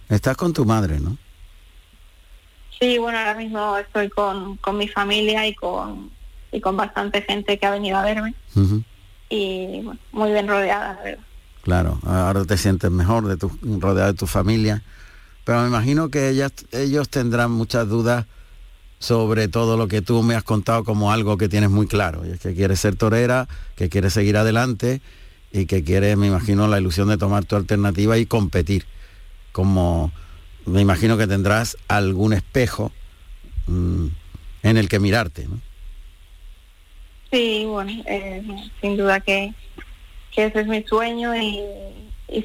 Estás 0.10 0.38
con 0.38 0.54
tu 0.54 0.66
madre, 0.66 1.00
¿no? 1.00 1.18
Sí, 2.80 2.98
bueno, 2.98 3.18
ahora 3.20 3.36
mismo 3.36 3.78
estoy 3.78 4.10
con, 4.10 4.58
con 4.58 4.78
mi 4.78 4.88
familia 4.88 5.48
y 5.48 5.56
con, 5.56 6.12
y 6.52 6.60
con 6.60 6.78
bastante 6.78 7.22
gente 7.22 7.58
que 7.58 7.66
ha 7.66 7.72
venido 7.72 7.98
a 7.98 8.04
verme. 8.04 8.34
Y 9.30 9.88
muy 10.12 10.32
bien 10.32 10.48
rodeada, 10.48 10.94
la 10.94 11.02
verdad. 11.04 11.24
Claro, 11.62 12.00
ahora 12.04 12.44
te 12.44 12.58
sientes 12.58 12.90
mejor 12.90 13.28
de 13.28 13.38
tu, 13.38 13.52
rodeado 13.80 14.12
de 14.12 14.18
tu 14.18 14.28
familia. 14.28 14.82
Pero 15.46 15.62
me 15.62 15.68
imagino 15.68 16.10
que 16.10 16.30
ellas, 16.30 16.54
ellos 16.72 17.10
tendrán 17.10 17.52
muchas 17.52 17.88
dudas 17.88 18.26
sobre 19.02 19.48
todo 19.48 19.78
lo 19.78 19.88
que 19.88 20.04
tú 20.04 20.22
me 20.22 20.36
has 20.36 20.44
contado 20.44 20.84
como 20.84 21.12
algo 21.12 21.36
que 21.36 21.50
tienes 21.50 21.72
muy 21.72 21.88
claro. 21.88 22.24
Y 22.24 22.30
es 22.30 22.40
que 22.40 22.54
quieres 22.54 22.80
ser 22.80 22.96
torera, 22.96 23.48
que 23.76 23.90
quieres 23.90 24.14
seguir 24.14 24.38
adelante 24.38 25.02
y 25.52 25.66
que 25.66 25.84
quieres, 25.84 26.16
me 26.18 26.28
imagino, 26.28 26.68
la 26.68 26.80
ilusión 26.80 27.10
de 27.10 27.18
tomar 27.18 27.44
tu 27.46 27.56
alternativa 27.56 28.20
y 28.20 28.28
competir. 28.28 28.86
Como 29.52 30.12
me 30.68 30.82
imagino 30.82 31.18
que 31.18 31.26
tendrás 31.26 31.78
algún 31.88 32.32
espejo 32.32 32.92
mm, 33.66 34.06
en 34.62 34.78
el 34.78 34.88
que 34.88 35.00
mirarte. 35.00 35.48
¿no? 35.48 35.60
Sí, 37.32 37.66
bueno, 37.66 38.04
eh, 38.06 38.44
sin 38.82 38.98
duda 38.98 39.20
que, 39.20 39.52
que 40.32 40.46
ese 40.46 40.62
es 40.62 40.68
mi 40.68 40.84
sueño 40.84 41.36
y, 41.36 41.60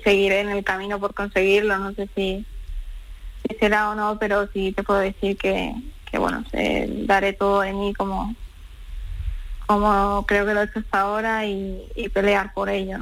seguiré 0.02 0.40
en 0.40 0.48
el 0.48 0.64
camino 0.64 0.98
por 0.98 1.12
conseguirlo. 1.12 1.76
No 1.76 1.92
sé 1.92 2.08
si, 2.16 2.46
será 3.60 3.90
o 3.90 3.94
no, 3.94 4.18
pero 4.18 4.48
sí 4.54 4.72
te 4.72 4.82
puedo 4.82 5.00
decir 5.00 5.36
que, 5.36 5.74
bueno, 6.18 6.44
daré 7.06 7.32
todo 7.32 7.60
de 7.60 7.72
mí 7.72 7.94
como, 7.94 8.34
como 9.66 10.24
creo 10.26 10.46
que 10.46 10.54
lo 10.54 10.62
he 10.62 10.64
hecho 10.64 10.78
hasta 10.78 11.00
ahora 11.00 11.46
y, 11.46 12.08
pelear 12.12 12.52
por 12.54 12.68
ello. 12.68 12.98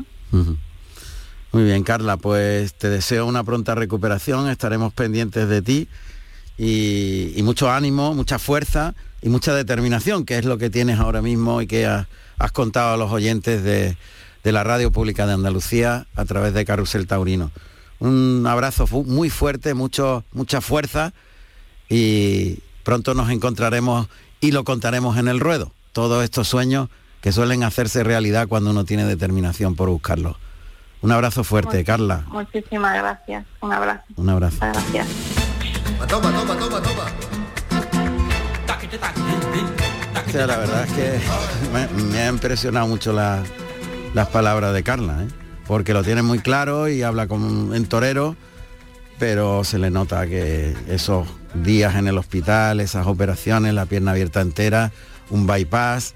Muy 1.53 1.63
bien, 1.63 1.85
Carla, 1.85 2.17
pues 2.17 2.75
te 2.75 2.89
deseo 2.89 3.27
una 3.27 3.45
pronta 3.45 3.75
recuperación, 3.75 4.49
estaremos 4.49 4.93
pendientes 4.93 5.49
de 5.49 5.63
ti 5.63 5.89
y, 6.59 7.41
mucho 7.43 7.71
ánimo, 7.71 8.15
mucha 8.15 8.39
fuerza 8.39 8.95
y 9.23 9.29
mucha 9.29 9.55
determinación, 9.55 10.25
que 10.25 10.39
es 10.39 10.45
lo 10.45 10.59
que 10.59 10.71
tienes 10.71 10.99
ahora 10.99 11.23
mismo 11.23 11.63
y 11.63 11.67
que 11.67 11.87
has 11.87 12.53
contado 12.53 12.95
a 12.95 12.97
los 12.97 13.13
oyentes 13.13 13.63
de, 13.63 13.97
de 14.43 14.53
la 14.53 14.65
Radio 14.65 14.91
Pública 14.91 15.27
de 15.27 15.33
Andalucía 15.35 16.07
a 16.15 16.25
través 16.25 16.55
de 16.55 16.65
Carrusel 16.65 17.07
Taurino. 17.07 17.51
Un 17.99 18.45
abrazo 18.47 18.87
muy 19.05 19.31
fuerte, 19.31 19.73
mucho, 19.73 20.25
mucha 20.33 20.61
fuerza 20.61 21.15
y 21.89 22.59
pronto 22.85 23.15
nos 23.15 23.31
encontraremos 23.31 24.09
y 24.41 24.53
lo 24.53 24.65
contaremos 24.65 25.17
en 25.17 25.29
el 25.29 25.41
ruedo. 25.41 25.73
Todos 25.93 26.23
estos 26.23 26.47
sueños 26.49 26.89
que 27.21 27.33
suelen 27.33 27.65
hacerse 27.65 28.05
realidad 28.05 28.47
cuando 28.49 28.71
uno 28.71 28.85
tiene 28.85 29.05
determinación 29.05 29.75
por 29.75 29.89
buscarlos. 29.89 30.37
Un 31.01 31.13
abrazo 31.13 31.45
fuerte, 31.45 31.85
Carla. 31.85 32.25
Muchísimas 32.29 32.95
gracias. 32.97 33.45
Un 33.61 33.73
abrazo. 33.73 34.05
Un 34.17 34.29
abrazo. 34.29 34.59
Gracias. 34.61 35.09
Toma, 36.09 36.31
toma, 36.33 36.59
toma, 36.59 36.83
toma. 36.83 37.05
la 40.35 40.57
verdad 40.57 40.85
es 40.85 40.93
que 40.93 41.21
me 42.11 42.19
ha 42.19 42.29
impresionado 42.29 42.87
mucho 42.89 43.13
la, 43.13 43.43
las 44.15 44.29
palabras 44.29 44.73
de 44.75 44.83
Carla, 44.83 45.23
¿eh? 45.23 45.29
porque 45.67 45.93
lo 45.93 46.03
tiene 46.03 46.23
muy 46.23 46.39
claro 46.39 46.89
y 46.89 47.03
habla 47.03 47.27
como 47.27 47.75
en 47.75 47.87
torero, 47.87 48.37
pero 49.19 49.65
se 49.65 49.79
le 49.79 49.91
nota 49.91 50.27
que 50.27 50.75
esos 50.89 51.27
días 51.63 51.95
en 51.97 52.09
el 52.09 52.19
hospital, 52.19 52.81
esas 52.81 53.07
operaciones, 53.07 53.75
la 53.75 53.87
pierna 53.87 54.13
abierta 54.13 54.41
entera, 54.41 54.93
un 55.31 55.47
bypass, 55.47 56.15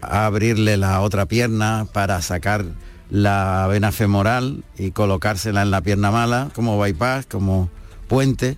abrirle 0.00 0.76
la 0.76 1.00
otra 1.00 1.26
pierna 1.26 1.86
para 1.92 2.20
sacar 2.22 2.64
la 3.10 3.66
vena 3.68 3.92
femoral 3.92 4.64
y 4.76 4.90
colocársela 4.90 5.62
en 5.62 5.70
la 5.70 5.80
pierna 5.80 6.10
mala, 6.10 6.50
como 6.54 6.78
bypass, 6.78 7.26
como 7.26 7.70
puente. 8.08 8.56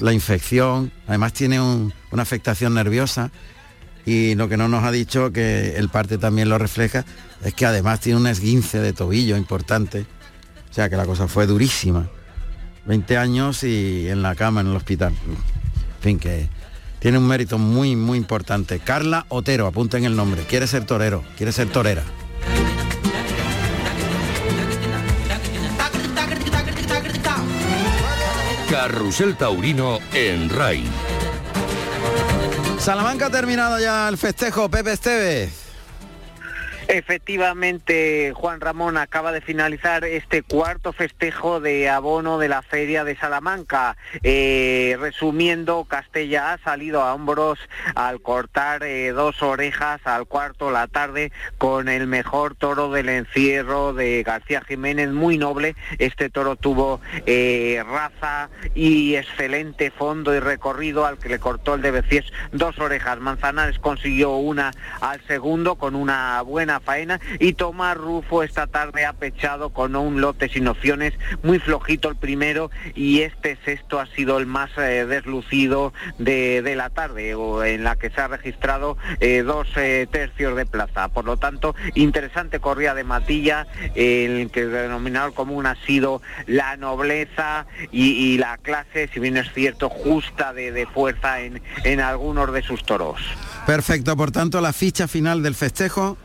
La 0.00 0.12
infección, 0.12 0.92
además 1.08 1.32
tiene 1.32 1.60
una 1.60 2.22
afectación 2.22 2.74
nerviosa 2.74 3.30
y 4.06 4.34
lo 4.34 4.48
que 4.48 4.56
no 4.56 4.68
nos 4.68 4.84
ha 4.84 4.92
dicho, 4.92 5.32
que 5.32 5.76
el 5.76 5.88
parte 5.88 6.18
también 6.18 6.48
lo 6.48 6.58
refleja, 6.58 7.04
es 7.42 7.54
que 7.54 7.66
además 7.66 8.00
tiene 8.00 8.20
un 8.20 8.26
esguince 8.26 8.78
de 8.78 8.92
tobillo 8.92 9.36
importante. 9.36 10.06
O 10.70 10.74
sea 10.74 10.90
que 10.90 10.96
la 10.96 11.06
cosa 11.06 11.28
fue 11.28 11.46
durísima. 11.46 12.08
20 12.86 13.16
años 13.16 13.64
y 13.64 14.08
en 14.08 14.22
la 14.22 14.34
cama 14.34 14.60
en 14.60 14.68
el 14.68 14.76
hospital. 14.76 15.12
En 15.26 16.02
fin, 16.02 16.18
que 16.18 16.48
tiene 16.98 17.18
un 17.18 17.26
mérito 17.26 17.58
muy, 17.58 17.96
muy 17.96 18.18
importante. 18.18 18.78
Carla 18.78 19.26
Otero, 19.28 19.66
apunten 19.66 20.04
el 20.04 20.16
nombre. 20.16 20.42
Quiere 20.44 20.66
ser 20.66 20.84
torero, 20.84 21.24
quiere 21.36 21.52
ser 21.52 21.68
torera. 21.68 22.02
Carrusel 28.70 29.36
Taurino 29.36 29.98
en 30.12 30.50
RAI. 30.50 30.84
Salamanca 32.78 33.26
ha 33.26 33.30
terminado 33.30 33.78
ya 33.78 34.08
el 34.08 34.18
festejo, 34.18 34.68
Pepe 34.68 34.92
Esteves. 34.92 35.63
Efectivamente, 36.88 38.32
Juan 38.34 38.60
Ramón 38.60 38.98
acaba 38.98 39.32
de 39.32 39.40
finalizar 39.40 40.04
este 40.04 40.42
cuarto 40.42 40.92
festejo 40.92 41.58
de 41.60 41.88
abono 41.88 42.38
de 42.38 42.48
la 42.48 42.62
Feria 42.62 43.04
de 43.04 43.16
Salamanca. 43.16 43.96
Eh, 44.22 44.96
resumiendo, 45.00 45.84
Castella 45.84 46.52
ha 46.52 46.58
salido 46.58 47.02
a 47.02 47.14
hombros 47.14 47.58
al 47.94 48.20
cortar 48.20 48.82
eh, 48.82 49.12
dos 49.12 49.42
orejas 49.42 50.00
al 50.04 50.26
cuarto 50.26 50.70
la 50.70 50.86
tarde 50.86 51.32
con 51.58 51.88
el 51.88 52.06
mejor 52.06 52.54
toro 52.54 52.90
del 52.90 53.08
encierro 53.08 53.94
de 53.94 54.22
García 54.22 54.60
Jiménez, 54.60 55.10
muy 55.10 55.38
noble. 55.38 55.76
Este 55.98 56.28
toro 56.28 56.56
tuvo 56.56 57.00
eh, 57.26 57.82
raza 57.86 58.50
y 58.74 59.16
excelente 59.16 59.90
fondo 59.90 60.34
y 60.34 60.38
recorrido 60.40 61.06
al 61.06 61.18
que 61.18 61.30
le 61.30 61.38
cortó 61.38 61.74
el 61.74 61.82
de 61.82 61.90
Becies 61.92 62.26
dos 62.52 62.78
orejas. 62.78 63.20
Manzanares 63.20 63.78
consiguió 63.78 64.36
una 64.36 64.70
al 65.00 65.20
segundo 65.26 65.76
con 65.76 65.94
una 65.94 66.42
buena 66.42 66.73
faena 66.80 67.20
y 67.40 67.54
Tomás 67.54 67.96
Rufo 67.96 68.42
esta 68.42 68.66
tarde 68.66 69.04
ha 69.04 69.12
pechado 69.12 69.70
con 69.70 69.96
un 69.96 70.20
lote 70.20 70.48
sin 70.48 70.68
opciones, 70.68 71.14
muy 71.42 71.58
flojito 71.58 72.08
el 72.08 72.16
primero 72.16 72.70
y 72.94 73.20
este 73.20 73.58
sexto 73.64 74.00
ha 74.00 74.06
sido 74.06 74.38
el 74.38 74.46
más 74.46 74.70
eh, 74.76 75.06
deslucido 75.06 75.92
de, 76.18 76.74
la 76.76 76.90
tarde, 76.90 77.34
o 77.34 77.62
en 77.64 77.84
la 77.84 77.96
que 77.96 78.10
se 78.10 78.20
ha 78.20 78.28
registrado 78.28 78.96
eh, 79.20 79.42
dos 79.42 79.68
eh, 79.76 80.06
tercios 80.10 80.56
de 80.56 80.66
plaza. 80.66 81.08
Por 81.08 81.24
lo 81.24 81.36
tanto, 81.36 81.74
interesante 81.94 82.60
corrida 82.60 82.94
de 82.94 83.04
Matilla, 83.04 83.66
el 83.94 84.50
que 84.50 84.60
el 84.60 84.72
denominador 84.72 85.34
común 85.34 85.66
ha 85.66 85.76
sido 85.86 86.20
la 86.46 86.76
nobleza 86.76 87.66
y, 87.92 88.38
la 88.38 88.58
clase, 88.58 89.08
si 89.12 89.20
bien 89.20 89.36
es 89.36 89.52
cierto, 89.52 89.88
justa 89.88 90.52
de, 90.52 90.86
fuerza 90.92 91.40
en, 91.40 91.62
en 91.84 92.00
algunos 92.00 92.52
de 92.52 92.62
sus 92.62 92.84
toros. 92.84 93.20
Perfecto, 93.66 94.16
por 94.16 94.30
tanto, 94.30 94.60
la 94.60 94.72
ficha 94.72 95.08
final 95.08 95.42
del 95.42 95.54
festejo 95.54 96.18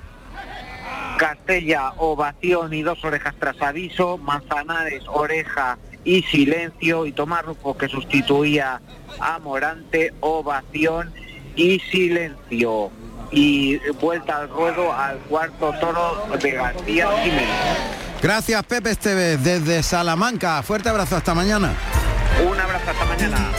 Castella, 1.20 1.91
ovación 1.97 2.74
y 2.74 2.82
dos 2.82 3.03
orejas 3.03 3.36
tras 3.38 3.61
aviso, 3.61 4.17
Manzanares, 4.17 5.03
oreja 5.05 5.78
y 6.05 6.22
silencio, 6.24 7.05
y 7.05 7.11
Tomás 7.11 7.43
Rufo 7.43 7.78
que 7.78 7.89
sustituía 7.89 8.80
a 9.20 9.38
Morante, 9.39 10.13
ovación 10.22 11.13
y 11.57 11.82
silencio. 11.91 12.89
Y 13.32 13.80
vuelta 13.99 14.38
al 14.38 14.49
ruedo 14.49 14.93
al 14.93 15.17
cuarto 15.17 15.74
toro 15.82 16.26
de 16.41 16.51
García 16.51 17.09
Jiménez. 17.22 17.49
Gracias 18.22 18.63
Pepe 18.63 18.91
Esteves 18.91 19.43
desde 19.43 19.84
Salamanca. 19.84 20.63
Fuerte 20.63 20.88
abrazo 20.88 21.17
hasta 21.17 21.36
mañana. 21.36 21.74
Un 22.49 22.57
abrazo 22.57 22.91
hasta 22.91 23.05
mañana. 23.05 23.51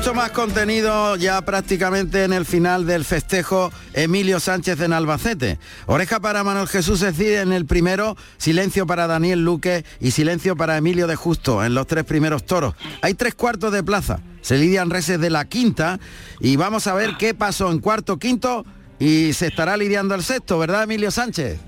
Mucho 0.00 0.14
más 0.14 0.30
contenido 0.30 1.14
ya 1.16 1.42
prácticamente 1.42 2.24
en 2.24 2.32
el 2.32 2.46
final 2.46 2.86
del 2.86 3.04
festejo 3.04 3.70
Emilio 3.92 4.40
Sánchez 4.40 4.80
en 4.80 4.94
Albacete. 4.94 5.58
Oreja 5.84 6.20
para 6.20 6.42
Manuel 6.42 6.68
Jesús 6.68 7.00
decide 7.00 7.42
en 7.42 7.52
el 7.52 7.66
primero, 7.66 8.16
silencio 8.38 8.86
para 8.86 9.06
Daniel 9.06 9.44
Luque 9.44 9.84
y 10.00 10.12
silencio 10.12 10.56
para 10.56 10.78
Emilio 10.78 11.06
de 11.06 11.16
Justo 11.16 11.62
en 11.62 11.74
los 11.74 11.86
tres 11.86 12.04
primeros 12.04 12.46
toros. 12.46 12.74
Hay 13.02 13.12
tres 13.12 13.34
cuartos 13.34 13.72
de 13.72 13.82
plaza. 13.82 14.20
Se 14.40 14.56
lidian 14.56 14.88
reses 14.88 15.20
de 15.20 15.28
la 15.28 15.44
quinta 15.44 16.00
y 16.40 16.56
vamos 16.56 16.86
a 16.86 16.94
ver 16.94 17.18
qué 17.18 17.34
pasó 17.34 17.70
en 17.70 17.78
cuarto, 17.78 18.18
quinto 18.18 18.64
y 18.98 19.34
se 19.34 19.48
estará 19.48 19.76
lidiando 19.76 20.14
el 20.14 20.22
sexto, 20.22 20.58
¿verdad 20.58 20.84
Emilio 20.84 21.10
Sánchez? 21.10 21.60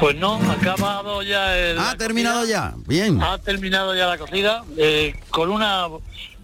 Pues 0.00 0.16
no, 0.16 0.40
ha 0.42 0.52
acabado 0.54 1.22
ya 1.22 1.56
el... 1.56 1.78
Ha 1.78 1.94
terminado 1.96 2.44
ya, 2.44 2.74
bien. 2.88 3.22
Ha 3.22 3.38
terminado 3.38 3.94
ya 3.94 4.08
la 4.08 4.18
cocida 4.18 4.64
eh, 4.76 5.14
con 5.30 5.50
una 5.50 5.86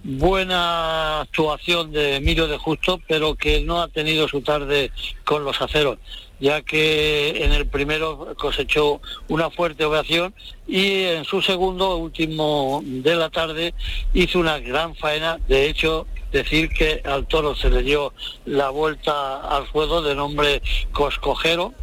buena 0.06 1.22
actuación 1.22 1.90
de 1.90 2.16
Emilio 2.16 2.46
de 2.46 2.58
Justo, 2.58 3.00
pero 3.08 3.34
que 3.34 3.60
no 3.62 3.82
ha 3.82 3.88
tenido 3.88 4.28
su 4.28 4.40
tarde 4.40 4.92
con 5.24 5.44
los 5.44 5.60
aceros, 5.60 5.98
ya 6.38 6.62
que 6.62 7.44
en 7.44 7.52
el 7.52 7.66
primero 7.66 8.34
cosechó 8.36 9.00
una 9.26 9.50
fuerte 9.50 9.84
ovación 9.84 10.32
y 10.68 11.02
en 11.02 11.24
su 11.24 11.42
segundo, 11.42 11.96
último 11.96 12.82
de 12.84 13.16
la 13.16 13.30
tarde, 13.30 13.74
hizo 14.14 14.38
una 14.38 14.60
gran 14.60 14.94
faena. 14.94 15.40
De 15.48 15.68
hecho, 15.68 16.06
decir 16.30 16.68
que 16.68 17.02
al 17.04 17.26
toro 17.26 17.56
se 17.56 17.68
le 17.68 17.82
dio 17.82 18.12
la 18.44 18.70
vuelta 18.70 19.40
al 19.40 19.66
juego 19.66 20.02
de 20.02 20.14
nombre 20.14 20.62
Coscojero 20.92 21.74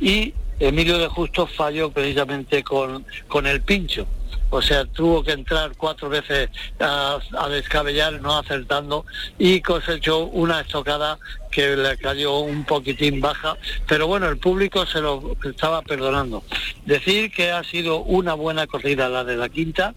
y 0.00 0.34
Emilio 0.60 0.98
de 0.98 1.08
Justo 1.08 1.46
falló 1.46 1.90
precisamente 1.90 2.62
con, 2.62 3.06
con 3.26 3.46
el 3.46 3.62
pincho 3.62 4.06
o 4.50 4.62
sea, 4.62 4.84
tuvo 4.84 5.22
que 5.22 5.32
entrar 5.32 5.72
cuatro 5.76 6.08
veces 6.08 6.50
a, 6.80 7.18
a, 7.38 7.48
descabellar, 7.48 8.20
no 8.20 8.38
acertando, 8.38 9.04
y 9.38 9.60
cosechó 9.60 10.26
una 10.26 10.60
estocada 10.60 11.18
que 11.50 11.76
le 11.76 11.96
cayó 11.98 12.38
un 12.40 12.64
poquitín 12.64 13.20
baja, 13.20 13.56
pero 13.86 14.06
bueno, 14.06 14.28
el 14.28 14.38
público 14.38 14.86
se 14.86 15.00
lo 15.00 15.36
estaba 15.44 15.82
perdonando. 15.82 16.42
Decir 16.84 17.30
que 17.30 17.50
ha 17.50 17.64
sido 17.64 18.00
una 18.00 18.34
buena 18.34 18.66
corrida 18.66 19.08
la 19.08 19.24
de 19.24 19.36
la 19.36 19.48
quinta, 19.48 19.94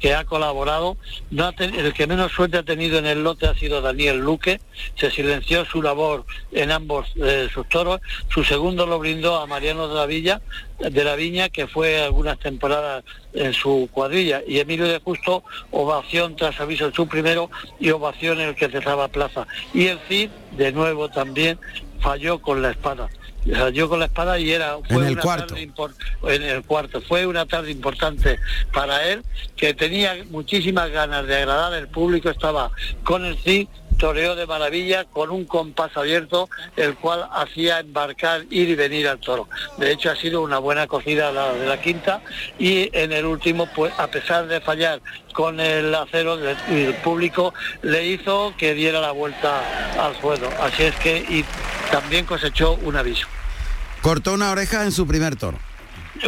que 0.00 0.14
ha 0.14 0.24
colaborado, 0.24 0.96
no 1.30 1.46
ha 1.46 1.54
el 1.58 1.92
que 1.92 2.06
menos 2.06 2.32
suerte 2.32 2.58
ha 2.58 2.62
tenido 2.62 2.98
en 2.98 3.06
el 3.06 3.22
lote 3.22 3.46
ha 3.46 3.54
sido 3.54 3.80
Daniel 3.80 4.18
Luque, 4.18 4.60
se 4.96 5.10
silenció 5.10 5.64
su 5.64 5.82
labor 5.82 6.24
en 6.52 6.70
ambos 6.70 7.12
eh, 7.16 7.48
sus 7.52 7.68
toros, 7.68 8.00
su 8.28 8.44
segundo 8.44 8.86
lo 8.86 8.98
brindó 8.98 9.36
a 9.36 9.46
Mariano 9.46 9.88
de 9.88 9.94
la 9.94 10.06
Villa, 10.06 10.40
de 10.78 11.04
la 11.04 11.16
Viña, 11.16 11.48
que 11.48 11.66
fue 11.66 12.02
algunas 12.02 12.38
temporadas 12.38 13.04
en 13.32 13.52
su 13.52 13.88
cuadrilla, 13.92 14.42
y 14.46 14.58
Emilio 14.58 14.86
de 14.86 14.98
Justo, 14.98 15.44
ovación 15.70 16.36
tras 16.36 16.60
aviso 16.60 16.86
en 16.86 16.94
su 16.94 17.06
primero 17.06 17.50
y 17.80 17.90
ovación 17.90 18.40
en 18.40 18.48
el 18.48 18.54
que 18.54 18.68
cerraba 18.68 19.08
plaza. 19.08 19.46
Y 19.72 19.86
el 19.86 19.98
CID, 20.08 20.30
de 20.56 20.72
nuevo 20.72 20.93
también, 21.08 21.58
falló 22.00 22.40
con 22.40 22.62
la 22.62 22.70
espada. 22.70 23.08
Falló 23.52 23.90
con 23.90 23.98
la 23.98 24.06
espada 24.06 24.38
y 24.38 24.52
era 24.52 24.78
fue 24.88 25.02
en 25.02 25.04
el 25.04 25.12
una 25.12 25.22
cuarto. 25.22 25.54
tarde 25.54 25.70
en 26.28 26.42
el 26.42 26.62
cuarto 26.62 27.02
fue 27.02 27.26
una 27.26 27.44
tarde 27.44 27.70
importante 27.70 28.38
para 28.72 29.06
él 29.06 29.22
que 29.54 29.74
tenía 29.74 30.16
muchísimas 30.30 30.90
ganas 30.90 31.26
de 31.26 31.36
agradar 31.36 31.74
el 31.74 31.88
público 31.88 32.30
estaba 32.30 32.70
con 33.02 33.26
el 33.26 33.36
CID 33.36 33.68
toreó 33.98 34.34
de 34.34 34.46
maravilla 34.46 35.04
con 35.04 35.30
un 35.30 35.44
compás 35.44 35.96
abierto 35.96 36.48
el 36.76 36.94
cual 36.96 37.28
hacía 37.32 37.80
embarcar 37.80 38.42
ir 38.50 38.68
y 38.68 38.74
venir 38.74 39.08
al 39.08 39.18
toro. 39.18 39.48
De 39.78 39.92
hecho 39.92 40.10
ha 40.10 40.16
sido 40.16 40.42
una 40.42 40.58
buena 40.58 40.86
cogida 40.86 41.32
la 41.32 41.52
de 41.52 41.66
la 41.66 41.80
quinta 41.80 42.22
y 42.58 42.90
en 42.92 43.12
el 43.12 43.24
último 43.24 43.66
pues 43.74 43.92
a 43.98 44.06
pesar 44.08 44.46
de 44.46 44.60
fallar 44.60 45.00
con 45.32 45.60
el 45.60 45.94
acero 45.94 46.38
el 46.38 46.94
público 47.02 47.54
le 47.82 48.06
hizo 48.06 48.54
que 48.56 48.74
diera 48.74 49.00
la 49.00 49.10
vuelta 49.12 49.62
al 50.00 50.18
suelo. 50.20 50.48
Así 50.60 50.84
es 50.84 50.94
que 50.96 51.18
y 51.18 51.44
también 51.90 52.26
cosechó 52.26 52.74
un 52.82 52.96
aviso. 52.96 53.26
Cortó 54.02 54.34
una 54.34 54.50
oreja 54.50 54.84
en 54.84 54.92
su 54.92 55.06
primer 55.06 55.36
toro. 55.36 55.58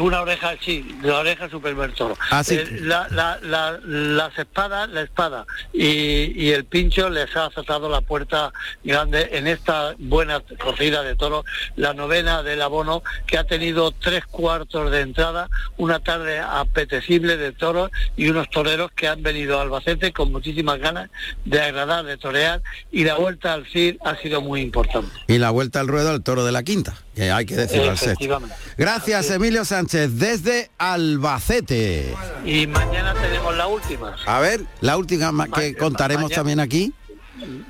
Una 0.00 0.20
oreja, 0.20 0.54
sí, 0.60 0.96
la 1.02 1.18
oreja 1.18 1.48
su 1.48 1.60
primer 1.60 1.92
toro. 1.92 2.16
Ah, 2.30 2.42
sí. 2.44 2.56
Eh, 2.56 2.78
la- 2.82 3.08
la- 3.10 3.38
la- 3.42 3.78
las 3.82 4.38
espadas, 4.38 4.88
la 4.90 5.02
espada 5.02 5.46
y, 5.72 6.32
y 6.42 6.50
el 6.52 6.64
pincho 6.64 7.08
les 7.08 7.34
ha 7.36 7.46
azotado 7.46 7.88
la 7.88 8.00
puerta 8.00 8.52
grande 8.84 9.28
en 9.32 9.46
esta 9.46 9.94
buena 9.98 10.40
corrida 10.58 11.02
de 11.02 11.14
toros, 11.16 11.44
la 11.76 11.94
novena 11.94 12.42
del 12.42 12.62
abono, 12.62 13.02
que 13.26 13.38
ha 13.38 13.44
tenido 13.44 13.90
tres 13.92 14.24
cuartos 14.26 14.90
de 14.90 15.00
entrada, 15.00 15.48
una 15.76 16.00
tarde 16.00 16.38
apetecible 16.40 17.36
de 17.36 17.52
toros 17.52 17.90
y 18.16 18.28
unos 18.28 18.50
toreros 18.50 18.90
que 18.92 19.08
han 19.08 19.22
venido 19.22 19.58
a 19.58 19.62
Albacete 19.62 20.12
con 20.12 20.32
muchísimas 20.32 20.78
ganas 20.78 21.10
de 21.44 21.60
agradar, 21.60 22.04
de 22.04 22.16
torear, 22.16 22.62
y 22.90 23.04
la 23.04 23.14
vuelta 23.14 23.52
al 23.52 23.66
CIR 23.66 23.98
ha 24.04 24.16
sido 24.16 24.40
muy 24.40 24.60
importante. 24.60 25.10
Y 25.28 25.38
la 25.38 25.50
vuelta 25.50 25.80
al 25.80 25.88
ruedo 25.88 26.10
al 26.10 26.22
toro 26.22 26.44
de 26.44 26.52
la 26.52 26.62
quinta, 26.62 26.94
que 27.16 27.32
hay 27.32 27.46
que 27.46 27.56
decirlo 27.56 27.90
al 27.90 27.96
sexto. 27.98 28.10
Efectivamente. 28.12 28.54
Gracias 28.76 29.30
Emilio 29.30 29.64
Sánchez 29.64 30.10
desde 30.18 30.70
Albacete. 30.78 32.14
Y 32.44 32.66
mañana 32.66 33.14
tenemos 33.14 33.56
la 33.56 33.66
última. 33.66 34.14
A 34.26 34.38
ver, 34.40 34.60
la 34.82 34.98
última 34.98 35.32
ma- 35.32 35.48
que 35.48 35.74
contaremos 35.74 36.24
mañana- 36.24 36.36
también 36.36 36.60
aquí. 36.60 36.92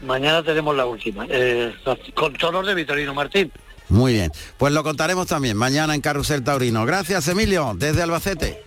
Mañana 0.04 0.42
tenemos 0.42 0.76
la 0.76 0.84
última, 0.86 1.26
eh, 1.28 1.72
con 2.14 2.34
toros 2.34 2.66
de 2.66 2.74
Vitorino 2.74 3.14
Martín. 3.14 3.52
Muy 3.88 4.14
bien, 4.14 4.32
pues 4.58 4.72
lo 4.72 4.82
contaremos 4.82 5.28
también 5.28 5.56
mañana 5.56 5.94
en 5.94 6.00
Carrusel 6.00 6.42
Taurino. 6.42 6.84
Gracias 6.84 7.28
Emilio, 7.28 7.72
desde 7.76 8.02
Albacete. 8.02 8.62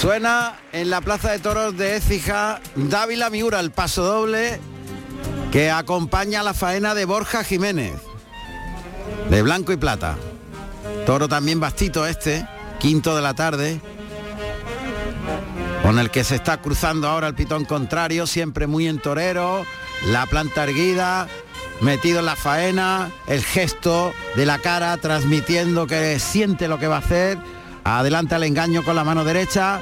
Suena 0.00 0.56
en 0.72 0.90
la 0.90 1.00
Plaza 1.00 1.32
de 1.32 1.38
Toros 1.38 1.76
de 1.76 1.96
Écija 1.96 2.60
Dávila 2.74 3.30
Miura, 3.30 3.60
el 3.60 3.70
paso 3.70 4.02
doble 4.04 4.58
que 5.50 5.70
acompaña 5.70 6.42
la 6.42 6.54
faena 6.54 6.94
de 6.94 7.04
Borja 7.04 7.44
Jiménez, 7.44 7.94
de 9.30 9.42
blanco 9.42 9.72
y 9.72 9.76
plata. 9.76 10.16
Toro 11.04 11.28
también 11.28 11.60
bastito 11.60 12.06
este, 12.06 12.46
quinto 12.78 13.14
de 13.14 13.22
la 13.22 13.34
tarde, 13.34 13.80
con 15.82 15.98
el 15.98 16.10
que 16.10 16.24
se 16.24 16.34
está 16.34 16.60
cruzando 16.60 17.08
ahora 17.08 17.28
el 17.28 17.34
pitón 17.34 17.64
contrario, 17.64 18.26
siempre 18.26 18.66
muy 18.66 18.88
en 18.88 18.98
torero, 18.98 19.64
la 20.08 20.26
planta 20.26 20.64
erguida, 20.64 21.28
metido 21.80 22.20
en 22.20 22.26
la 22.26 22.36
faena, 22.36 23.10
el 23.26 23.42
gesto 23.42 24.12
de 24.34 24.46
la 24.46 24.58
cara 24.58 24.96
transmitiendo 24.96 25.86
que 25.86 26.18
siente 26.18 26.68
lo 26.68 26.78
que 26.78 26.88
va 26.88 26.96
a 26.96 27.00
hacer, 27.00 27.38
adelanta 27.84 28.36
el 28.36 28.44
engaño 28.44 28.82
con 28.82 28.96
la 28.96 29.04
mano 29.04 29.24
derecha, 29.24 29.80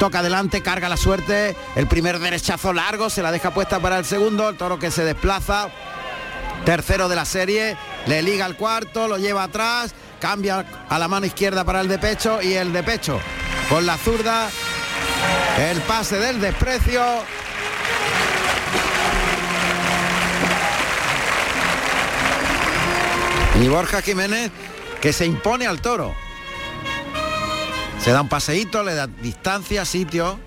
toca 0.00 0.20
adelante, 0.20 0.62
carga 0.62 0.88
la 0.88 0.96
suerte, 0.96 1.54
el 1.76 1.86
primer 1.86 2.18
derechazo 2.20 2.72
largo, 2.72 3.10
se 3.10 3.22
la 3.22 3.30
deja 3.30 3.52
puesta 3.52 3.80
para 3.80 3.98
el 3.98 4.06
segundo, 4.06 4.48
el 4.48 4.56
toro 4.56 4.78
que 4.78 4.90
se 4.90 5.04
desplaza, 5.04 5.68
tercero 6.64 7.06
de 7.10 7.16
la 7.16 7.26
serie, 7.26 7.76
le 8.06 8.22
liga 8.22 8.46
al 8.46 8.56
cuarto, 8.56 9.06
lo 9.08 9.18
lleva 9.18 9.42
atrás, 9.42 9.94
cambia 10.18 10.64
a 10.88 10.98
la 10.98 11.06
mano 11.06 11.26
izquierda 11.26 11.64
para 11.64 11.82
el 11.82 11.88
de 11.88 11.98
pecho 11.98 12.40
y 12.40 12.54
el 12.54 12.72
de 12.72 12.82
pecho 12.82 13.20
con 13.68 13.84
la 13.84 13.98
zurda, 13.98 14.48
el 15.58 15.82
pase 15.82 16.18
del 16.18 16.40
desprecio. 16.40 17.04
Y 23.62 23.68
Borja 23.68 24.00
Jiménez 24.00 24.50
que 25.02 25.12
se 25.12 25.26
impone 25.26 25.66
al 25.66 25.82
toro. 25.82 26.14
Se 28.02 28.12
da 28.12 28.22
un 28.22 28.28
paseíto, 28.28 28.82
le 28.82 28.94
da 28.94 29.06
distancia, 29.06 29.84
sitio. 29.84 30.38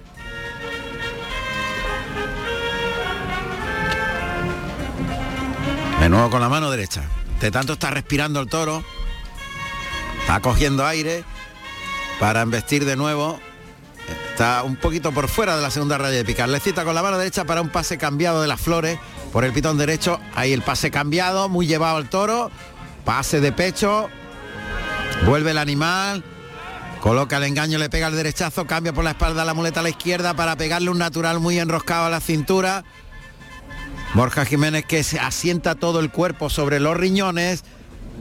De 5.99 6.09
nuevo 6.09 6.29
con 6.31 6.41
la 6.41 6.49
mano 6.49 6.71
derecha. 6.71 7.03
De 7.39 7.51
tanto 7.51 7.73
está 7.73 7.91
respirando 7.91 8.39
el 8.39 8.47
toro. 8.47 8.83
Está 10.21 10.39
cogiendo 10.39 10.85
aire 10.85 11.23
para 12.19 12.41
embestir 12.41 12.85
de 12.85 12.95
nuevo. 12.95 13.39
Está 14.31 14.63
un 14.63 14.75
poquito 14.75 15.11
por 15.11 15.27
fuera 15.27 15.55
de 15.55 15.61
la 15.61 15.69
segunda 15.69 15.99
raya 15.99 16.17
de 16.17 16.25
picar. 16.25 16.49
Le 16.49 16.59
cita 16.59 16.83
con 16.83 16.95
la 16.95 17.03
mano 17.03 17.19
derecha 17.19 17.45
para 17.45 17.61
un 17.61 17.69
pase 17.69 17.99
cambiado 17.99 18.41
de 18.41 18.47
las 18.47 18.59
flores 18.59 18.97
por 19.31 19.45
el 19.45 19.53
pitón 19.53 19.77
derecho. 19.77 20.19
Ahí 20.33 20.53
el 20.53 20.63
pase 20.63 20.89
cambiado, 20.89 21.49
muy 21.49 21.67
llevado 21.67 21.97
al 21.97 22.09
toro. 22.09 22.49
Pase 23.05 23.39
de 23.41 23.51
pecho. 23.51 24.09
Vuelve 25.25 25.51
el 25.51 25.59
animal. 25.59 26.23
Coloca 27.03 27.35
el 27.35 27.43
engaño, 27.43 27.79
le 27.79 27.89
pega 27.89 28.07
el 28.07 28.15
derechazo, 28.15 28.65
cambia 28.65 28.93
por 28.93 29.03
la 29.03 29.09
espalda 29.09 29.43
la 29.43 29.53
muleta 29.53 29.81
a 29.81 29.83
la 29.83 29.89
izquierda 29.89 30.35
para 30.35 30.55
pegarle 30.55 30.89
un 30.89 30.97
natural 30.97 31.41
muy 31.41 31.59
enroscado 31.59 32.05
a 32.05 32.09
la 32.09 32.21
cintura. 32.21 32.85
Borja 34.13 34.45
Jiménez 34.45 34.85
que 34.85 35.03
se 35.03 35.19
asienta 35.19 35.75
todo 35.75 35.99
el 35.99 36.11
cuerpo 36.11 36.49
sobre 36.49 36.79
los 36.79 36.95
riñones, 36.95 37.65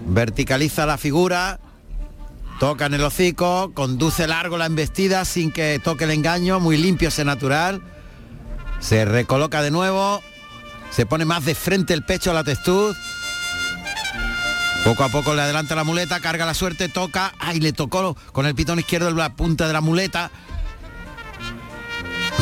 verticaliza 0.08 0.84
la 0.84 0.98
figura, 0.98 1.60
Toca 2.58 2.86
en 2.86 2.94
el 2.94 3.04
hocico, 3.04 3.70
conduce 3.72 4.26
largo 4.26 4.58
la 4.58 4.66
embestida 4.66 5.24
sin 5.24 5.52
que 5.52 5.80
toque 5.82 6.02
el 6.02 6.10
engaño, 6.10 6.58
muy 6.58 6.76
limpio 6.76 7.06
ese 7.06 7.24
natural. 7.24 7.80
Se 8.80 9.04
recoloca 9.04 9.62
de 9.62 9.70
nuevo, 9.70 10.20
se 10.90 11.06
pone 11.06 11.24
más 11.24 11.44
de 11.44 11.54
frente 11.54 11.94
el 11.94 12.04
pecho 12.04 12.32
a 12.32 12.34
la 12.34 12.42
testuz. 12.42 12.96
Poco 14.84 15.04
a 15.04 15.08
poco 15.08 15.34
le 15.34 15.42
adelanta 15.42 15.76
la 15.76 15.84
muleta, 15.84 16.18
carga 16.18 16.44
la 16.44 16.54
suerte, 16.54 16.88
toca, 16.88 17.32
ay, 17.38 17.60
le 17.60 17.72
tocó 17.72 18.16
con 18.32 18.46
el 18.46 18.54
pitón 18.54 18.80
izquierdo 18.80 19.10
la 19.12 19.34
punta 19.34 19.68
de 19.68 19.72
la 19.72 19.80
muleta. 19.80 20.30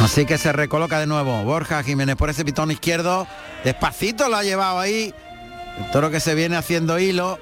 Así 0.03 0.25
que 0.25 0.39
se 0.39 0.51
recoloca 0.53 0.99
de 0.99 1.07
nuevo 1.07 1.45
Borja 1.45 1.83
Jiménez 1.83 2.17
por 2.17 2.31
ese 2.31 2.45
pitón 2.45 2.71
izquierdo. 2.71 3.27
Despacito 3.63 4.31
lo 4.31 4.37
ha 4.37 4.43
llevado 4.43 4.79
ahí. 4.79 5.15
El 5.79 5.91
toro 5.91 6.11
que 6.11 6.21
se 6.21 6.35
viene 6.35 6.57
haciendo 6.57 6.99
hilo. 6.99 7.39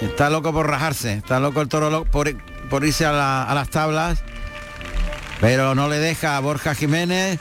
Está 0.00 0.30
loco 0.30 0.52
por 0.54 0.68
rajarse. 0.68 1.12
Está 1.12 1.38
loco 1.38 1.60
el 1.60 1.68
toro 1.68 2.04
por, 2.06 2.28
irse 2.84 3.04
a, 3.04 3.42
a 3.42 3.54
las 3.54 3.68
tablas. 3.68 4.22
Pero 5.40 5.74
no 5.74 5.88
le 5.88 5.98
deja 5.98 6.38
a 6.38 6.40
Borja 6.40 6.74
Jiménez. 6.74 7.38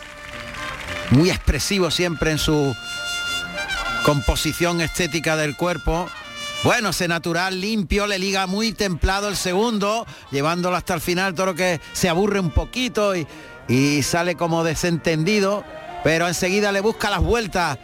Muy 1.11 1.29
expresivo 1.29 1.89
siempre 1.89 2.31
en 2.31 2.37
su 2.37 2.75
composición 4.03 4.81
estética 4.81 5.37
del 5.37 5.55
cuerpo. 5.55 6.09
Bueno, 6.63 6.89
ese 6.89 7.09
natural 7.09 7.59
limpio, 7.59 8.07
le 8.07 8.17
liga 8.17 8.47
muy 8.47 8.71
templado 8.71 9.27
el 9.27 9.35
segundo, 9.35 10.07
llevándolo 10.31 10.77
hasta 10.77 10.93
el 10.93 11.01
final, 11.01 11.35
toro 11.35 11.55
que 11.55 11.81
se 11.91 12.07
aburre 12.07 12.39
un 12.39 12.51
poquito 12.51 13.17
y, 13.17 13.27
y 13.67 14.01
sale 14.01 14.35
como 14.35 14.63
desentendido, 14.63 15.65
pero 16.05 16.25
enseguida 16.25 16.71
le 16.71 16.79
busca 16.79 17.09
las 17.09 17.19
vueltas. 17.19 17.77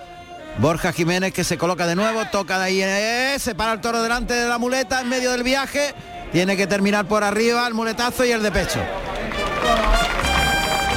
Borja 0.59 0.93
Jiménez 0.93 1.33
que 1.33 1.43
se 1.43 1.57
coloca 1.57 1.87
de 1.87 1.95
nuevo, 1.97 2.23
toca 2.31 2.57
de 2.57 2.65
ahí, 2.65 2.81
eh, 2.81 3.35
se 3.37 3.53
para 3.53 3.73
el 3.73 3.81
toro 3.81 4.01
delante 4.01 4.33
de 4.33 4.47
la 4.47 4.57
muleta 4.57 5.01
en 5.01 5.09
medio 5.09 5.31
del 5.31 5.43
viaje, 5.43 5.93
tiene 6.31 6.55
que 6.55 6.65
terminar 6.65 7.05
por 7.05 7.25
arriba 7.25 7.67
el 7.67 7.73
muletazo 7.73 8.23
y 8.23 8.31
el 8.31 8.41
de 8.41 8.51
pecho. 8.51 8.79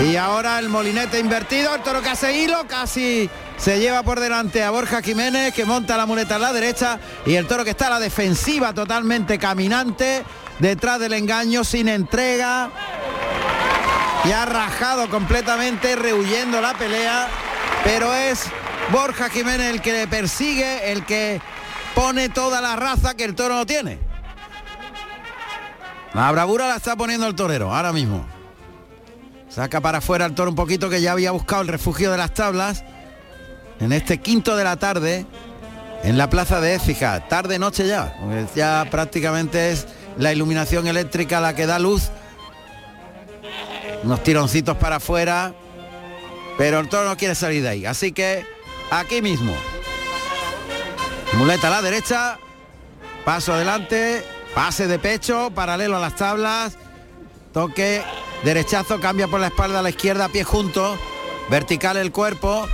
Y 0.00 0.16
ahora 0.16 0.58
el 0.60 0.68
molinete 0.68 1.18
invertido, 1.18 1.74
el 1.74 1.82
toro 1.82 2.00
que 2.00 2.10
hace 2.10 2.42
hilo, 2.42 2.64
casi 2.68 3.28
se 3.56 3.78
lleva 3.78 4.02
por 4.02 4.18
delante 4.20 4.62
a 4.62 4.70
Borja 4.70 5.02
Jiménez 5.02 5.54
que 5.54 5.64
monta 5.64 5.96
la 5.96 6.06
muleta 6.06 6.36
a 6.36 6.38
la 6.38 6.52
derecha 6.52 6.98
y 7.24 7.34
el 7.34 7.46
toro 7.46 7.64
que 7.64 7.70
está 7.70 7.86
a 7.86 7.90
la 7.90 8.00
defensiva 8.00 8.72
totalmente 8.72 9.38
caminante, 9.38 10.24
detrás 10.58 10.98
del 10.98 11.12
engaño, 11.12 11.64
sin 11.64 11.88
entrega. 11.88 12.70
Y 14.24 14.32
ha 14.32 14.44
rajado 14.46 15.08
completamente, 15.10 15.96
rehuyendo 15.96 16.60
la 16.60 16.74
pelea, 16.74 17.28
pero 17.84 18.14
es 18.14 18.44
Borja 18.90 19.28
Jiménez 19.28 19.70
el 19.70 19.80
que 19.80 19.92
le 19.92 20.06
persigue, 20.06 20.92
el 20.92 21.04
que 21.04 21.40
pone 21.94 22.28
toda 22.28 22.60
la 22.60 22.76
raza 22.76 23.14
que 23.14 23.24
el 23.24 23.34
toro 23.34 23.54
no 23.54 23.66
tiene. 23.66 23.98
La 26.14 26.30
bravura 26.30 26.68
la 26.68 26.76
está 26.76 26.94
poniendo 26.94 27.26
el 27.26 27.34
torero, 27.34 27.74
ahora 27.74 27.92
mismo. 27.92 28.26
Saca 29.48 29.80
para 29.80 29.98
afuera 29.98 30.26
el 30.26 30.34
toro 30.34 30.50
un 30.50 30.56
poquito 30.56 30.88
que 30.88 31.00
ya 31.00 31.12
había 31.12 31.30
buscado 31.30 31.62
el 31.62 31.68
refugio 31.68 32.10
de 32.10 32.16
las 32.16 32.32
tablas 32.32 32.84
en 33.82 33.92
este 33.92 34.18
quinto 34.18 34.56
de 34.56 34.62
la 34.62 34.76
tarde 34.76 35.26
en 36.04 36.16
la 36.16 36.30
plaza 36.30 36.60
de 36.60 36.74
Écija. 36.74 37.26
Tarde 37.28 37.58
noche 37.58 37.86
ya, 37.86 38.16
ya 38.54 38.86
prácticamente 38.90 39.72
es 39.72 39.86
la 40.18 40.32
iluminación 40.32 40.86
eléctrica 40.86 41.40
la 41.40 41.54
que 41.54 41.66
da 41.66 41.80
luz. 41.80 42.10
Unos 44.04 44.22
tironcitos 44.22 44.76
para 44.76 44.96
afuera, 44.96 45.52
pero 46.58 46.78
el 46.78 46.88
toro 46.88 47.08
no 47.08 47.16
quiere 47.16 47.34
salir 47.34 47.62
de 47.62 47.68
ahí. 47.68 47.86
Así 47.86 48.12
que 48.12 48.46
aquí 48.90 49.20
mismo. 49.20 49.54
Muleta 51.34 51.66
a 51.66 51.70
la 51.70 51.82
derecha, 51.82 52.38
paso 53.24 53.54
adelante, 53.54 54.24
pase 54.54 54.86
de 54.86 54.98
pecho, 54.98 55.50
paralelo 55.54 55.96
a 55.96 56.00
las 56.00 56.14
tablas, 56.14 56.76
toque, 57.52 58.02
derechazo, 58.44 59.00
cambia 59.00 59.26
por 59.26 59.40
la 59.40 59.48
espalda 59.48 59.80
a 59.80 59.82
la 59.82 59.90
izquierda, 59.90 60.28
pie 60.28 60.44
junto, 60.44 60.98
vertical 61.48 61.96
el 61.96 62.12
cuerpo, 62.12 62.68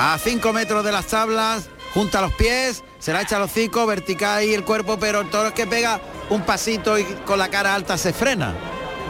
a 0.00 0.18
5 0.18 0.54
metros 0.54 0.82
de 0.82 0.92
las 0.92 1.08
tablas, 1.08 1.68
junta 1.92 2.22
los 2.22 2.32
pies, 2.32 2.82
se 2.98 3.12
la 3.12 3.20
echa 3.20 3.36
al 3.36 3.42
hocico, 3.42 3.84
vertical 3.84 4.38
ahí 4.38 4.54
el 4.54 4.64
cuerpo, 4.64 4.98
pero 4.98 5.20
el 5.20 5.28
toro 5.28 5.48
es 5.48 5.54
que 5.54 5.66
pega 5.66 6.00
un 6.30 6.40
pasito 6.40 6.98
y 6.98 7.04
con 7.26 7.38
la 7.38 7.48
cara 7.48 7.74
alta 7.74 7.98
se 7.98 8.14
frena. 8.14 8.54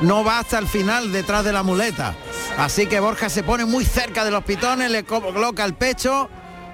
No 0.02 0.24
va 0.24 0.40
hasta 0.40 0.58
el 0.58 0.66
final 0.66 1.12
detrás 1.12 1.44
de 1.44 1.52
la 1.52 1.62
muleta. 1.62 2.16
Así 2.58 2.88
que 2.88 2.98
Borja 2.98 3.28
se 3.28 3.44
pone 3.44 3.64
muy 3.66 3.84
cerca 3.84 4.24
de 4.24 4.32
los 4.32 4.42
pitones, 4.42 4.90
le 4.90 5.04
coloca 5.04 5.64
el 5.64 5.74
pecho 5.74 6.28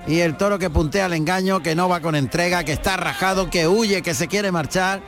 y 0.07 0.21
el 0.21 0.39
toro 0.39 0.59
que 0.59 0.71
puntea 0.71 1.07
el 1.07 1.12
engaño, 1.12 1.62
que 1.62 1.75
no 1.75 1.87
va 1.87 2.01
con 2.01 2.14
entrega, 2.14 2.64
que 2.64 2.73
está 2.73 2.97
rajado, 2.97 3.51
que 3.51 3.69
huye, 3.69 4.01
que 4.01 4.14
se 4.14 4.29
quiere 4.29 4.51
marchar. 4.51 5.03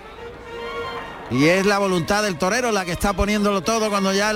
Y 1.30 1.46
es 1.48 1.66
la 1.66 1.78
voluntad 1.78 2.22
del 2.22 2.38
torero 2.38 2.72
la 2.72 2.86
que 2.86 2.92
está 2.92 3.12
poniéndolo 3.12 3.60
todo 3.60 3.90
cuando 3.90 4.14
ya 4.14 4.30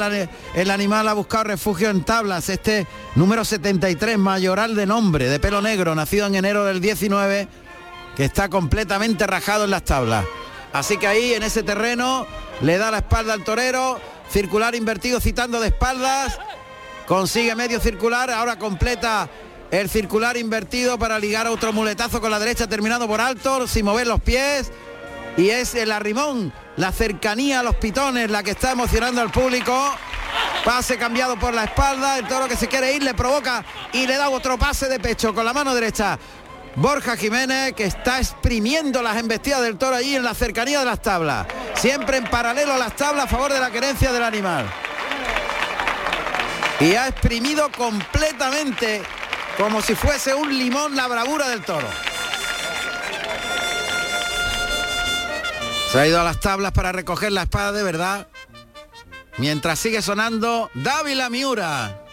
el, 0.54 0.70
animal 0.70 1.08
ha 1.08 1.14
buscado 1.14 1.44
refugio 1.44 1.88
en 1.88 2.04
tablas. 2.04 2.50
Este 2.50 2.86
número 3.14 3.44
73, 3.44 4.18
mayoral 4.18 4.74
de 4.76 4.84
nombre, 4.84 5.28
de 5.28 5.40
pelo 5.40 5.62
negro, 5.62 5.94
nacido 5.94 6.26
en 6.26 6.34
enero 6.34 6.64
del 6.64 6.82
19, 6.82 7.48
que 8.14 8.24
está 8.24 8.50
completamente 8.50 9.26
rajado 9.26 9.64
en 9.64 9.70
las 9.70 9.84
tablas. 9.84 10.26
Así 10.74 10.98
que 10.98 11.06
ahí 11.06 11.32
en 11.32 11.42
ese 11.42 11.62
terreno 11.62 12.26
le 12.60 12.76
da 12.76 12.90
la 12.90 12.98
espalda 12.98 13.32
al 13.32 13.44
torero, 13.44 13.98
circular 14.30 14.74
invertido 14.74 15.18
citando 15.18 15.60
de 15.60 15.68
espaldas, 15.68 16.38
consigue 17.06 17.54
medio 17.54 17.80
circular, 17.80 18.30
ahora 18.30 18.58
completa 18.58 19.30
el 19.70 19.88
circular 19.88 20.36
invertido 20.36 20.98
para 20.98 21.18
ligar 21.18 21.46
a 21.46 21.52
otro 21.52 21.72
muletazo 21.72 22.20
con 22.20 22.30
la 22.30 22.38
derecha 22.38 22.66
terminado 22.66 23.08
por 23.08 23.22
alto, 23.22 23.66
sin 23.66 23.86
mover 23.86 24.06
los 24.06 24.20
pies. 24.20 24.70
Y 25.36 25.48
es 25.48 25.74
el 25.74 25.92
arrimón, 25.92 26.52
la 26.76 26.92
cercanía 26.92 27.60
a 27.60 27.62
los 27.62 27.76
pitones, 27.76 28.30
la 28.30 28.42
que 28.42 28.50
está 28.50 28.72
emocionando 28.72 29.20
al 29.20 29.30
público. 29.30 29.94
Pase 30.64 30.96
cambiado 30.96 31.38
por 31.38 31.54
la 31.54 31.64
espalda, 31.64 32.18
el 32.18 32.26
toro 32.28 32.46
que 32.46 32.56
se 32.56 32.68
quiere 32.68 32.92
ir 32.94 33.02
le 33.02 33.14
provoca 33.14 33.64
y 33.92 34.06
le 34.06 34.16
da 34.16 34.28
otro 34.28 34.58
pase 34.58 34.88
de 34.88 35.00
pecho 35.00 35.34
con 35.34 35.44
la 35.44 35.52
mano 35.52 35.74
derecha. 35.74 36.18
Borja 36.76 37.16
Jiménez 37.16 37.74
que 37.74 37.84
está 37.84 38.18
exprimiendo 38.18 39.02
las 39.02 39.16
embestidas 39.16 39.60
del 39.62 39.76
toro 39.76 39.96
allí 39.96 40.16
en 40.16 40.22
la 40.22 40.34
cercanía 40.34 40.78
de 40.78 40.84
las 40.84 41.02
tablas. 41.02 41.46
Siempre 41.74 42.18
en 42.18 42.24
paralelo 42.24 42.74
a 42.74 42.78
las 42.78 42.94
tablas 42.94 43.24
a 43.24 43.28
favor 43.28 43.52
de 43.52 43.60
la 43.60 43.70
querencia 43.70 44.12
del 44.12 44.22
animal. 44.22 44.66
Y 46.80 46.94
ha 46.94 47.08
exprimido 47.08 47.70
completamente 47.72 49.02
como 49.56 49.82
si 49.82 49.94
fuese 49.94 50.34
un 50.34 50.56
limón 50.56 50.96
la 50.96 51.06
bravura 51.08 51.48
del 51.48 51.62
toro. 51.62 51.88
Se 55.92 56.00
ha 56.00 56.06
ido 56.06 56.18
a 56.18 56.24
las 56.24 56.40
tablas 56.40 56.72
para 56.72 56.90
recoger 56.90 57.32
la 57.32 57.42
espada 57.42 57.70
de 57.70 57.82
verdad. 57.82 58.26
Mientras 59.36 59.78
sigue 59.78 60.00
sonando 60.00 60.70
Dávila 60.72 61.28
Miura. 61.28 62.06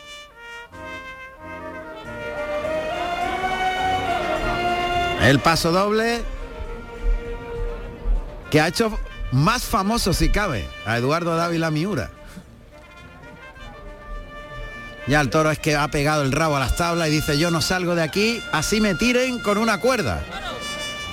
El 5.22 5.40
paso 5.40 5.72
doble 5.72 6.22
que 8.52 8.60
ha 8.60 8.68
hecho 8.68 9.00
más 9.32 9.64
famoso 9.64 10.12
si 10.12 10.28
cabe 10.28 10.68
a 10.86 10.98
Eduardo 10.98 11.38
Dávila 11.38 11.72
Miura. 11.72 12.12
Ya 15.08 15.22
el 15.22 15.30
toro 15.30 15.52
es 15.52 15.60
que 15.60 15.78
ha 15.78 15.88
pegado 15.88 16.24
el 16.24 16.34
rabo 16.34 16.58
a 16.58 16.60
las 16.60 16.76
tablas 16.76 17.08
y 17.08 17.12
dice 17.12 17.38
yo 17.38 17.50
no 17.50 17.62
salgo 17.62 17.96
de 17.96 18.04
aquí, 18.04 18.44
así 18.52 18.82
me 18.82 18.94
tiren 18.96 19.40
con 19.40 19.58
una 19.58 19.80
cuerda. 19.80 20.22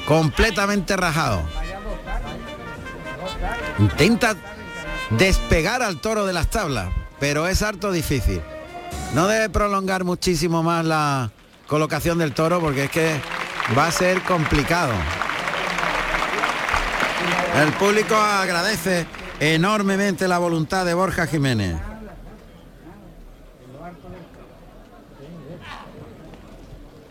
Completamente 0.04 0.96
rajado. 0.96 1.44
Intenta 3.78 4.36
despegar 5.10 5.82
al 5.82 6.00
toro 6.00 6.26
de 6.26 6.32
las 6.32 6.48
tablas, 6.48 6.88
pero 7.20 7.46
es 7.46 7.62
harto 7.62 7.92
difícil. 7.92 8.40
No 9.14 9.26
debe 9.28 9.48
prolongar 9.50 10.04
muchísimo 10.04 10.62
más 10.62 10.84
la 10.84 11.30
colocación 11.66 12.18
del 12.18 12.32
toro 12.32 12.60
porque 12.60 12.84
es 12.84 12.90
que 12.90 13.20
va 13.76 13.86
a 13.86 13.90
ser 13.92 14.22
complicado. 14.22 14.92
El 17.62 17.72
público 17.72 18.14
agradece 18.14 19.06
enormemente 19.40 20.28
la 20.28 20.38
voluntad 20.38 20.84
de 20.84 20.94
Borja 20.94 21.26
Jiménez. 21.26 21.76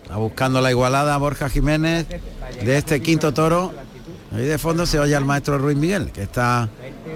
Está 0.03 0.17
buscando 0.17 0.61
la 0.61 0.69
igualada 0.69 1.17
Borja 1.17 1.49
Jiménez 1.49 2.07
de 2.07 2.77
este 2.77 3.01
quinto 3.01 3.33
toro. 3.33 3.73
Ahí 4.35 4.43
de 4.43 4.57
fondo 4.57 4.85
se 4.85 4.99
oye 4.99 5.15
al 5.15 5.23
maestro 5.23 5.57
Ruiz 5.57 5.77
Miguel, 5.77 6.11
que 6.11 6.23
está 6.23 6.67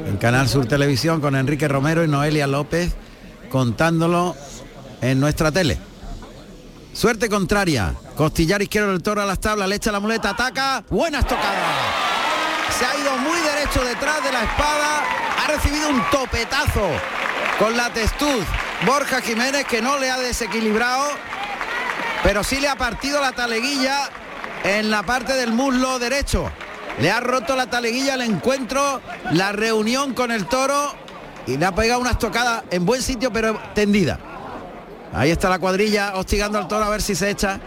en 0.07 0.15
Canal 0.15 0.47
Sur 0.47 0.67
Televisión 0.67 1.19
con 1.19 1.35
Enrique 1.35 1.67
Romero 1.67 2.01
y 2.01 2.07
Noelia 2.07 2.47
López 2.47 2.93
contándolo 3.49 4.37
en 5.01 5.19
nuestra 5.19 5.51
tele. 5.51 5.77
Suerte 6.93 7.27
contraria. 7.27 7.93
Costillar 8.15 8.61
izquierdo 8.61 8.91
del 8.91 9.03
toro 9.03 9.21
a 9.21 9.25
las 9.25 9.39
tablas, 9.39 9.67
le 9.67 9.75
echa 9.75 9.91
la 9.91 9.99
muleta, 9.99 10.29
ataca. 10.29 10.85
Buena 10.89 11.19
estocada. 11.19 11.67
Se 12.77 12.85
ha 12.85 12.97
ido 12.97 13.17
muy 13.17 13.37
derecho 13.41 13.83
detrás 13.83 14.23
de 14.23 14.31
la 14.31 14.43
espada. 14.43 15.03
Ha 15.43 15.47
recibido 15.51 15.89
un 15.89 16.01
topetazo 16.11 16.89
con 17.57 17.75
la 17.75 17.91
testuz. 17.91 18.45
Borja 18.85 19.19
Jiménez 19.19 19.65
que 19.65 19.81
no 19.81 19.99
le 19.99 20.09
ha 20.09 20.19
desequilibrado, 20.19 21.09
pero 22.23 22.45
sí 22.45 22.61
le 22.61 22.69
ha 22.69 22.77
partido 22.77 23.19
la 23.19 23.33
taleguilla 23.33 24.09
en 24.63 24.89
la 24.89 25.03
parte 25.03 25.33
del 25.33 25.51
muslo 25.51 25.99
derecho. 25.99 26.49
Le 26.99 27.11
ha 27.11 27.19
roto 27.19 27.55
la 27.55 27.67
taleguilla 27.67 28.15
al 28.15 28.21
encuentro, 28.21 29.01
la 29.31 29.51
reunión 29.51 30.13
con 30.13 30.31
el 30.31 30.45
toro 30.47 30.93
y 31.47 31.57
le 31.57 31.65
ha 31.65 31.73
pegado 31.73 32.01
una 32.01 32.11
estocada 32.11 32.63
en 32.69 32.85
buen 32.85 33.01
sitio 33.01 33.31
pero 33.31 33.59
tendida. 33.73 34.19
Ahí 35.13 35.31
está 35.31 35.49
la 35.49 35.59
cuadrilla 35.59 36.13
hostigando 36.15 36.57
al 36.57 36.67
toro 36.67 36.85
a 36.85 36.89
ver 36.89 37.01
si 37.01 37.15
se 37.15 37.29
echa. 37.29 37.59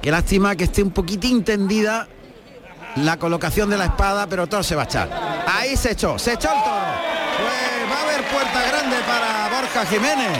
Qué 0.00 0.10
lástima 0.10 0.54
que 0.56 0.64
esté 0.64 0.82
un 0.82 0.90
poquitín 0.90 1.44
tendida 1.44 2.06
la 2.96 3.16
colocación 3.16 3.70
de 3.70 3.78
la 3.78 3.86
espada, 3.86 4.26
pero 4.26 4.46
todo 4.46 4.62
se 4.62 4.74
va 4.74 4.82
a 4.82 4.84
echar. 4.84 5.08
Ahí 5.46 5.76
se 5.76 5.92
echó, 5.92 6.18
se 6.18 6.34
echó 6.34 6.48
el 6.52 6.62
toro. 6.62 6.76
Pues 7.38 7.90
va 7.90 7.98
a 7.98 8.02
haber 8.02 8.22
puerta 8.28 8.62
grande 8.68 8.96
para 9.06 9.48
Borja 9.48 9.86
Jiménez, 9.86 10.38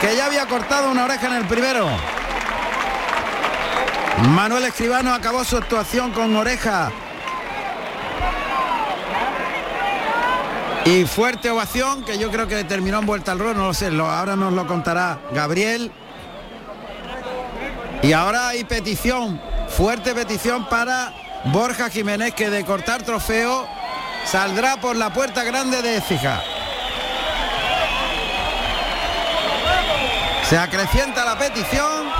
que 0.00 0.16
ya 0.16 0.26
había 0.26 0.46
cortado 0.46 0.90
una 0.90 1.04
oreja 1.04 1.26
en 1.28 1.34
el 1.34 1.44
primero. 1.46 1.88
Manuel 4.22 4.64
Escribano 4.64 5.12
acabó 5.12 5.44
su 5.44 5.56
actuación 5.56 6.12
con 6.12 6.34
oreja. 6.36 6.90
Y 10.86 11.04
fuerte 11.06 11.50
ovación, 11.50 12.04
que 12.04 12.18
yo 12.18 12.30
creo 12.30 12.46
que 12.46 12.62
terminó 12.64 12.98
en 12.98 13.06
vuelta 13.06 13.32
al 13.32 13.38
ruedo, 13.38 13.54
no 13.54 13.66
lo 13.68 13.74
sé, 13.74 13.90
lo, 13.90 14.06
ahora 14.06 14.36
nos 14.36 14.52
lo 14.52 14.66
contará 14.66 15.18
Gabriel. 15.32 15.90
Y 18.02 18.12
ahora 18.12 18.48
hay 18.48 18.64
petición, 18.64 19.40
fuerte 19.68 20.14
petición 20.14 20.68
para 20.68 21.12
Borja 21.46 21.88
Jiménez, 21.88 22.34
que 22.34 22.50
de 22.50 22.64
cortar 22.64 23.02
trofeo 23.02 23.66
saldrá 24.26 24.76
por 24.76 24.94
la 24.96 25.12
puerta 25.12 25.42
grande 25.42 25.80
de 25.80 25.96
Écija. 25.96 26.42
Se 30.48 30.58
acrecienta 30.58 31.24
la 31.24 31.38
petición. 31.38 32.13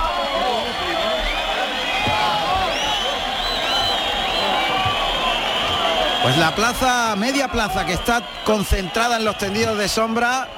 Pues 6.24 6.38
la 6.38 6.54
plaza, 6.54 7.14
media 7.16 7.48
plaza 7.48 7.84
que 7.84 7.92
está 7.92 8.22
concentrada 8.46 9.18
en 9.18 9.26
los 9.26 9.36
tendidos 9.36 9.76
de 9.76 9.88
sombra, 9.88 10.48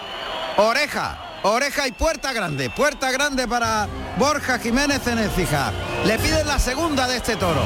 oreja, 0.58 1.18
oreja 1.42 1.88
y 1.88 1.90
puerta 1.90 2.32
grande, 2.32 2.70
puerta 2.70 3.10
grande 3.10 3.48
para 3.48 3.88
Borja 4.16 4.60
Jiménez 4.60 5.04
en 5.08 5.18
Écija. 5.18 5.72
Le 6.04 6.20
piden 6.20 6.46
la 6.46 6.60
segunda 6.60 7.08
de 7.08 7.16
este 7.16 7.34
toro. 7.34 7.62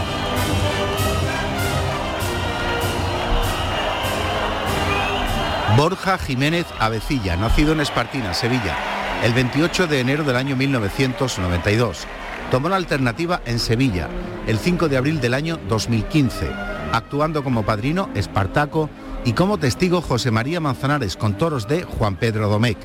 Borja 5.77 6.17
Jiménez 6.17 6.65
Avecilla, 6.79 7.37
nacido 7.37 7.73
en 7.73 7.81
Espartina, 7.81 8.33
Sevilla, 8.33 8.79
el 9.23 9.35
28 9.35 9.87
de 9.89 10.01
enero 10.01 10.25
del 10.25 10.37
año 10.37 10.57
1992. 10.57 12.07
Tomó 12.51 12.71
la 12.71 12.77
alternativa 12.77 13.43
en 13.45 13.59
Sevilla 13.59 14.09
el 14.51 14.59
5 14.59 14.89
de 14.89 14.97
abril 14.97 15.21
del 15.21 15.35
año 15.35 15.61
2015, 15.69 16.51
actuando 16.93 17.45
como 17.45 17.65
padrino 17.65 18.11
Espartaco 18.17 18.91
y 19.25 19.33
como 19.33 19.59
testigo 19.59 20.03
José 20.03 20.33
María 20.33 20.59
Manzanares 20.59 21.17
con 21.17 21.39
toros 21.39 21.69
de 21.69 21.85
Juan 21.85 22.17
Pedro 22.17 22.49
Domecq. 22.49 22.77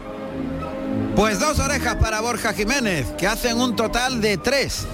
Pues 1.15 1.39
dos 1.39 1.57
orejas 1.57 1.95
para 1.95 2.21
Borja 2.21 2.53
Jiménez, 2.53 3.07
que 3.17 3.25
hacen 3.25 3.59
un 3.59 3.75
total 3.75 4.21
de 4.21 4.37
tres. 4.37 4.85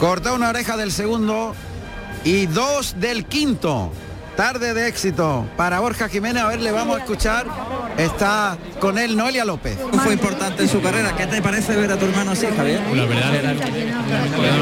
Cortó 0.00 0.34
una 0.34 0.48
oreja 0.48 0.76
del 0.76 0.90
segundo 0.90 1.54
y 2.24 2.46
dos 2.46 2.96
del 2.98 3.24
quinto. 3.24 3.92
Tarde 4.36 4.72
de 4.72 4.88
éxito 4.88 5.46
para 5.56 5.80
Borja 5.80 6.08
Jiménez. 6.08 6.42
A 6.42 6.48
ver, 6.48 6.60
le 6.60 6.72
vamos 6.72 6.96
a 6.96 7.00
escuchar. 7.00 7.46
Está 7.98 8.56
con 8.80 8.96
él 8.98 9.14
Noelia 9.16 9.44
López. 9.44 9.76
Fue 10.02 10.14
importante 10.14 10.62
en 10.62 10.68
su 10.68 10.80
carrera. 10.80 11.14
¿Qué 11.14 11.26
te 11.26 11.42
parece 11.42 11.76
ver 11.76 11.92
a 11.92 11.98
tu 11.98 12.06
hermano 12.06 12.30
así, 12.30 12.46
Javier? 12.56 12.80
La 12.94 13.04
verdad 13.04 13.34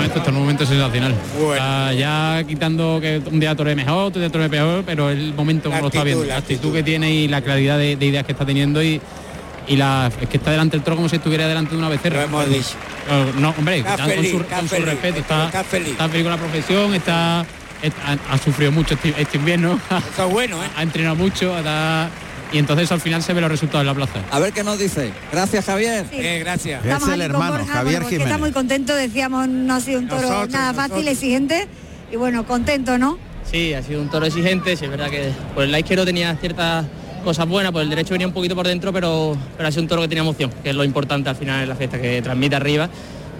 esto 0.05 0.21
es 0.23 0.29
un 0.29 0.35
momento 0.35 0.66
sensacional. 0.66 1.14
Ah, 1.61 1.93
ya 1.97 2.43
quitando 2.47 2.99
que 3.01 3.23
un 3.31 3.39
día 3.39 3.55
torre 3.55 3.77
mejor, 3.77 4.07
otro 4.07 4.21
día 4.21 4.31
torre 4.31 4.49
peor, 4.49 4.83
pero 4.85 5.11
el 5.11 5.35
momento 5.35 5.71
como 5.71 5.83
lo 5.83 5.87
está 5.89 6.03
viendo, 6.03 6.25
la 6.25 6.39
actitud 6.39 6.73
que 6.73 6.83
tiene 6.83 7.12
y 7.12 7.29
la 7.29 7.41
claridad 7.41 7.79
de, 7.79 7.95
de 7.97 8.07
ideas 8.07 8.27
que 8.27 8.33
está 8.33 8.45
teniendo 8.45 8.83
y, 8.83 9.01
y 9.68 9.77
la 9.77 10.11
es 10.21 10.29
que 10.29 10.37
está 10.39 10.51
delante 10.51 10.77
del 10.77 10.83
toro 10.85 10.97
como 10.97 11.09
si 11.09 11.16
estuviera 11.16 11.47
delante 11.47 11.73
de 11.73 11.79
una 11.79 11.89
becerra. 11.89 12.18
Lo 12.18 12.25
hemos 12.25 12.49
dicho. 12.49 12.75
No, 13.39 13.55
hombre, 13.57 13.79
Está 13.79 13.97
feliz, 13.99 14.33
con 14.33 14.41
su, 14.41 14.45
está 14.45 14.57
con 14.59 14.68
su 14.68 14.77
respeto, 14.85 15.21
está, 15.21 15.47
está 15.47 15.64
feliz. 15.64 15.91
está 15.93 16.09
feliz 16.09 16.23
con 16.25 16.33
la 16.33 16.39
profesión, 16.39 16.95
está- 16.95 17.47
ha, 18.07 18.16
ha 18.35 18.39
sufrido 18.39 18.72
mucho 18.72 18.95
este, 18.95 19.14
este 19.20 19.37
invierno. 19.39 19.78
Eso 20.14 20.26
es 20.26 20.33
bueno, 20.33 20.62
¿eh? 20.62 20.68
ha 20.76 20.83
entrenado 20.83 21.16
mucho, 21.16 21.57
está- 21.57 22.09
y 22.53 22.59
entonces 22.59 22.91
al 22.91 23.01
final 23.01 23.22
se 23.22 23.33
ven 23.33 23.43
los 23.43 23.51
resultados 23.51 23.83
en 23.83 23.87
la 23.87 23.95
plaza. 23.95 24.18
A 24.31 24.41
ver 24.41 24.53
qué 24.53 24.64
nos 24.64 24.76
dice. 24.76 25.12
Gracias, 25.31 25.64
Javier. 25.66 26.05
Eh, 26.11 26.41
gracias. 26.41 26.85
Es 26.85 27.07
el 27.07 27.20
hermano, 27.20 27.53
Borja, 27.59 27.72
Javier 27.72 27.85
bueno, 27.85 28.01
porque 28.03 28.16
Está 28.16 28.24
Jiménez. 28.26 28.41
muy 28.41 28.51
contento, 28.53 28.95
decíamos, 28.97 29.47
no 29.49 29.74
ha 29.74 29.81
sido 29.81 30.01
un 30.01 30.09
toro 30.09 30.22
Nosotros, 30.22 30.49
nada 30.51 30.74
fácil, 30.74 31.07
exigente. 31.07 31.68
Y 32.11 32.16
bueno, 32.16 32.45
contento, 32.45 32.99
¿no? 32.99 33.18
Sí, 33.49 33.72
ha 33.72 33.83
sido 33.85 34.01
un 34.03 34.11
toro 34.11 34.26
exigente, 34.26 34.76
sí, 34.76 34.85
es 34.85 34.91
verdad 34.91 35.11
que 35.11 35.31
por 35.55 35.62
el 35.62 35.70
lado 35.70 35.81
izquierdo 35.81 36.05
tenía 36.05 36.35
ciertas 36.37 36.87
cosas 37.22 37.47
buenas, 37.47 37.70
por 37.70 37.83
el 37.83 37.89
derecho 37.91 38.14
venía 38.14 38.26
un 38.26 38.33
poquito 38.33 38.57
por 38.57 38.66
dentro, 38.66 38.93
pero, 38.93 39.37
pero 39.57 39.68
ha 39.68 39.70
sido 39.70 39.83
un 39.83 39.89
toro 39.89 40.03
que 40.03 40.09
tenía 40.09 40.22
emoción, 40.22 40.51
que 40.62 40.70
es 40.70 40.74
lo 40.76 40.83
importante 40.83 41.28
al 41.31 41.37
final 41.37 41.62
en 41.62 41.68
la 41.68 41.76
fiesta, 41.76 42.01
que 42.01 42.20
transmite 42.20 42.57
arriba 42.57 42.89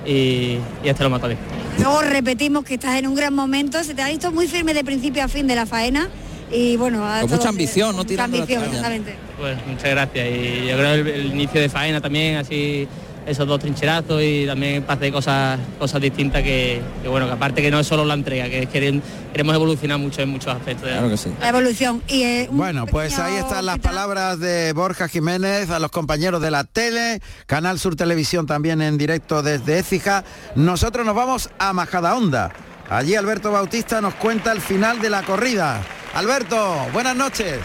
y, 0.07 0.59
y 0.82 0.88
este 0.88 1.03
lo 1.05 1.11
mata 1.11 1.26
bien. 1.26 1.38
Luego 1.78 2.03
repetimos 2.03 2.64
que 2.64 2.74
estás 2.74 2.96
en 2.96 3.07
un 3.07 3.14
gran 3.14 3.34
momento, 3.34 3.82
se 3.84 3.94
te 3.94 4.03
ha 4.03 4.09
visto 4.09 4.32
muy 4.32 4.48
firme 4.48 4.74
de 4.74 4.84
principio 4.84 5.24
a 5.24 5.28
fin 5.28 5.46
de 5.46 5.55
la 5.55 5.66
faena. 5.66 6.09
Y 6.53 6.76
bueno, 6.76 7.07
Con 7.20 7.30
mucha 7.30 7.48
ambición, 7.48 7.94
no 7.96 8.05
tirando 8.05 8.36
ambición, 8.38 8.64
exactamente. 8.64 9.14
Pues 9.38 9.57
muchas 9.66 9.90
gracias 9.90 10.28
y 10.28 10.66
yo 10.66 10.76
creo 10.76 10.94
el, 10.94 11.07
el 11.07 11.26
inicio 11.26 11.61
de 11.61 11.68
faena 11.68 12.01
también, 12.01 12.36
así 12.36 12.88
esos 13.27 13.47
dos 13.47 13.61
trincherazos 13.61 14.23
y 14.23 14.47
también 14.47 14.83
parte 14.83 15.07
de 15.07 15.12
cosas, 15.12 15.59
cosas 15.79 16.01
distintas 16.01 16.43
que, 16.43 16.81
que, 17.03 17.09
bueno, 17.09 17.27
que 17.27 17.33
aparte 17.33 17.62
que 17.62 17.71
no 17.71 17.81
es 17.81 17.87
solo 17.87 18.05
la 18.05 18.14
entrega, 18.14 18.49
que 18.49 18.61
es 18.61 18.66
que 18.66 18.73
queremos, 18.73 19.03
queremos 19.33 19.55
evolucionar 19.55 19.99
mucho 19.99 20.23
en 20.23 20.31
muchos 20.31 20.55
aspectos. 20.55 20.89
Claro 20.89 21.09
que 21.09 21.16
sí. 21.16 21.31
La 21.41 21.49
evolución. 21.51 22.03
Y, 22.09 22.23
eh, 22.23 22.49
Bueno, 22.51 22.87
pues 22.87 23.18
ahí 23.18 23.37
están 23.37 23.66
las 23.66 23.79
palabras 23.79 24.39
de 24.41 24.73
Borja 24.73 25.09
Jiménez 25.09 25.71
a 25.71 25.79
los 25.79 25.91
compañeros 25.91 26.41
de 26.41 26.51
la 26.51 26.64
tele, 26.64 27.21
Canal 27.47 27.79
Sur 27.79 27.97
Televisión 27.97 28.47
también 28.47 28.83
en 28.83 28.99
directo 28.99 29.43
desde 29.43 29.79
Écija. 29.79 30.25
Nosotros 30.55 31.07
nos 31.07 31.14
vamos 31.14 31.51
a 31.59 31.73
Majadahonda. 31.73 32.53
Allí 32.89 33.14
Alberto 33.14 33.53
Bautista 33.53 34.01
nos 34.01 34.14
cuenta 34.14 34.51
el 34.51 34.61
final 34.61 35.01
de 35.01 35.11
la 35.11 35.23
corrida. 35.23 35.81
Alberto, 36.14 36.87
buenas 36.93 37.14
noches. 37.14 37.59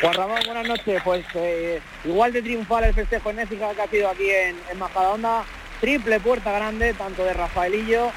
Juan 0.00 0.12
Ramón, 0.12 0.38
buenas 0.44 0.68
noches. 0.68 1.02
Pues 1.02 1.24
eh, 1.34 1.80
igual 2.04 2.32
de 2.32 2.42
triunfal 2.42 2.84
el 2.84 2.94
festejo 2.94 3.30
en 3.30 3.38
Écija 3.40 3.74
que 3.74 3.82
ha 3.82 3.88
sido 3.88 4.08
aquí 4.10 4.30
en, 4.30 4.56
en 4.70 4.78
Majadahonda. 4.78 5.44
Triple 5.80 6.20
puerta 6.20 6.52
grande, 6.52 6.94
tanto 6.94 7.24
de 7.24 7.34
Rafaelillo, 7.34 8.10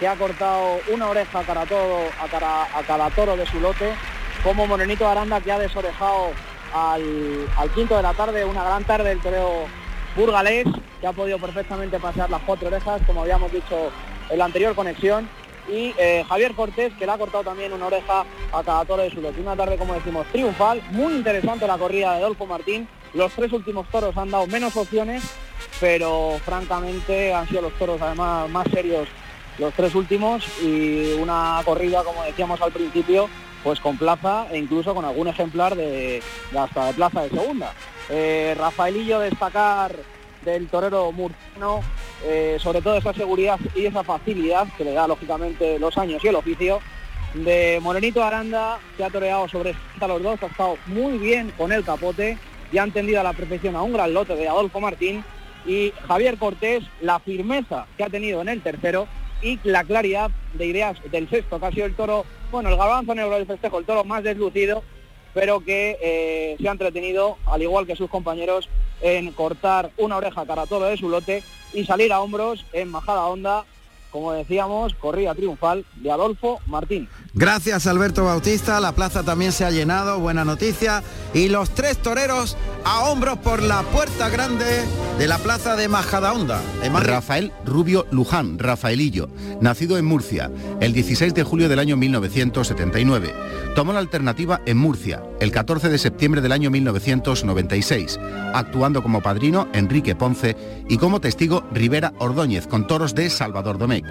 que 0.00 0.08
ha 0.08 0.16
cortado 0.16 0.80
una 0.90 1.08
oreja 1.08 1.40
a 1.40 1.66
toro, 1.66 2.00
a 2.20 2.82
cada, 2.82 3.10
toro 3.10 3.36
de 3.36 3.46
su 3.46 3.60
lote, 3.60 3.92
como 4.42 4.66
Morenito 4.66 5.06
Aranda, 5.06 5.40
que 5.40 5.52
ha 5.52 5.58
desorejado 5.58 6.30
al, 6.72 7.46
al 7.58 7.70
quinto 7.72 7.96
de 7.96 8.02
la 8.02 8.14
tarde, 8.14 8.46
una 8.46 8.64
gran 8.64 8.84
tarde 8.84 9.10
del 9.10 9.20
toreo 9.20 9.66
burgalés, 10.16 10.66
que 11.02 11.06
ha 11.06 11.12
podido 11.12 11.38
perfectamente 11.38 11.98
pasar 11.98 12.30
las 12.30 12.40
cuatro 12.42 12.68
orejas, 12.68 13.02
como 13.06 13.22
habíamos 13.22 13.52
dicho 13.52 13.92
en 14.30 14.38
la 14.38 14.46
anterior 14.46 14.74
conexión 14.74 15.28
y 15.68 15.94
eh, 15.98 16.24
Javier 16.28 16.54
Cortés, 16.54 16.92
que 16.94 17.06
le 17.06 17.12
ha 17.12 17.18
cortado 17.18 17.44
también 17.44 17.72
una 17.72 17.86
oreja 17.86 18.24
a 18.52 18.62
cada 18.62 18.84
toro 18.84 19.02
de 19.02 19.10
su 19.10 19.20
lote. 19.20 19.40
Una 19.40 19.56
tarde, 19.56 19.76
como 19.76 19.94
decimos, 19.94 20.26
triunfal, 20.32 20.82
muy 20.90 21.14
interesante 21.14 21.66
la 21.66 21.78
corrida 21.78 22.12
de 22.12 22.18
Adolfo 22.18 22.46
Martín. 22.46 22.88
Los 23.14 23.32
tres 23.32 23.52
últimos 23.52 23.88
toros 23.88 24.16
han 24.16 24.30
dado 24.30 24.46
menos 24.46 24.76
opciones, 24.76 25.22
pero 25.80 26.38
francamente 26.44 27.32
han 27.34 27.48
sido 27.48 27.62
los 27.62 27.78
toros 27.78 28.00
además 28.00 28.48
más 28.48 28.66
serios 28.70 29.08
los 29.58 29.74
tres 29.74 29.94
últimos 29.94 30.44
y 30.62 31.12
una 31.14 31.60
corrida, 31.64 32.02
como 32.04 32.22
decíamos 32.24 32.60
al 32.60 32.72
principio, 32.72 33.28
pues 33.62 33.80
con 33.80 33.96
plaza 33.96 34.46
e 34.50 34.58
incluso 34.58 34.94
con 34.94 35.04
algún 35.04 35.28
ejemplar 35.28 35.76
de, 35.76 36.22
hasta 36.56 36.86
de 36.86 36.94
plaza 36.94 37.22
de 37.22 37.30
segunda. 37.30 37.72
Eh, 38.08 38.54
Rafaelillo 38.58 39.20
destacar 39.20 39.94
del 40.44 40.68
torero 40.68 41.12
murciano, 41.12 41.80
eh, 42.24 42.56
sobre 42.60 42.82
todo 42.82 42.96
esa 42.96 43.12
seguridad 43.12 43.58
y 43.74 43.86
esa 43.86 44.02
facilidad 44.02 44.66
que 44.76 44.84
le 44.84 44.92
da 44.92 45.06
lógicamente 45.06 45.78
los 45.78 45.96
años 45.98 46.24
y 46.24 46.28
el 46.28 46.36
oficio. 46.36 46.80
De 47.34 47.78
Morenito 47.80 48.22
Aranda, 48.22 48.78
que 48.96 49.04
ha 49.04 49.10
toreado 49.10 49.48
sobre 49.48 49.74
los 50.00 50.22
dos, 50.22 50.42
ha 50.42 50.46
estado 50.46 50.76
muy 50.86 51.16
bien 51.16 51.50
con 51.56 51.72
el 51.72 51.82
capote 51.82 52.36
y 52.70 52.78
ha 52.78 52.82
entendido 52.82 53.20
a 53.20 53.24
la 53.24 53.32
perfección 53.32 53.74
a 53.74 53.82
un 53.82 53.94
gran 53.94 54.12
lote 54.12 54.36
de 54.36 54.48
Adolfo 54.48 54.80
Martín. 54.80 55.24
Y 55.64 55.92
Javier 56.08 56.36
Cortés, 56.38 56.82
la 57.00 57.20
firmeza 57.20 57.86
que 57.96 58.04
ha 58.04 58.10
tenido 58.10 58.42
en 58.42 58.48
el 58.48 58.62
tercero 58.62 59.06
y 59.40 59.58
la 59.62 59.84
claridad 59.84 60.30
de 60.54 60.66
ideas 60.66 60.98
del 61.10 61.28
sexto, 61.28 61.58
que 61.58 61.66
ha 61.66 61.70
sido 61.70 61.86
el 61.86 61.94
toro, 61.94 62.24
bueno, 62.50 62.68
el 62.68 62.76
garbanzo 62.76 63.14
negro 63.14 63.34
del 63.34 63.46
festejo, 63.46 63.78
el 63.78 63.84
toro 63.84 64.04
más 64.04 64.22
deslucido, 64.22 64.82
pero 65.34 65.60
que 65.60 65.98
eh, 66.00 66.56
se 66.60 66.68
ha 66.68 66.72
entretenido, 66.72 67.38
al 67.46 67.62
igual 67.62 67.86
que 67.86 67.96
sus 67.96 68.10
compañeros, 68.10 68.68
en 69.00 69.32
cortar 69.32 69.90
una 69.96 70.16
oreja 70.16 70.46
cara 70.46 70.62
a 70.62 70.66
toro 70.66 70.86
de 70.86 70.96
su 70.96 71.08
lote 71.08 71.42
y 71.72 71.84
salir 71.84 72.12
a 72.12 72.20
hombros 72.20 72.64
en 72.72 72.88
Majada 72.88 73.26
Honda, 73.26 73.64
como 74.10 74.32
decíamos, 74.32 74.94
corrida 74.94 75.34
triunfal 75.34 75.86
de 75.96 76.10
Adolfo 76.10 76.60
Martín. 76.66 77.08
Gracias 77.32 77.86
Alberto 77.86 78.24
Bautista, 78.24 78.78
la 78.78 78.92
plaza 78.92 79.22
también 79.22 79.52
se 79.52 79.64
ha 79.64 79.70
llenado, 79.70 80.20
buena 80.20 80.44
noticia. 80.44 81.02
Y 81.32 81.48
los 81.48 81.70
tres 81.70 81.96
toreros 81.96 82.58
a 82.84 83.04
hombros 83.04 83.38
por 83.38 83.62
la 83.62 83.82
puerta 83.82 84.28
grande 84.28 84.84
de 85.18 85.28
la 85.28 85.38
plaza 85.38 85.76
de 85.76 85.88
Majadahonda. 85.88 86.60
en. 86.82 86.94
Rafael 86.94 87.52
Rubio 87.64 88.06
Luján, 88.10 88.58
Rafaelillo, 88.58 89.28
nacido 89.60 89.98
en 89.98 90.04
Murcia 90.04 90.50
el 90.80 90.92
16 90.92 91.34
de 91.34 91.42
julio 91.42 91.68
del 91.68 91.78
año 91.78 91.96
1979. 91.96 93.34
Tomó 93.74 93.92
la 93.92 94.00
alternativa 94.00 94.60
en 94.66 94.76
Murcia 94.76 95.22
el 95.40 95.52
14 95.52 95.88
de 95.88 95.98
septiembre 95.98 96.40
del 96.40 96.52
año 96.52 96.70
1996, 96.70 98.18
actuando 98.54 99.02
como 99.02 99.22
padrino 99.22 99.68
Enrique 99.72 100.14
Ponce 100.14 100.56
y 100.88 100.98
como 100.98 101.20
testigo 101.20 101.64
Rivera 101.72 102.12
Ordóñez 102.18 102.66
con 102.66 102.86
toros 102.86 103.14
de 103.14 103.30
Salvador 103.30 103.78
Domecq. 103.78 104.06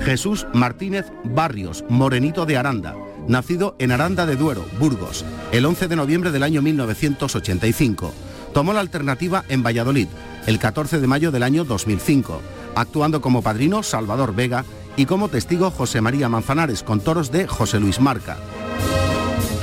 Jesús 0.00 0.46
Martínez 0.54 1.06
Barrios, 1.24 1.84
morenito 1.88 2.46
de 2.46 2.56
Aranda, 2.56 2.94
nacido 3.30 3.76
en 3.78 3.92
Aranda 3.92 4.26
de 4.26 4.36
Duero, 4.36 4.66
Burgos, 4.78 5.24
el 5.52 5.64
11 5.64 5.88
de 5.88 5.96
noviembre 5.96 6.32
del 6.32 6.42
año 6.42 6.60
1985. 6.62 8.12
Tomó 8.52 8.72
la 8.72 8.80
alternativa 8.80 9.44
en 9.48 9.62
Valladolid 9.62 10.08
el 10.46 10.58
14 10.58 11.00
de 11.00 11.06
mayo 11.06 11.30
del 11.30 11.44
año 11.44 11.64
2005, 11.64 12.42
actuando 12.74 13.20
como 13.20 13.42
padrino 13.42 13.82
Salvador 13.84 14.34
Vega 14.34 14.64
y 14.96 15.06
como 15.06 15.28
testigo 15.28 15.70
José 15.70 16.00
María 16.00 16.28
Manzanares 16.28 16.82
con 16.82 17.00
toros 17.00 17.30
de 17.30 17.46
José 17.46 17.78
Luis 17.78 18.00
Marca. 18.00 18.36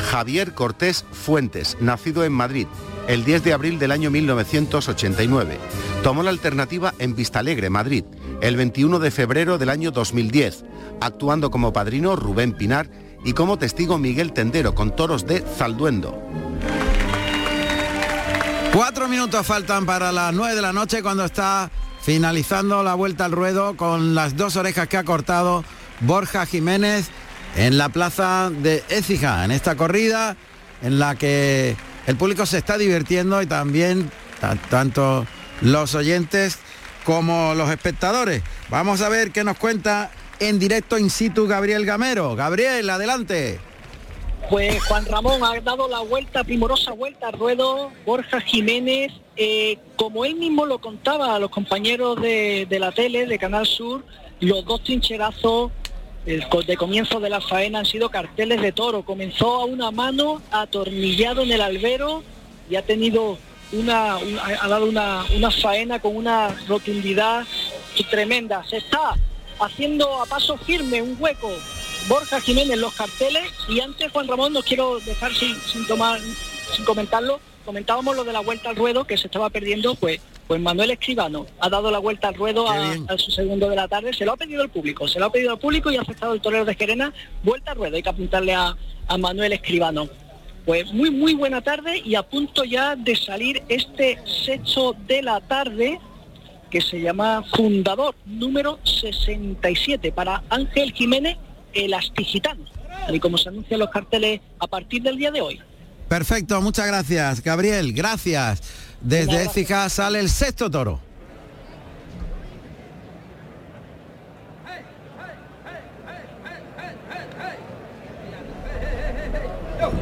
Javier 0.09 0.53
Cortés 0.53 1.03
Fuentes, 1.11 1.77
nacido 1.81 2.23
en 2.23 2.31
Madrid 2.31 2.67
el 3.07 3.25
10 3.25 3.43
de 3.43 3.53
abril 3.53 3.79
del 3.79 3.91
año 3.91 4.09
1989. 4.11 5.57
Tomó 6.03 6.23
la 6.23 6.29
alternativa 6.29 6.93
en 6.99 7.15
Vistalegre, 7.15 7.69
Madrid, 7.69 8.03
el 8.41 8.55
21 8.55 8.99
de 8.99 9.11
febrero 9.11 9.57
del 9.57 9.69
año 9.69 9.91
2010, 9.91 10.63
actuando 11.01 11.51
como 11.51 11.73
padrino 11.73 12.15
Rubén 12.15 12.53
Pinar 12.53 12.89
y 13.27 13.33
como 13.33 13.59
testigo 13.59 13.97
Miguel 13.97 14.31
Tendero 14.31 14.73
con 14.73 14.95
toros 14.95 15.27
de 15.27 15.41
Zalduendo. 15.41 16.17
Cuatro 18.73 19.09
minutos 19.09 19.45
faltan 19.45 19.85
para 19.85 20.13
las 20.13 20.33
nueve 20.33 20.55
de 20.55 20.61
la 20.61 20.71
noche 20.71 21.03
cuando 21.03 21.25
está 21.25 21.69
finalizando 22.01 22.83
la 22.83 22.93
vuelta 22.93 23.25
al 23.25 23.33
ruedo 23.33 23.75
con 23.75 24.15
las 24.15 24.37
dos 24.37 24.55
orejas 24.55 24.87
que 24.87 24.95
ha 24.95 25.03
cortado 25.03 25.65
Borja 25.99 26.45
Jiménez 26.45 27.09
en 27.57 27.77
la 27.77 27.89
plaza 27.89 28.49
de 28.49 28.81
Écija, 28.87 29.43
en 29.43 29.51
esta 29.51 29.75
corrida 29.75 30.37
en 30.81 30.97
la 30.97 31.15
que 31.15 31.75
el 32.05 32.15
público 32.15 32.45
se 32.45 32.59
está 32.59 32.77
divirtiendo 32.77 33.41
y 33.41 33.45
también 33.45 34.09
ta- 34.39 34.55
tanto 34.69 35.27
los 35.59 35.95
oyentes 35.95 36.59
como 37.03 37.55
los 37.55 37.69
espectadores. 37.71 38.41
Vamos 38.69 39.01
a 39.01 39.09
ver 39.09 39.31
qué 39.31 39.43
nos 39.43 39.57
cuenta 39.57 40.11
en 40.39 40.59
directo 40.59 40.97
in 40.97 41.09
situ 41.09 41.47
Gabriel 41.47 41.85
Gamero. 41.85 42.35
Gabriel, 42.35 42.89
adelante. 42.89 43.59
Pues 44.49 44.81
Juan 44.85 45.05
Ramón 45.05 45.43
ha 45.43 45.59
dado 45.61 45.87
la 45.89 45.99
vuelta, 45.99 46.43
primorosa 46.43 46.91
vuelta 46.93 47.27
al 47.27 47.33
ruedo, 47.33 47.91
Borja 48.05 48.39
Jiménez, 48.39 49.11
eh, 49.35 49.77
como 49.97 50.23
él 50.23 50.35
mismo 50.35 50.65
lo 50.65 50.79
contaba 50.79 51.35
a 51.35 51.39
los 51.39 51.49
compañeros 51.49 52.21
de, 52.21 52.65
la 52.79 52.91
tele, 52.93 53.25
de 53.25 53.37
Canal 53.37 53.65
Sur, 53.65 54.05
los 54.39 54.63
dos 54.63 54.83
trincherazos 54.83 55.71
de 56.25 56.75
comienzo 56.77 57.19
de 57.21 57.29
la 57.29 57.39
faena 57.41 57.79
han 57.79 57.85
sido 57.85 58.09
carteles 58.09 58.61
de 58.61 58.71
toro. 58.73 59.03
Comenzó 59.03 59.55
a 59.61 59.65
una 59.65 59.91
mano, 59.91 60.41
atornillado 60.51 61.41
en 61.41 61.51
el 61.53 61.61
albero 61.61 62.21
y 62.69 62.75
ha 62.75 62.81
tenido 62.81 63.37
una, 63.71 64.17
un- 64.17 64.37
ha 64.39 64.63
ha 64.63 64.67
dado 64.67 64.85
una, 64.87 65.23
una 65.35 65.51
faena 65.51 65.99
con 65.99 66.15
una 66.15 66.49
rotundidad 66.67 67.45
tremenda. 68.11 68.63
Se 68.69 68.77
está 68.77 69.13
haciendo 69.59 70.21
a 70.21 70.25
paso 70.25 70.57
firme 70.57 71.01
un 71.01 71.15
hueco. 71.19 71.51
Borja 72.07 72.39
Jiménez 72.39 72.77
los 72.77 72.93
carteles. 72.93 73.43
Y 73.67 73.79
antes 73.79 74.11
Juan 74.11 74.27
Ramón 74.27 74.53
no 74.53 74.63
quiero 74.63 74.99
dejar 74.99 75.33
sin, 75.33 75.55
sin 75.61 75.85
tomar 75.87 76.19
sin 76.73 76.85
comentarlo. 76.85 77.39
Comentábamos 77.65 78.15
lo 78.15 78.23
de 78.23 78.33
la 78.33 78.39
vuelta 78.39 78.69
al 78.69 78.75
ruedo 78.75 79.05
que 79.05 79.17
se 79.17 79.27
estaba 79.27 79.49
perdiendo 79.49 79.95
pues 79.95 80.21
pues 80.47 80.61
Manuel 80.61 80.91
Escribano 80.91 81.45
ha 81.59 81.67
dado 81.67 81.91
la 81.91 81.99
vuelta 81.99 82.29
al 82.29 82.35
ruedo 82.35 82.69
a, 82.69 82.93
a 83.09 83.17
su 83.17 83.31
segundo 83.31 83.69
de 83.69 83.75
la 83.75 83.89
tarde. 83.89 84.13
Se 84.13 84.23
lo 84.23 84.31
ha 84.31 84.37
pedido 84.37 84.63
el 84.63 84.69
público 84.69 85.07
se 85.07 85.19
lo 85.19 85.25
ha 85.25 85.31
pedido 85.31 85.51
al 85.51 85.59
público 85.59 85.91
y 85.91 85.97
ha 85.97 86.01
aceptado 86.01 86.33
el 86.33 86.41
torero 86.41 86.63
de 86.63 86.75
Gerena. 86.75 87.13
Vuelta 87.43 87.71
al 87.71 87.77
ruedo 87.77 87.97
hay 87.97 88.03
que 88.03 88.09
apuntarle 88.09 88.53
a, 88.53 88.75
a 89.07 89.17
Manuel 89.17 89.51
Escribano. 89.51 90.07
Pues 90.65 90.91
muy 90.93 91.09
muy 91.11 91.33
buena 91.33 91.61
tarde 91.61 92.01
y 92.03 92.15
a 92.15 92.23
punto 92.23 92.63
ya 92.63 92.95
de 92.95 93.15
salir 93.15 93.63
este 93.67 94.19
sexto 94.45 94.95
de 95.07 95.21
la 95.21 95.41
tarde 95.41 95.99
que 96.69 96.81
se 96.81 96.99
llama 96.99 97.43
Fundador 97.55 98.15
número 98.25 98.79
67 98.83 100.11
para 100.11 100.43
Ángel 100.49 100.93
Jiménez 100.93 101.37
el 101.73 101.93
Astigitano, 101.93 102.63
tal 103.05 103.15
y 103.15 103.19
como 103.19 103.37
se 103.37 103.49
anuncian 103.49 103.79
los 103.79 103.89
carteles 103.89 104.41
a 104.59 104.67
partir 104.67 105.01
del 105.01 105.17
día 105.17 105.31
de 105.31 105.41
hoy. 105.41 105.61
Perfecto, 106.07 106.61
muchas 106.61 106.87
gracias, 106.87 107.43
Gabriel, 107.43 107.93
gracias. 107.93 108.61
Desde 109.01 109.43
Écija 109.43 109.89
sale 109.89 110.19
el 110.19 110.29
sexto 110.29 110.71
toro. 110.71 111.01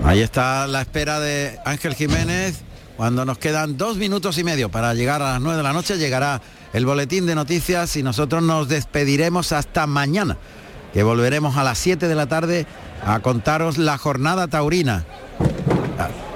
Ahí 0.04 0.22
está 0.22 0.68
la 0.68 0.82
espera 0.82 1.20
de 1.20 1.60
Ángel 1.66 1.96
Jiménez. 1.96 2.64
Cuando 2.98 3.26
nos 3.26 3.38
quedan 3.38 3.78
dos 3.78 3.98
minutos 3.98 4.38
y 4.38 4.44
medio 4.46 4.70
para 4.70 4.94
llegar 4.94 5.22
a 5.22 5.34
las 5.34 5.42
nueve 5.42 5.58
de 5.58 5.64
la 5.64 5.74
noche, 5.74 5.98
llegará 5.98 6.42
el 6.72 6.86
boletín 6.86 7.26
de 7.26 7.36
noticias 7.36 7.98
y 7.98 8.04
nosotros 8.04 8.42
nos 8.42 8.70
despediremos 8.70 9.52
hasta 9.52 9.86
mañana, 9.86 10.38
que 10.94 11.04
volveremos 11.04 11.58
a 11.58 11.64
las 11.64 11.78
7 11.78 12.08
de 12.08 12.16
la 12.16 12.28
tarde 12.28 12.66
a 13.06 13.20
contaros 13.20 13.78
la 13.78 13.98
jornada 13.98 14.48
taurina. 14.48 15.06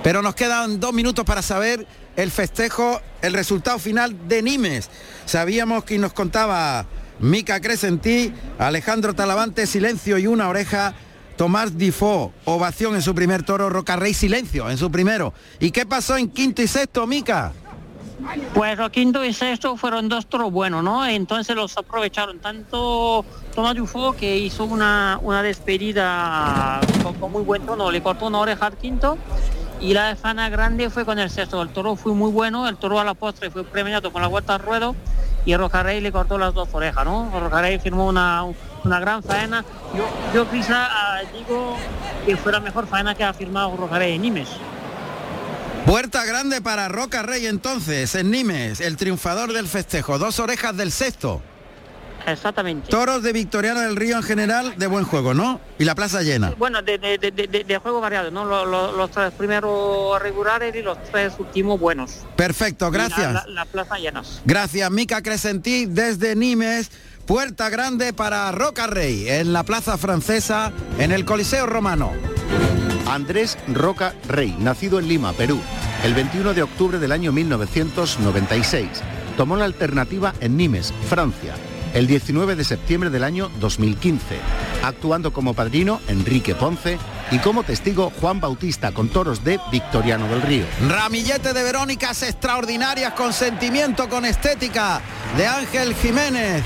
Pero 0.04 0.22
nos 0.22 0.36
quedan 0.36 0.82
dos 0.82 0.94
minutos 0.94 1.24
para 1.24 1.42
saber 1.42 1.88
el 2.18 2.30
festejo, 2.30 3.02
el 3.22 3.34
resultado 3.34 3.80
final 3.80 4.28
de 4.28 4.42
Nimes. 4.42 4.90
Sabíamos 5.26 5.86
que 5.86 5.98
nos 5.98 6.12
contaba 6.12 6.86
Mica 7.20 7.62
Crescentí, 7.62 8.34
Alejandro 8.58 9.14
Talavante, 9.14 9.66
silencio 9.66 10.18
y 10.18 10.28
una 10.28 10.50
oreja. 10.50 10.94
Tomás 11.40 11.78
Difó, 11.78 12.34
ovación 12.44 12.96
en 12.96 13.02
su 13.02 13.16
primer 13.16 13.44
toro, 13.44 13.70
Rocarrey, 13.70 14.14
silencio 14.14 14.70
en 14.70 14.78
su 14.78 14.92
primero. 14.92 15.34
¿Y 15.62 15.72
qué 15.72 15.86
pasó 15.86 16.18
en 16.18 16.28
quinto 16.28 16.62
y 16.62 16.68
sexto, 16.68 17.08
Mica? 17.08 17.54
Pues 18.54 18.78
los 18.78 18.90
quinto 18.90 19.24
y 19.24 19.32
sexto 19.32 19.78
fueron 19.78 20.10
dos 20.10 20.28
toros 20.28 20.52
buenos, 20.52 20.84
¿no? 20.84 21.08
Entonces 21.08 21.56
los 21.56 21.78
aprovecharon 21.78 22.40
tanto 22.40 23.24
Tomás 23.56 23.74
Dufo 23.74 24.12
que 24.18 24.38
hizo 24.38 24.66
una, 24.66 25.18
una 25.22 25.42
despedida 25.42 26.82
con, 27.02 27.32
muy 27.32 27.44
buen 27.44 27.66
tono, 27.66 27.90
le 27.90 28.04
cortó 28.04 28.28
una 28.28 28.40
oreja 28.40 28.66
al 28.66 28.76
quinto 28.76 29.18
y 29.80 29.94
la 29.94 30.18
Fana 30.18 30.50
Grande 30.50 30.90
fue 30.90 31.06
con 31.06 31.20
el 31.20 31.30
sexto. 31.30 31.62
El 31.62 31.70
toro 31.70 31.96
fue 31.96 32.14
muy 32.14 32.32
bueno, 32.32 32.68
el 32.68 32.76
toro 32.76 33.00
a 33.00 33.06
la 33.06 33.14
postre 33.14 33.50
fue 33.50 33.64
premiado 33.64 34.12
con 34.12 34.22
la 34.22 34.28
vuelta 34.28 34.56
al 34.56 34.62
ruedo 34.62 34.94
y 35.46 35.56
Rocarrey 35.56 36.02
le 36.02 36.12
cortó 36.12 36.38
las 36.38 36.54
dos 36.54 36.68
orejas, 36.74 37.06
¿no? 37.06 37.32
Rocarrey 37.40 37.80
firmó 37.80 38.08
una, 38.08 38.44
una 38.84 39.00
gran 39.00 39.24
faena. 39.24 39.64
Yo, 39.96 40.08
yo 40.34 40.50
quizá 40.50 40.88
ah, 40.90 41.22
digo 41.34 41.78
que 42.26 42.36
fue 42.38 42.52
la 42.52 42.60
mejor 42.60 42.88
faena 42.88 43.16
que 43.16 43.24
ha 43.24 43.34
firmado 43.34 43.76
Rocarrey 43.76 44.16
en 44.16 44.22
Nimes. 44.22 44.50
Puerta 45.86 46.24
grande 46.26 46.62
para 46.62 46.88
Roca 46.88 47.24
Rey 47.24 47.48
entonces, 47.48 48.14
en 48.16 48.30
Nimes, 48.30 48.80
el 48.80 48.96
triunfador 48.98 49.54
del 49.54 49.68
festejo, 49.68 50.20
dos 50.20 50.40
orejas 50.40 50.78
del 50.78 50.92
sexto. 50.92 51.42
Exactamente. 52.28 52.90
Toros 52.90 53.24
de 53.24 53.34
Victoriano 53.34 53.80
del 53.80 53.96
Río 53.96 54.18
en 54.18 54.22
general 54.24 54.74
de 54.78 54.86
buen 54.88 55.04
juego, 55.06 55.34
¿no? 55.34 55.60
Y 55.80 55.86
la 55.86 55.96
plaza 55.96 56.22
llena. 56.22 56.54
Bueno, 56.60 56.82
de, 56.84 56.98
de- 57.00 57.18
de- 57.18 57.78
juego 57.80 58.02
variado, 58.02 58.30
¿no? 58.30 58.46
Lo- 58.46 58.66
lo- 58.66 58.92
Los, 58.92 59.10
tres 59.10 59.32
primeros 59.32 60.22
regulares 60.22 60.76
y 60.76 60.82
los 60.84 61.02
tres 61.06 61.34
últimos 61.40 61.80
buenos. 61.80 62.18
Perfecto, 62.36 62.92
gracias. 62.92 63.34
La, 63.34 63.46
la 63.48 63.66
plaza 63.66 63.98
llenas. 63.98 64.42
Gracias, 64.46 64.92
Mica 64.92 65.24
Crescentí 65.24 65.86
desde 65.88 66.36
Nimes. 66.36 66.92
Puerta 67.30 67.70
grande 67.70 68.12
para 68.12 68.52
Roca 68.52 68.88
Rey 68.88 69.30
en 69.30 69.54
la 69.54 69.62
plaza 69.62 70.00
francesa 70.00 70.74
en 70.98 71.12
el 71.12 71.26
Coliseo 71.26 71.68
Romano. 71.68 72.12
Andrés 73.08 73.56
Roca 73.68 74.16
Rey, 74.28 74.58
nacido 74.58 74.98
en 74.98 75.08
Lima, 75.08 75.34
Perú, 75.34 75.62
el 76.04 76.16
21 76.16 76.56
de 76.56 76.64
octubre 76.64 76.98
del 76.98 77.12
año 77.12 77.32
1996. 77.32 78.88
Tomó 79.38 79.58
la 79.58 79.66
alternativa 79.66 80.34
en 80.40 80.58
Nimes, 80.58 80.92
Francia, 81.08 81.54
el 81.94 82.08
19 82.08 82.56
de 82.56 82.64
septiembre 82.64 83.12
del 83.12 83.24
año 83.24 83.52
2015, 83.60 84.40
actuando 84.84 85.32
como 85.32 85.54
padrino 85.54 86.02
Enrique 86.08 86.56
Ponce 86.56 86.98
y 87.30 87.38
como 87.38 87.62
testigo 87.62 88.12
Juan 88.20 88.42
Bautista 88.42 88.92
con 88.92 89.08
toros 89.08 89.44
de 89.44 89.60
Victoriano 89.72 90.28
del 90.30 90.42
Río. 90.42 90.66
Ramillete 90.88 91.54
de 91.54 91.62
Verónicas 91.62 92.24
extraordinarias 92.24 93.14
con 93.14 93.34
sentimiento, 93.34 94.10
con 94.10 94.26
estética 94.26 95.00
de 95.38 95.46
Ángel 95.46 95.94
Jiménez, 95.94 96.64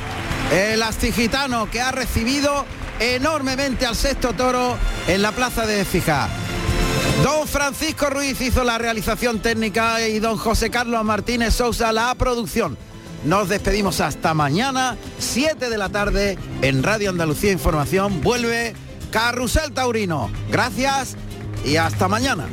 el 0.52 0.84
astigitano 0.84 1.70
que 1.70 1.82
ha 1.82 1.92
recibido 1.92 2.66
enormemente 3.00 3.86
al 3.86 3.96
sexto 3.96 4.34
toro 4.34 4.78
en 5.08 5.22
la 5.22 5.32
plaza 5.32 5.66
de 5.66 5.84
Fija. 5.86 6.30
Don 7.24 7.48
Francisco 7.48 8.10
Ruiz 8.10 8.40
hizo 8.42 8.64
la 8.64 8.78
realización 8.78 9.40
técnica 9.40 10.06
y 10.08 10.20
don 10.20 10.38
José 10.38 10.70
Carlos 10.70 11.04
Martínez 11.04 11.54
Sousa 11.54 11.92
la 11.92 12.14
producción. 12.16 12.78
Nos 13.26 13.48
despedimos 13.48 14.02
hasta 14.02 14.34
mañana, 14.34 14.98
7 15.20 15.70
de 15.70 15.78
la 15.78 15.90
tarde, 15.90 16.38
en 16.62 16.84
Radio 16.84 17.10
Andalucía 17.10 17.52
Información. 17.52 18.22
Vuelve 18.22 18.74
Carrusel 19.12 19.72
Taurino. 19.72 20.30
Gracias 20.52 21.16
y 21.64 21.78
hasta 21.78 22.08
mañana. 22.10 22.48